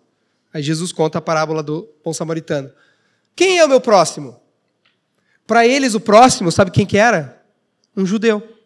Aí 0.52 0.62
Jesus 0.62 0.92
conta 0.92 1.18
a 1.18 1.22
parábola 1.22 1.62
do 1.62 1.88
bom 2.04 2.12
samaritano. 2.12 2.72
Quem 3.34 3.58
é 3.58 3.64
o 3.64 3.68
meu 3.68 3.80
próximo? 3.80 4.40
Para 5.46 5.66
eles, 5.66 5.94
o 5.94 6.00
próximo, 6.00 6.52
sabe 6.52 6.70
quem 6.70 6.86
que 6.86 6.98
era? 6.98 7.44
Um 7.96 8.04
judeu. 8.04 8.56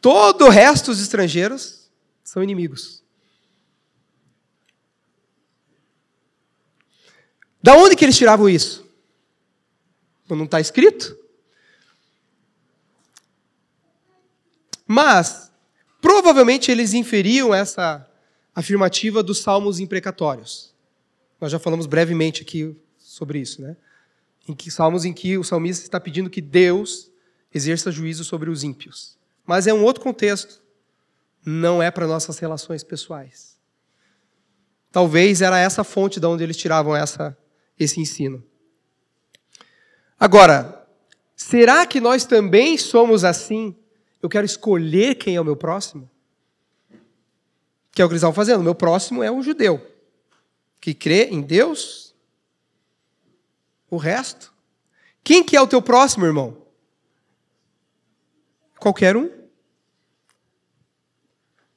Todo 0.00 0.46
o 0.46 0.48
resto 0.48 0.90
dos 0.90 1.00
estrangeiros 1.00 1.90
são 2.22 2.42
inimigos. 2.42 3.02
Da 7.62 7.74
onde 7.74 7.96
que 7.96 8.04
eles 8.04 8.16
tiravam 8.16 8.48
isso? 8.48 8.88
Não 10.28 10.44
está 10.44 10.60
escrito? 10.60 11.16
Mas, 14.86 15.47
provavelmente 16.00 16.70
eles 16.70 16.94
inferiam 16.94 17.54
essa 17.54 18.08
afirmativa 18.54 19.22
dos 19.22 19.40
salmos 19.40 19.78
imprecatórios. 19.78 20.74
Nós 21.40 21.52
já 21.52 21.58
falamos 21.58 21.86
brevemente 21.86 22.42
aqui 22.42 22.76
sobre 22.98 23.38
isso, 23.38 23.62
né? 23.62 23.76
Em 24.48 24.54
que 24.54 24.70
salmos 24.70 25.04
em 25.04 25.12
que 25.12 25.38
o 25.38 25.44
salmista 25.44 25.84
está 25.84 26.00
pedindo 26.00 26.30
que 26.30 26.40
Deus 26.40 27.10
exerça 27.54 27.90
juízo 27.90 28.24
sobre 28.24 28.50
os 28.50 28.64
ímpios. 28.64 29.16
Mas 29.46 29.66
é 29.66 29.72
um 29.74 29.84
outro 29.84 30.02
contexto. 30.02 30.62
Não 31.44 31.82
é 31.82 31.90
para 31.90 32.06
nossas 32.06 32.38
relações 32.38 32.82
pessoais. 32.82 33.56
Talvez 34.90 35.42
era 35.42 35.58
essa 35.58 35.84
fonte 35.84 36.18
de 36.18 36.26
onde 36.26 36.42
eles 36.42 36.56
tiravam 36.56 36.96
essa, 36.96 37.36
esse 37.78 38.00
ensino. 38.00 38.42
Agora, 40.18 40.86
será 41.36 41.86
que 41.86 42.00
nós 42.00 42.24
também 42.24 42.76
somos 42.76 43.22
assim? 43.24 43.76
Eu 44.22 44.28
quero 44.28 44.44
escolher 44.44 45.14
quem 45.14 45.36
é 45.36 45.40
o 45.40 45.44
meu 45.44 45.56
próximo? 45.56 46.10
Que 47.92 48.02
é 48.02 48.04
o 48.04 48.08
que 48.08 48.12
eles 48.12 48.22
estão 48.22 48.32
fazendo. 48.32 48.62
Meu 48.62 48.74
próximo 48.74 49.22
é 49.22 49.30
um 49.30 49.42
judeu 49.42 49.84
que 50.80 50.94
crê 50.94 51.24
em 51.24 51.40
Deus. 51.40 52.14
O 53.90 53.96
resto. 53.96 54.52
Quem 55.24 55.42
que 55.44 55.56
é 55.56 55.60
o 55.60 55.66
teu 55.66 55.80
próximo, 55.80 56.24
irmão? 56.24 56.66
Qualquer 58.78 59.16
um. 59.16 59.30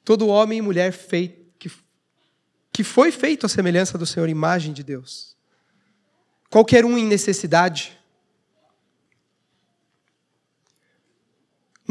Todo 0.04 0.26
homem 0.26 0.58
e 0.58 0.62
mulher 0.62 0.92
feito, 0.92 1.52
que, 1.58 1.70
que 2.72 2.82
foi 2.82 3.12
feito 3.12 3.46
à 3.46 3.48
semelhança 3.48 3.96
do 3.96 4.04
Senhor, 4.04 4.28
imagem 4.28 4.72
de 4.72 4.82
Deus. 4.82 5.36
Qualquer 6.50 6.84
um 6.84 6.98
em 6.98 7.06
necessidade. 7.06 7.98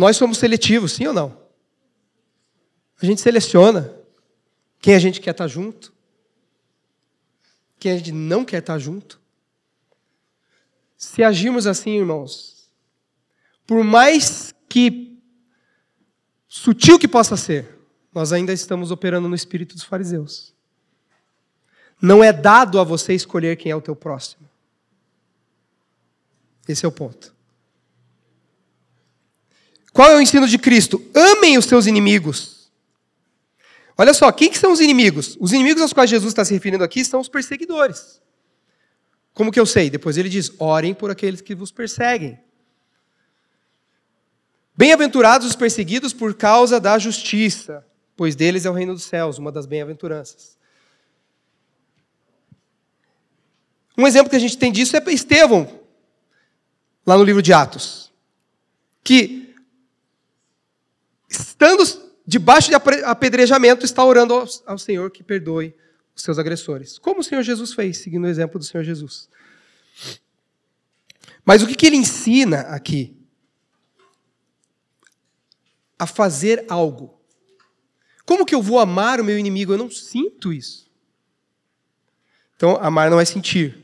Nós 0.01 0.17
somos 0.17 0.39
seletivos, 0.39 0.93
sim 0.93 1.05
ou 1.05 1.13
não? 1.13 1.39
A 2.99 3.05
gente 3.05 3.21
seleciona 3.21 3.95
quem 4.79 4.95
a 4.95 4.99
gente 4.99 5.21
quer 5.21 5.29
estar 5.29 5.47
junto, 5.47 5.93
quem 7.77 7.91
a 7.91 7.97
gente 7.97 8.11
não 8.11 8.43
quer 8.43 8.61
estar 8.61 8.79
junto. 8.79 9.21
Se 10.97 11.23
agirmos 11.23 11.67
assim, 11.67 11.99
irmãos, 11.99 12.67
por 13.67 13.83
mais 13.83 14.51
que 14.67 15.19
sutil 16.47 16.97
que 16.97 17.07
possa 17.07 17.37
ser, 17.37 17.77
nós 18.11 18.33
ainda 18.33 18.51
estamos 18.51 18.89
operando 18.89 19.29
no 19.29 19.35
espírito 19.35 19.75
dos 19.75 19.83
fariseus. 19.83 20.51
Não 22.01 22.23
é 22.23 22.33
dado 22.33 22.79
a 22.79 22.83
você 22.83 23.13
escolher 23.13 23.55
quem 23.55 23.71
é 23.71 23.75
o 23.75 23.81
teu 23.81 23.95
próximo. 23.95 24.49
Esse 26.67 26.87
é 26.87 26.87
o 26.87 26.91
ponto. 26.91 27.39
Qual 29.93 30.09
é 30.09 30.15
o 30.15 30.21
ensino 30.21 30.47
de 30.47 30.57
Cristo? 30.57 31.01
Amem 31.13 31.57
os 31.57 31.65
seus 31.65 31.85
inimigos. 31.85 32.71
Olha 33.97 34.13
só, 34.13 34.31
quem 34.31 34.49
que 34.49 34.57
são 34.57 34.71
os 34.71 34.79
inimigos? 34.79 35.37
Os 35.39 35.51
inimigos 35.51 35.81
aos 35.81 35.93
quais 35.93 36.09
Jesus 36.09 36.31
está 36.31 36.45
se 36.45 36.53
referindo 36.53 36.83
aqui 36.83 37.03
são 37.03 37.19
os 37.19 37.27
perseguidores. 37.27 38.21
Como 39.33 39.51
que 39.51 39.59
eu 39.59 39.65
sei? 39.65 39.89
Depois 39.89 40.17
ele 40.17 40.29
diz: 40.29 40.51
orem 40.59 40.93
por 40.93 41.11
aqueles 41.11 41.41
que 41.41 41.53
vos 41.53 41.71
perseguem. 41.71 42.39
Bem-aventurados 44.75 45.47
os 45.47 45.55
perseguidos 45.55 46.13
por 46.13 46.33
causa 46.33 46.79
da 46.79 46.97
justiça, 46.97 47.85
pois 48.15 48.35
deles 48.35 48.65
é 48.65 48.69
o 48.69 48.73
reino 48.73 48.93
dos 48.93 49.03
céus, 49.03 49.37
uma 49.37 49.51
das 49.51 49.65
bem-aventuranças. 49.65 50.57
Um 53.97 54.07
exemplo 54.07 54.29
que 54.29 54.35
a 54.35 54.39
gente 54.39 54.57
tem 54.57 54.71
disso 54.71 54.97
é 54.97 55.03
Estevão, 55.11 55.81
lá 57.05 57.17
no 57.17 57.23
livro 57.23 57.41
de 57.41 57.53
Atos, 57.53 58.11
que, 59.03 59.50
estando 61.31 61.83
debaixo 62.27 62.69
de 62.69 62.75
apedrejamento, 62.75 63.85
está 63.85 64.03
orando 64.03 64.33
ao, 64.65 64.77
Senhor 64.77 65.09
que 65.09 65.23
perdoe 65.23 65.73
os 66.15 66.21
seus 66.21 66.37
agressores. 66.37 66.99
Como 66.99 67.21
o 67.21 67.23
Senhor 67.23 67.41
Jesus 67.41 67.73
fez, 67.73 67.97
seguindo 67.97 68.25
o 68.25 68.29
exemplo 68.29 68.59
do 68.59 68.65
Senhor 68.65 68.83
Jesus. 68.83 69.29
Mas 71.43 71.63
o 71.63 71.67
que, 71.67 71.85
ele 71.85 71.95
ensina 71.95 72.61
aqui? 72.61 73.17
A 75.97 76.05
fazer 76.05 76.65
algo 76.69 77.21
como 78.31 78.45
que 78.45 78.55
eu 78.55 78.61
vou 78.61 78.79
amar 78.79 79.19
o 79.19 79.25
meu 79.25 79.37
inimigo? 79.37 79.73
Eu 79.73 79.77
não 79.77 79.91
sinto 79.91 80.53
isso. 80.53 80.89
Então, 82.55 82.77
amar 82.81 83.09
não 83.09 83.19
é 83.19 83.25
sentir. 83.25 83.77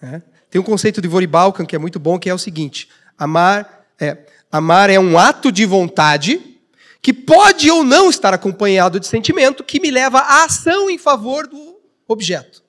Né? 0.00 0.22
Tem 0.48 0.60
um 0.60 0.64
conceito 0.64 1.00
de 1.00 1.08
Vori 1.08 1.26
Balkan 1.26 1.66
que 1.66 1.74
é 1.74 1.78
muito 1.78 1.98
bom, 1.98 2.16
que 2.16 2.30
é 2.30 2.34
o 2.34 2.38
seguinte: 2.38 2.88
amar 3.18 3.88
é, 3.98 4.24
amar 4.50 4.90
é 4.90 4.98
um 4.98 5.18
ato 5.18 5.52
de 5.52 5.64
vontade 5.64 6.58
que 7.02 7.12
pode 7.12 7.70
ou 7.70 7.82
não 7.82 8.10
estar 8.10 8.34
acompanhado 8.34 9.00
de 9.00 9.06
sentimento 9.06 9.64
que 9.64 9.80
me 9.80 9.90
leva 9.90 10.18
à 10.18 10.44
ação 10.44 10.90
em 10.90 10.98
favor 10.98 11.46
do 11.46 11.80
objeto. 12.06 12.62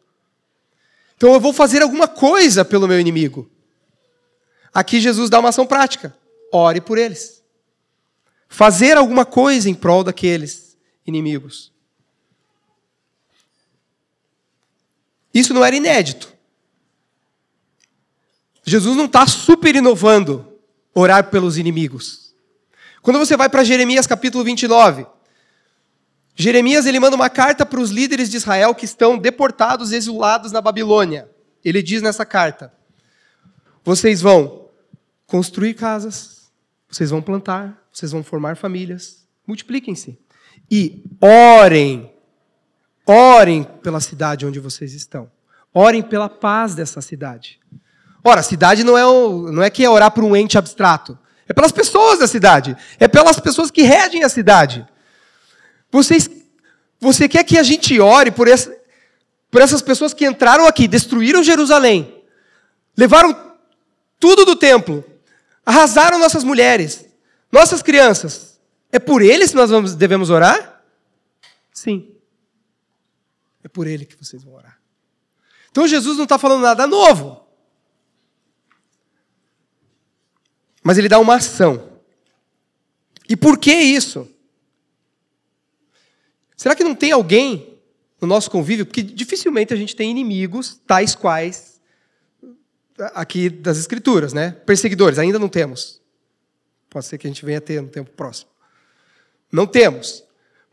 Então 1.18 1.34
eu 1.34 1.40
vou 1.40 1.54
fazer 1.54 1.82
alguma 1.82 2.08
coisa 2.08 2.64
pelo 2.64 2.88
meu 2.88 3.00
inimigo. 3.00 3.50
Aqui 4.74 5.02
Jesus 5.02 5.30
dá 5.30 5.40
uma 5.40 5.50
ação 5.50 5.66
prática. 5.66 6.16
Ore 6.52 6.82
por 6.82 6.98
eles 6.98 7.42
fazer 8.52 8.98
alguma 8.98 9.26
coisa 9.26 9.70
em 9.70 9.74
prol 9.74 10.04
daqueles 10.04 10.78
inimigos. 11.08 11.72
Isso 15.34 15.54
não 15.54 15.64
era 15.64 15.74
inédito. 15.74 16.34
Jesus 18.66 18.98
não 18.98 19.06
está 19.06 19.26
super 19.26 19.74
inovando 19.74 20.51
orar 20.94 21.30
pelos 21.30 21.58
inimigos. 21.58 22.34
Quando 23.02 23.20
você 23.20 23.36
vai 23.36 23.50
para 23.50 23.64
Jeremias 23.64 24.06
capítulo 24.06 24.44
29, 24.44 25.06
Jeremias 26.36 26.86
ele 26.86 27.00
manda 27.00 27.16
uma 27.16 27.30
carta 27.30 27.66
para 27.66 27.80
os 27.80 27.90
líderes 27.90 28.30
de 28.30 28.38
Israel 28.38 28.74
que 28.74 28.86
estão 28.86 29.18
deportados, 29.18 29.92
exilados 29.92 30.52
na 30.52 30.62
Babilônia. 30.62 31.30
Ele 31.64 31.82
diz 31.82 32.02
nessa 32.02 32.26
carta: 32.26 32.74
Vocês 33.84 34.22
vão 34.22 34.70
construir 35.26 35.74
casas, 35.76 36.52
vocês 36.90 37.10
vão 37.10 37.22
plantar, 37.22 37.82
vocês 37.92 38.12
vão 38.12 38.24
formar 38.24 38.58
famílias, 38.58 39.26
multipliquem-se. 39.48 40.20
E 40.70 41.04
orem, 41.22 42.12
orem 43.06 43.64
pela 43.64 44.00
cidade 44.00 44.46
onde 44.46 44.60
vocês 44.60 44.94
estão. 44.94 45.32
Orem 45.74 46.02
pela 46.02 46.28
paz 46.28 46.76
dessa 46.76 47.02
cidade. 47.02 47.61
Ora, 48.24 48.44
cidade 48.44 48.84
não 48.84 48.98
é, 48.98 49.06
o, 49.06 49.52
não 49.52 49.64
é 49.64 49.70
que 49.70 49.84
é 49.84 49.90
orar 49.90 50.12
por 50.12 50.24
um 50.24 50.36
ente 50.36 50.58
abstrato. 50.58 51.18
É 51.48 51.54
pelas 51.54 51.72
pessoas 51.72 52.20
da 52.20 52.28
cidade. 52.28 52.78
É 53.00 53.08
pelas 53.08 53.40
pessoas 53.40 53.72
que 53.72 53.82
regem 53.82 54.24
a 54.24 54.30
cidade. 54.30 54.88
Vocês, 55.92 56.30
você 57.00 57.28
quer 57.28 57.44
que 57.44 57.58
a 57.58 57.64
gente 57.64 58.00
ore 58.00 58.32
por, 58.32 58.48
essa, 58.48 58.76
por 59.50 59.62
essas 59.62 59.82
pessoas 59.82 60.14
que 60.14 60.26
entraram 60.26 60.66
aqui, 60.68 60.88
destruíram 60.88 61.44
Jerusalém, 61.44 62.24
levaram 62.96 63.36
tudo 64.20 64.46
do 64.46 64.56
templo, 64.56 65.04
arrasaram 65.66 66.20
nossas 66.20 66.44
mulheres, 66.44 67.06
nossas 67.52 67.82
crianças. 67.82 68.60
É 68.92 69.00
por 69.00 69.22
eles 69.22 69.50
que 69.50 69.56
nós 69.56 69.70
vamos, 69.70 69.96
devemos 69.96 70.30
orar? 70.30 70.82
Sim. 71.74 72.16
É 73.64 73.68
por 73.68 73.88
ele 73.88 74.06
que 74.06 74.16
vocês 74.16 74.44
vão 74.44 74.54
orar. 74.54 74.78
Então 75.72 75.88
Jesus 75.88 76.18
não 76.18 76.24
está 76.24 76.38
falando 76.38 76.62
nada 76.62 76.86
novo. 76.86 77.41
Mas 80.84 80.98
ele 80.98 81.10
dá 81.10 81.20
uma 81.20 81.36
ação. 81.36 81.92
E 83.30 83.36
por 83.36 83.58
que 83.58 83.74
isso? 83.74 84.28
Será 86.58 86.76
que 86.76 86.84
não 86.84 86.96
tem 86.96 87.12
alguém 87.12 87.80
no 88.20 88.28
nosso 88.28 88.52
convívio? 88.52 88.86
Porque 88.86 89.02
dificilmente 89.02 89.74
a 89.74 89.78
gente 89.78 89.96
tem 89.96 90.12
inimigos 90.12 90.80
tais 90.86 91.16
quais 91.16 91.82
aqui 93.14 93.50
das 93.50 93.78
Escrituras, 93.78 94.34
né? 94.34 94.52
Perseguidores, 94.66 95.18
ainda 95.18 95.40
não 95.40 95.50
temos. 95.50 96.02
Pode 96.90 97.06
ser 97.06 97.18
que 97.18 97.26
a 97.26 97.30
gente 97.30 97.46
venha 97.46 97.62
ter 97.62 97.82
no 97.82 97.88
tempo 97.88 98.12
próximo. 98.12 98.52
Não 99.52 99.66
temos. 99.66 100.24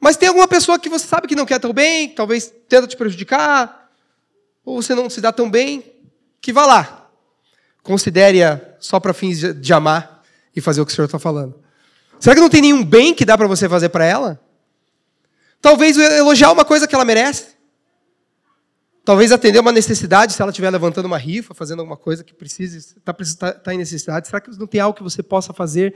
Mas 0.01 0.17
tem 0.17 0.29
alguma 0.29 0.47
pessoa 0.47 0.79
que 0.79 0.89
você 0.89 1.07
sabe 1.07 1.27
que 1.27 1.35
não 1.35 1.47
quer 1.47 1.59
tão 1.59 1.73
bem, 1.73 2.11
talvez 2.11 2.53
tenta 2.69 2.87
te 2.87 2.97
prejudicar, 2.97 3.91
ou 4.65 4.81
você 4.83 4.95
não 4.95 5.09
se 5.09 5.21
dá 5.21 5.33
tão 5.33 5.51
bem, 5.51 5.85
que 6.41 6.53
vá 6.53 6.67
lá. 6.67 6.98
Considere-a 7.89 8.61
só 8.79 9.01
para 9.01 9.15
fins 9.15 9.39
de 9.41 9.73
amar 9.73 10.23
e 10.55 10.61
fazer 10.61 10.83
o 10.83 10.85
que 10.85 10.93
o 10.93 10.95
Senhor 10.95 11.07
está 11.07 11.19
falando. 11.19 11.59
Será 12.21 12.35
que 12.35 12.41
não 12.43 12.51
tem 12.51 12.61
nenhum 12.61 12.85
bem 12.85 13.15
que 13.15 13.25
dá 13.25 13.39
para 13.39 13.47
você 13.47 13.67
fazer 13.67 13.89
para 13.89 14.05
ela? 14.05 14.39
Talvez 15.59 15.97
elogiar 15.97 16.53
uma 16.53 16.67
coisa 16.67 16.87
que 16.87 16.95
ela 16.95 17.03
merece. 17.03 17.57
Talvez 19.07 19.33
atender 19.33 19.59
uma 19.59 19.73
necessidade, 19.73 20.35
se 20.35 20.43
ela 20.43 20.51
estiver 20.51 20.69
levantando 20.69 21.07
uma 21.07 21.17
rifa, 21.17 21.55
fazendo 21.55 21.79
alguma 21.79 21.97
coisa 21.97 22.23
que 22.23 22.35
precise, 22.35 22.77
está 22.77 23.15
tá, 23.15 23.53
tá 23.55 23.73
em 23.73 23.79
necessidade. 23.79 24.29
Será 24.29 24.39
que 24.39 24.51
não 24.59 24.67
tem 24.67 24.83
algo 24.83 24.95
que 24.95 25.03
você 25.03 25.23
possa 25.23 25.55
fazer? 25.55 25.95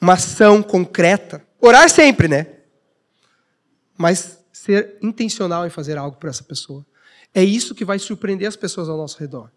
Uma 0.00 0.12
ação 0.12 0.62
concreta. 0.62 1.44
Orar 1.60 1.90
sempre, 1.90 2.28
né? 2.28 2.46
Mas 3.98 4.38
ser 4.52 4.98
intencional 5.02 5.66
em 5.66 5.70
fazer 5.70 5.98
algo 5.98 6.16
para 6.16 6.30
essa 6.30 6.44
pessoa. 6.44 6.86
É 7.34 7.42
isso 7.42 7.74
que 7.74 7.84
vai 7.84 7.98
surpreender 7.98 8.46
as 8.46 8.54
pessoas 8.54 8.88
ao 8.88 8.96
nosso 8.96 9.18
redor. 9.18 9.50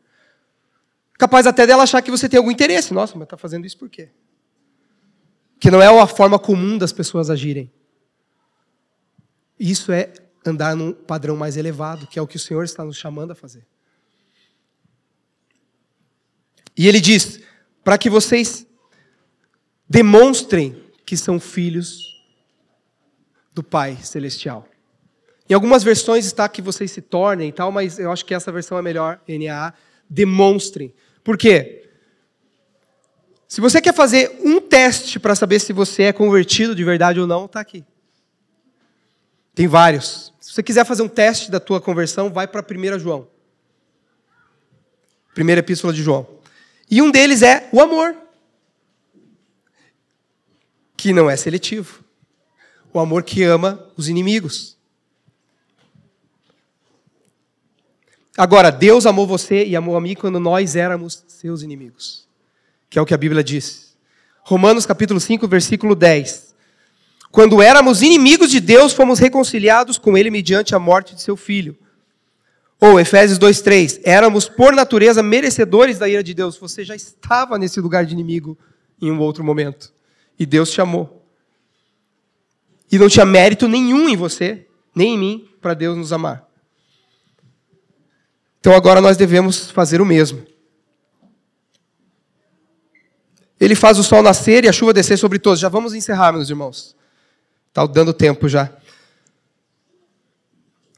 Capaz 1.18 1.46
até 1.46 1.66
dela 1.66 1.84
achar 1.84 2.02
que 2.02 2.12
você 2.12 2.28
tem 2.28 2.38
algum 2.38 2.52
interesse. 2.52 2.94
Nossa, 2.94 3.16
mas 3.16 3.26
está 3.26 3.38
fazendo 3.38 3.66
isso 3.66 3.78
por 3.78 3.90
quê? 3.90 4.10
Que 5.60 5.72
não 5.72 5.82
é 5.82 5.88
a 5.88 6.08
forma 6.08 6.38
comum 6.38 6.78
das 6.78 6.92
pessoas 6.92 7.30
agirem. 7.30 7.72
Isso 9.60 9.92
é 9.92 10.12
andar 10.46 10.76
num 10.76 10.92
padrão 10.92 11.38
mais 11.38 11.56
elevado, 11.56 12.08
que 12.08 12.20
é 12.20 12.22
o 12.22 12.28
que 12.28 12.36
o 12.36 12.40
Senhor 12.40 12.64
está 12.64 12.84
nos 12.84 12.98
chamando 12.98 13.32
a 13.32 13.36
fazer. 13.36 13.66
E 16.76 16.88
ele 16.88 17.00
diz: 17.00 17.40
para 17.84 17.98
que 17.98 18.10
vocês 18.10 18.66
demonstrem 19.88 20.84
que 21.06 21.16
são 21.16 21.40
filhos 21.40 22.24
do 23.54 23.64
Pai 23.64 23.98
Celestial. 24.02 24.68
Em 25.48 25.54
algumas 25.54 25.84
versões 25.84 26.26
está 26.26 26.50
que 26.50 26.62
vocês 26.62 26.90
se 26.90 27.02
tornem 27.02 27.50
e 27.50 27.52
tal, 27.52 27.72
mas 27.72 28.00
eu 28.00 28.12
acho 28.12 28.26
que 28.26 28.34
essa 28.34 28.52
versão 28.52 28.78
é 28.78 28.82
melhor, 28.82 29.22
NAA, 29.28 29.74
demonstrem. 30.14 30.94
Por 31.24 31.38
quê? 31.38 31.90
Se 33.48 33.60
você 33.60 33.82
quer 33.82 33.94
fazer 33.94 34.40
um 34.44 34.62
teste 34.62 35.20
para 35.20 35.36
saber 35.36 35.60
se 35.60 35.74
você 35.74 36.04
é 36.04 36.14
convertido 36.14 36.76
de 36.76 36.84
verdade 36.84 37.20
ou 37.20 37.28
não, 37.28 37.46
está 37.46 37.60
aqui. 37.60 37.84
Tem 39.56 39.68
vários. 39.68 40.34
Se 40.40 40.54
você 40.54 40.64
quiser 40.64 40.86
fazer 40.86 41.02
um 41.02 41.08
teste 41.08 41.50
da 41.50 41.60
tua 41.60 41.82
conversão, 41.82 42.32
vai 42.32 42.48
para 42.48 42.64
1 42.64 43.00
João. 43.00 43.28
Primeira 45.34 45.60
epístola 45.60 45.94
de 45.94 46.04
João. 46.04 46.28
E 46.90 47.02
um 47.02 47.10
deles 47.10 47.42
é 47.42 47.70
o 47.72 47.82
amor. 47.82 48.16
Que 50.96 51.12
não 51.12 51.30
é 51.30 51.36
seletivo. 51.36 52.04
O 52.94 53.00
amor 53.00 53.24
que 53.24 53.44
ama 53.44 53.92
os 53.98 54.08
inimigos. 54.08 54.78
Agora, 58.38 58.72
Deus 58.72 59.06
amou 59.06 59.28
você 59.28 59.64
e 59.64 59.76
amou 59.76 59.96
a 59.96 60.02
mim 60.02 60.16
quando 60.16 60.40
nós 60.40 60.76
éramos 60.76 61.24
seus 61.28 61.62
inimigos. 61.62 62.28
Que 62.90 62.98
é 62.98 63.02
o 63.02 63.06
que 63.06 63.14
a 63.14 63.18
Bíblia 63.18 63.44
diz. 63.44 63.96
Romanos 64.42 64.86
capítulo 64.86 65.20
5, 65.20 65.48
versículo 65.48 65.96
10. 65.96 66.54
Quando 67.32 67.62
éramos 67.62 68.02
inimigos 68.02 68.50
de 68.50 68.60
Deus, 68.60 68.94
fomos 68.94 69.20
reconciliados 69.20 69.98
com 69.98 70.18
Ele 70.18 70.30
mediante 70.30 70.76
a 70.76 70.80
morte 70.80 71.16
de 71.16 71.22
seu 71.22 71.38
Filho. 71.38 71.78
Ou 72.80 73.00
Efésios 73.00 73.40
2,3: 73.40 74.02
Éramos 74.04 74.50
por 74.50 74.74
natureza 74.74 75.24
merecedores 75.24 75.98
da 75.98 76.10
ira 76.10 76.24
de 76.24 76.34
Deus. 76.34 76.58
Você 76.58 76.84
já 76.84 76.96
estava 76.96 77.58
nesse 77.58 77.80
lugar 77.80 78.06
de 78.06 78.14
inimigo 78.14 78.58
em 79.02 79.12
um 79.12 79.20
outro 79.20 79.44
momento. 79.44 79.94
E 80.38 80.46
Deus 80.46 80.72
te 80.72 80.82
amou. 80.82 81.24
E 82.92 82.98
não 83.00 83.08
tinha 83.08 83.26
mérito 83.26 83.68
nenhum 83.68 84.10
em 84.10 84.16
você, 84.16 84.68
nem 84.94 85.16
em 85.16 85.18
mim, 85.18 85.50
para 85.62 85.74
Deus 85.74 85.98
nos 85.98 86.12
amar. 86.12 86.48
Então 88.64 88.74
agora 88.74 89.02
nós 89.02 89.18
devemos 89.18 89.72
fazer 89.72 90.00
o 90.00 90.06
mesmo. 90.06 90.42
Ele 93.60 93.76
faz 93.76 94.00
o 94.00 94.04
sol 94.04 94.24
nascer 94.24 94.64
e 94.64 94.70
a 94.70 94.72
chuva 94.72 94.94
descer 94.94 95.18
sobre 95.18 95.38
todos. 95.38 95.60
Já 95.60 95.68
vamos 95.68 95.94
encerrar, 95.94 96.32
meus 96.32 96.50
irmãos. 96.50 96.96
Está 97.68 97.86
dando 97.86 98.14
tempo 98.14 98.48
já. 98.48 98.72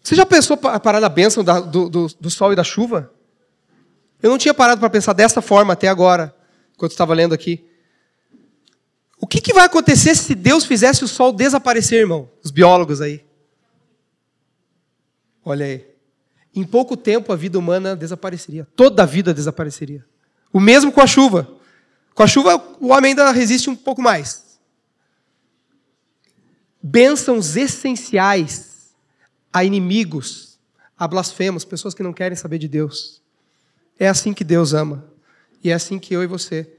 Você 0.03 0.13
já 0.13 0.27
pensou 0.27 0.59
a 0.65 0.79
parar 0.79 0.99
na 0.99 1.09
bênção 1.09 1.43
da, 1.43 1.59
do, 1.59 1.89
do, 1.89 2.07
do, 2.21 2.29
sol 2.29 2.53
e 2.53 2.55
da 2.55 2.63
chuva? 2.63 3.11
Eu 4.21 4.29
não 4.29 4.37
tinha 4.37 4.53
parado 4.53 4.79
para 4.79 4.89
pensar 4.91 5.13
dessa 5.13 5.41
forma 5.41 5.73
até 5.73 5.87
agora, 5.87 6.35
enquanto 6.75 6.91
estava 6.91 7.15
lendo 7.15 7.33
aqui. 7.33 7.67
O 9.19 9.25
que, 9.25 9.41
que 9.41 9.55
vai 9.55 9.65
acontecer 9.65 10.13
se 10.13 10.35
Deus 10.35 10.65
fizesse 10.65 11.03
o 11.03 11.07
sol 11.07 11.33
desaparecer, 11.33 12.01
irmão? 12.01 12.29
Os 12.43 12.51
biólogos 12.51 13.01
aí. 13.01 13.25
Olha 15.43 15.65
aí. 15.65 15.94
Em 16.55 16.63
pouco 16.63 16.95
tempo 16.95 17.33
a 17.33 17.35
vida 17.35 17.59
humana 17.59 17.95
desapareceria. 17.95 18.67
Toda 18.75 19.03
a 19.03 19.05
vida 19.05 19.33
desapareceria. 19.33 20.05
O 20.53 20.59
mesmo 20.59 20.91
com 20.91 21.01
a 21.01 21.07
chuva. 21.07 21.47
Com 22.13 22.23
a 22.23 22.27
chuva 22.27 22.55
o 22.79 22.87
homem 22.87 23.09
ainda 23.09 23.29
resiste 23.31 23.69
um 23.69 23.75
pouco 23.75 24.01
mais 24.01 24.45
bênçãos 26.87 27.55
essenciais 27.55 28.93
a 29.51 29.63
inimigos, 29.63 30.59
a 30.95 31.07
blasfemos, 31.07 31.65
pessoas 31.65 31.95
que 31.95 32.03
não 32.03 32.13
querem 32.13 32.35
saber 32.35 32.59
de 32.59 32.67
Deus. 32.67 33.23
É 33.97 34.07
assim 34.07 34.33
que 34.33 34.43
Deus 34.43 34.71
ama. 34.71 35.03
E 35.63 35.71
é 35.71 35.73
assim 35.73 35.97
que 35.97 36.13
eu 36.13 36.21
e 36.21 36.27
você 36.27 36.71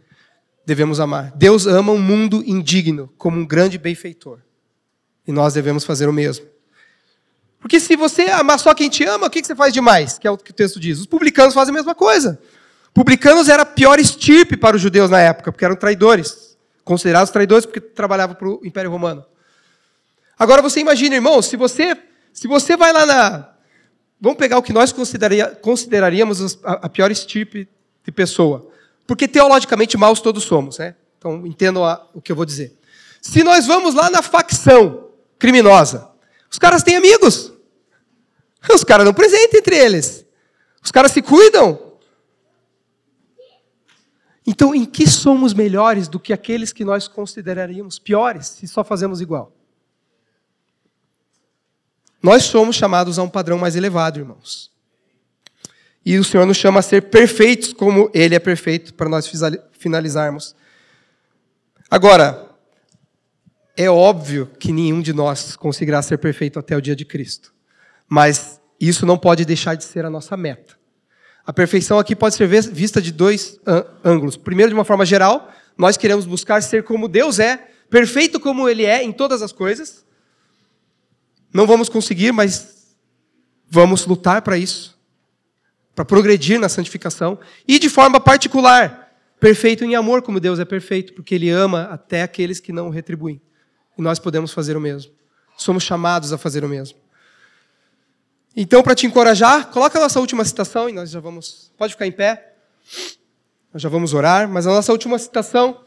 devemos 0.65 1.01
amar. 1.01 1.33
Deus 1.33 1.67
ama 1.67 1.91
um 1.91 1.99
mundo 1.99 2.41
indigno 2.47 3.13
como 3.19 3.37
um 3.37 3.45
grande 3.45 3.79
benfeitor. 3.79 4.39
E 5.27 5.33
nós 5.33 5.55
devemos 5.55 5.83
fazer 5.83 6.09
o 6.09 6.13
mesmo. 6.13 6.47
Porque 7.61 7.81
se 7.81 7.97
você 7.97 8.23
amar 8.23 8.59
só 8.59 8.75
quem 8.75 8.89
te 8.89 9.05
ama, 9.05 9.27
o 9.27 9.31
que 9.31 9.45
você 9.45 9.55
faz 9.55 9.73
demais? 9.73 10.19
Que 10.19 10.27
é 10.27 10.31
o 10.31 10.37
que 10.37 10.51
o 10.51 10.55
texto 10.55 10.79
diz. 10.79 11.01
Os 11.01 11.07
publicanos 11.07 11.55
fazem 11.55 11.73
a 11.73 11.75
mesma 11.75 11.95
coisa. 11.95 12.41
Publicanos 12.95 13.49
era 13.49 13.63
a 13.63 13.67
pior 13.67 13.99
estirpe 13.99 14.57
para 14.57 14.77
os 14.77 14.83
judeus 14.83 15.11
na 15.11 15.21
época, 15.21 15.53
porque 15.53 15.65
eram 15.65 15.77
traidores. 15.77 16.57
Considerados 16.85 17.31
traidores 17.31 17.67
porque 17.67 17.81
trabalhavam 17.81 18.37
para 18.37 18.49
o 18.49 18.61
Império 18.65 18.91
Romano. 18.91 19.25
Agora 20.39 20.63
você 20.63 20.81
imagina, 20.81 21.15
irmão, 21.15 21.43
se 21.43 21.57
você, 21.57 21.97
se 22.33 22.47
você 22.47 22.77
vai 22.77 22.93
lá 22.93 23.05
na. 23.05 23.53
Vamos 24.21 24.39
pegar 24.39 24.59
o 24.59 24.63
que 24.63 24.73
nós 24.73 24.93
consideraria, 24.93 25.47
consideraríamos 25.49 26.59
a, 26.65 26.73
a 26.73 26.89
pior 26.89 27.11
estirpe 27.11 27.69
de 28.05 28.13
pessoa. 28.13 28.71
Porque 29.07 29.29
teologicamente 29.29 29.97
maus 29.97 30.21
todos 30.21 30.45
somos, 30.45 30.79
né? 30.79 30.95
Então 31.19 31.47
entendam 31.47 31.85
a, 31.85 32.07
o 32.15 32.21
que 32.21 32.33
eu 32.33 32.37
vou 32.37 32.45
dizer. 32.45 32.79
Se 33.21 33.43
nós 33.43 33.67
vamos 33.67 33.95
lá 33.95 34.09
na 34.09 34.23
facção 34.23 35.09
criminosa, 35.39 36.09
os 36.51 36.59
caras 36.59 36.83
têm 36.83 36.97
amigos. 36.97 37.53
Os 38.73 38.85
caras 38.85 39.05
não 39.05 39.15
presentam 39.15 39.59
entre 39.59 39.77
eles. 39.77 40.25
Os 40.83 40.91
caras 40.91 41.13
se 41.13 41.23
cuidam. 41.23 41.87
Então, 44.47 44.75
em 44.75 44.85
que 44.85 45.09
somos 45.09 45.53
melhores 45.53 46.07
do 46.07 46.21
que 46.21 46.33
aqueles 46.33 46.73
que 46.73 46.85
nós 46.85 47.09
consideraríamos 47.09 47.99
piores, 47.99 48.47
se 48.47 48.69
só 48.69 48.85
fazemos 48.85 49.21
igual? 49.21 49.53
Nós 52.23 52.45
somos 52.45 52.77
chamados 52.77 53.19
a 53.19 53.23
um 53.23 53.29
padrão 53.29 53.59
mais 53.59 53.75
elevado, 53.75 54.21
irmãos. 54.21 54.71
E 56.05 56.19
o 56.19 56.25
Senhor 56.25 56.47
nos 56.47 56.57
chama 56.57 56.79
a 56.79 56.83
ser 56.83 57.11
perfeitos 57.11 57.73
como 57.73 58.09
Ele 58.15 58.37
é 58.37 58.39
perfeito, 58.39 58.95
para 58.95 59.09
nós 59.09 59.29
finalizarmos. 59.73 60.55
Agora, 61.91 62.46
É 63.77 63.91
óbvio 63.91 64.51
que 64.59 64.73
nenhum 64.73 65.03
de 65.03 65.13
nós 65.13 65.55
conseguirá 65.55 66.01
ser 66.01 66.17
perfeito 66.19 66.59
até 66.59 66.77
o 66.77 66.81
dia 66.81 66.97
de 66.97 67.05
Cristo. 67.05 67.53
Mas 68.09 68.61
isso 68.81 69.05
não 69.05 69.19
pode 69.19 69.45
deixar 69.45 69.75
de 69.75 69.85
ser 69.85 70.05
a 70.05 70.11
nossa 70.11 70.37
meta. 70.37 70.77
A 71.45 71.53
perfeição 71.53 71.99
aqui 71.99 72.17
pode 72.17 72.35
ser 72.35 72.49
vista 72.49 73.01
de 73.01 73.13
dois 73.13 73.61
ângulos. 74.05 74.37
Primeiro, 74.37 74.71
de 74.71 74.75
uma 74.75 74.85
forma 74.85 75.05
geral, 75.05 75.53
nós 75.77 75.97
queremos 75.97 76.25
buscar 76.25 76.63
ser 76.63 76.85
como 76.85 77.07
Deus 77.07 77.39
é, 77.39 77.69
perfeito 77.91 78.41
como 78.41 78.69
Ele 78.69 78.85
é 78.85 79.03
em 79.03 79.13
todas 79.13 79.43
as 79.43 79.53
coisas. 79.53 80.05
Não 81.53 81.67
vamos 81.67 81.89
conseguir, 81.89 82.33
mas 82.33 82.97
vamos 83.69 84.07
lutar 84.07 84.43
para 84.43 84.57
isso, 84.57 84.99
para 85.95 86.05
progredir 86.05 86.59
na 86.59 86.69
santificação. 86.69 87.39
E 87.69 87.79
de 87.79 87.89
forma 87.89 88.19
particular, 88.19 89.15
perfeito 89.39 89.85
em 89.85 89.95
amor, 89.95 90.23
como 90.23 90.41
Deus 90.41 90.59
é 90.59 90.65
perfeito, 90.65 91.13
porque 91.13 91.35
Ele 91.35 91.51
ama 91.51 91.85
até 91.85 92.23
aqueles 92.23 92.59
que 92.59 92.73
não 92.73 92.89
o 92.89 92.91
retribuem. 92.91 93.41
E 93.97 94.03
nós 94.03 94.19
podemos 94.19 94.53
fazer 94.53 94.77
o 94.77 94.81
mesmo. 94.81 95.13
Somos 95.57 95.83
chamados 95.83 96.33
a 96.33 96.39
fazer 96.39 96.65
o 96.65 96.69
mesmo. 96.69 96.99
Então, 98.55 98.83
para 98.83 98.95
te 98.95 99.07
encorajar, 99.07 99.69
coloca 99.69 99.99
a 99.99 100.03
nossa 100.03 100.19
última 100.19 100.45
citação 100.45 100.89
e 100.89 100.93
nós 100.93 101.11
já 101.11 101.21
vamos. 101.21 101.71
Pode 101.77 101.93
ficar 101.93 102.07
em 102.07 102.13
pé. 102.13 102.55
Nós 103.73 103.83
já 103.83 103.89
vamos 103.89 104.15
orar, 104.15 104.49
mas 104.49 104.67
a 104.67 104.71
nossa 104.71 104.93
última 104.93 105.19
citação 105.19 105.81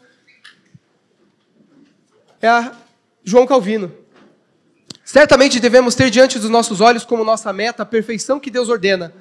é 2.41 2.47
a 2.47 2.71
João 3.23 3.47
Calvino. 3.47 3.91
Certamente 5.03 5.59
devemos 5.59 5.95
ter 5.95 6.11
diante 6.11 6.37
dos 6.37 6.51
nossos 6.51 6.81
olhos 6.81 7.03
como 7.03 7.23
nossa 7.23 7.51
meta 7.51 7.81
a 7.81 7.85
perfeição 7.85 8.39
que 8.39 8.51
Deus 8.51 8.69
ordena, 8.69 9.11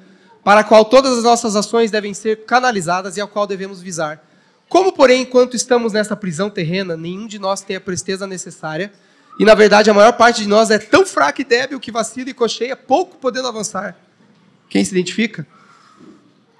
para 0.43 0.59
a 0.59 0.63
qual 0.63 0.85
todas 0.85 1.17
as 1.17 1.23
nossas 1.23 1.55
ações 1.55 1.89
devem 1.89 2.13
ser 2.13 2.45
canalizadas 2.45 3.17
e 3.17 3.21
ao 3.21 3.27
qual 3.27 3.47
devemos 3.47 3.81
visar. 3.81 4.23
Como, 4.69 4.93
porém, 4.93 5.23
enquanto 5.23 5.55
estamos 5.55 5.93
nessa 5.93 6.15
prisão 6.15 6.47
terrena, 6.47 6.95
nenhum 6.95 7.25
de 7.25 7.39
nós 7.39 7.61
tem 7.61 7.75
a 7.75 7.81
presteza 7.81 8.27
necessária, 8.27 8.93
e 9.39 9.43
na 9.43 9.55
verdade 9.55 9.89
a 9.89 9.93
maior 9.93 10.13
parte 10.13 10.43
de 10.43 10.47
nós 10.47 10.69
é 10.69 10.77
tão 10.77 11.05
fraca 11.05 11.41
e 11.41 11.45
débil 11.45 11.79
que 11.79 11.91
vacila 11.91 12.29
e 12.29 12.33
cocheia, 12.33 12.75
pouco 12.75 13.17
podendo 13.17 13.47
avançar. 13.47 13.97
Quem 14.69 14.85
se 14.85 14.91
identifica? 14.91 15.47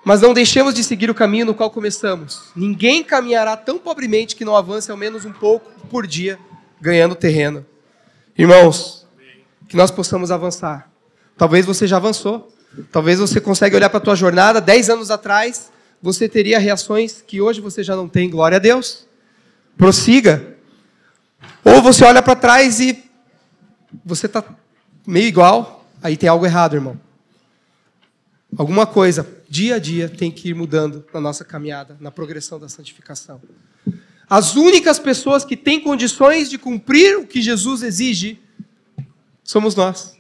Mas 0.04 0.22
não 0.22 0.34
deixemos 0.34 0.74
de 0.74 0.84
seguir 0.84 1.10
o 1.10 1.14
caminho 1.14 1.46
no 1.46 1.54
qual 1.54 1.70
começamos. 1.70 2.52
Ninguém 2.56 3.04
caminhará 3.04 3.56
tão 3.56 3.78
pobremente 3.78 4.36
que 4.36 4.44
não 4.44 4.56
avance 4.56 4.90
ao 4.90 4.98
menos 4.98 5.24
um 5.24 5.32
pouco 5.32 5.70
por 5.88 6.08
dia, 6.08 6.40
ganhando 6.82 7.14
terreno. 7.14 7.64
Irmãos, 8.36 9.06
que 9.68 9.76
nós 9.76 9.92
possamos 9.92 10.32
avançar. 10.32 10.90
Talvez 11.38 11.66
você 11.66 11.86
já 11.86 11.98
avançou. 11.98 12.52
Talvez 12.92 13.20
você 13.20 13.40
consiga 13.40 13.76
olhar 13.76 13.90
para 13.90 13.98
a 13.98 14.02
tua 14.02 14.16
jornada 14.16 14.60
dez 14.60 14.90
anos 14.90 15.12
atrás 15.12 15.70
você 16.02 16.30
teria 16.30 16.60
reações 16.60 17.22
que 17.26 17.42
hoje 17.42 17.60
você 17.60 17.84
já 17.84 17.96
não 17.96 18.08
tem. 18.08 18.30
Glória 18.30 18.56
a 18.56 18.60
Deus. 18.60 19.06
Prossiga. 19.78 20.56
Ou 21.64 21.82
você 21.82 22.06
olha 22.06 22.22
para 22.22 22.36
trás 22.36 22.80
e 22.80 23.04
você 24.06 24.26
está 24.26 24.44
meio 25.06 25.28
igual, 25.28 25.86
aí 26.02 26.16
tem 26.16 26.30
algo 26.30 26.46
errado, 26.46 26.76
irmão. 26.76 27.00
Alguma 28.58 28.86
coisa, 28.86 29.28
dia 29.50 29.76
a 29.76 29.80
dia, 29.80 30.10
tem 30.10 30.32
que 30.32 30.50
ir 30.50 30.54
mudando 30.54 31.06
na 31.14 31.20
nossa 31.20 31.44
caminhada, 31.44 31.98
na 32.00 32.12
progressão 32.12 32.60
da 32.60 32.70
santificação. 32.70 33.42
As 34.30 34.56
únicas 34.56 35.00
pessoas 35.00 35.44
que 35.44 35.58
têm 35.58 35.82
condições 35.82 36.50
de 36.50 36.58
cumprir 36.58 37.18
o 37.18 37.28
que 37.28 37.42
Jesus 37.42 37.84
exige 37.84 38.40
somos 39.44 39.76
nós. 39.76 40.18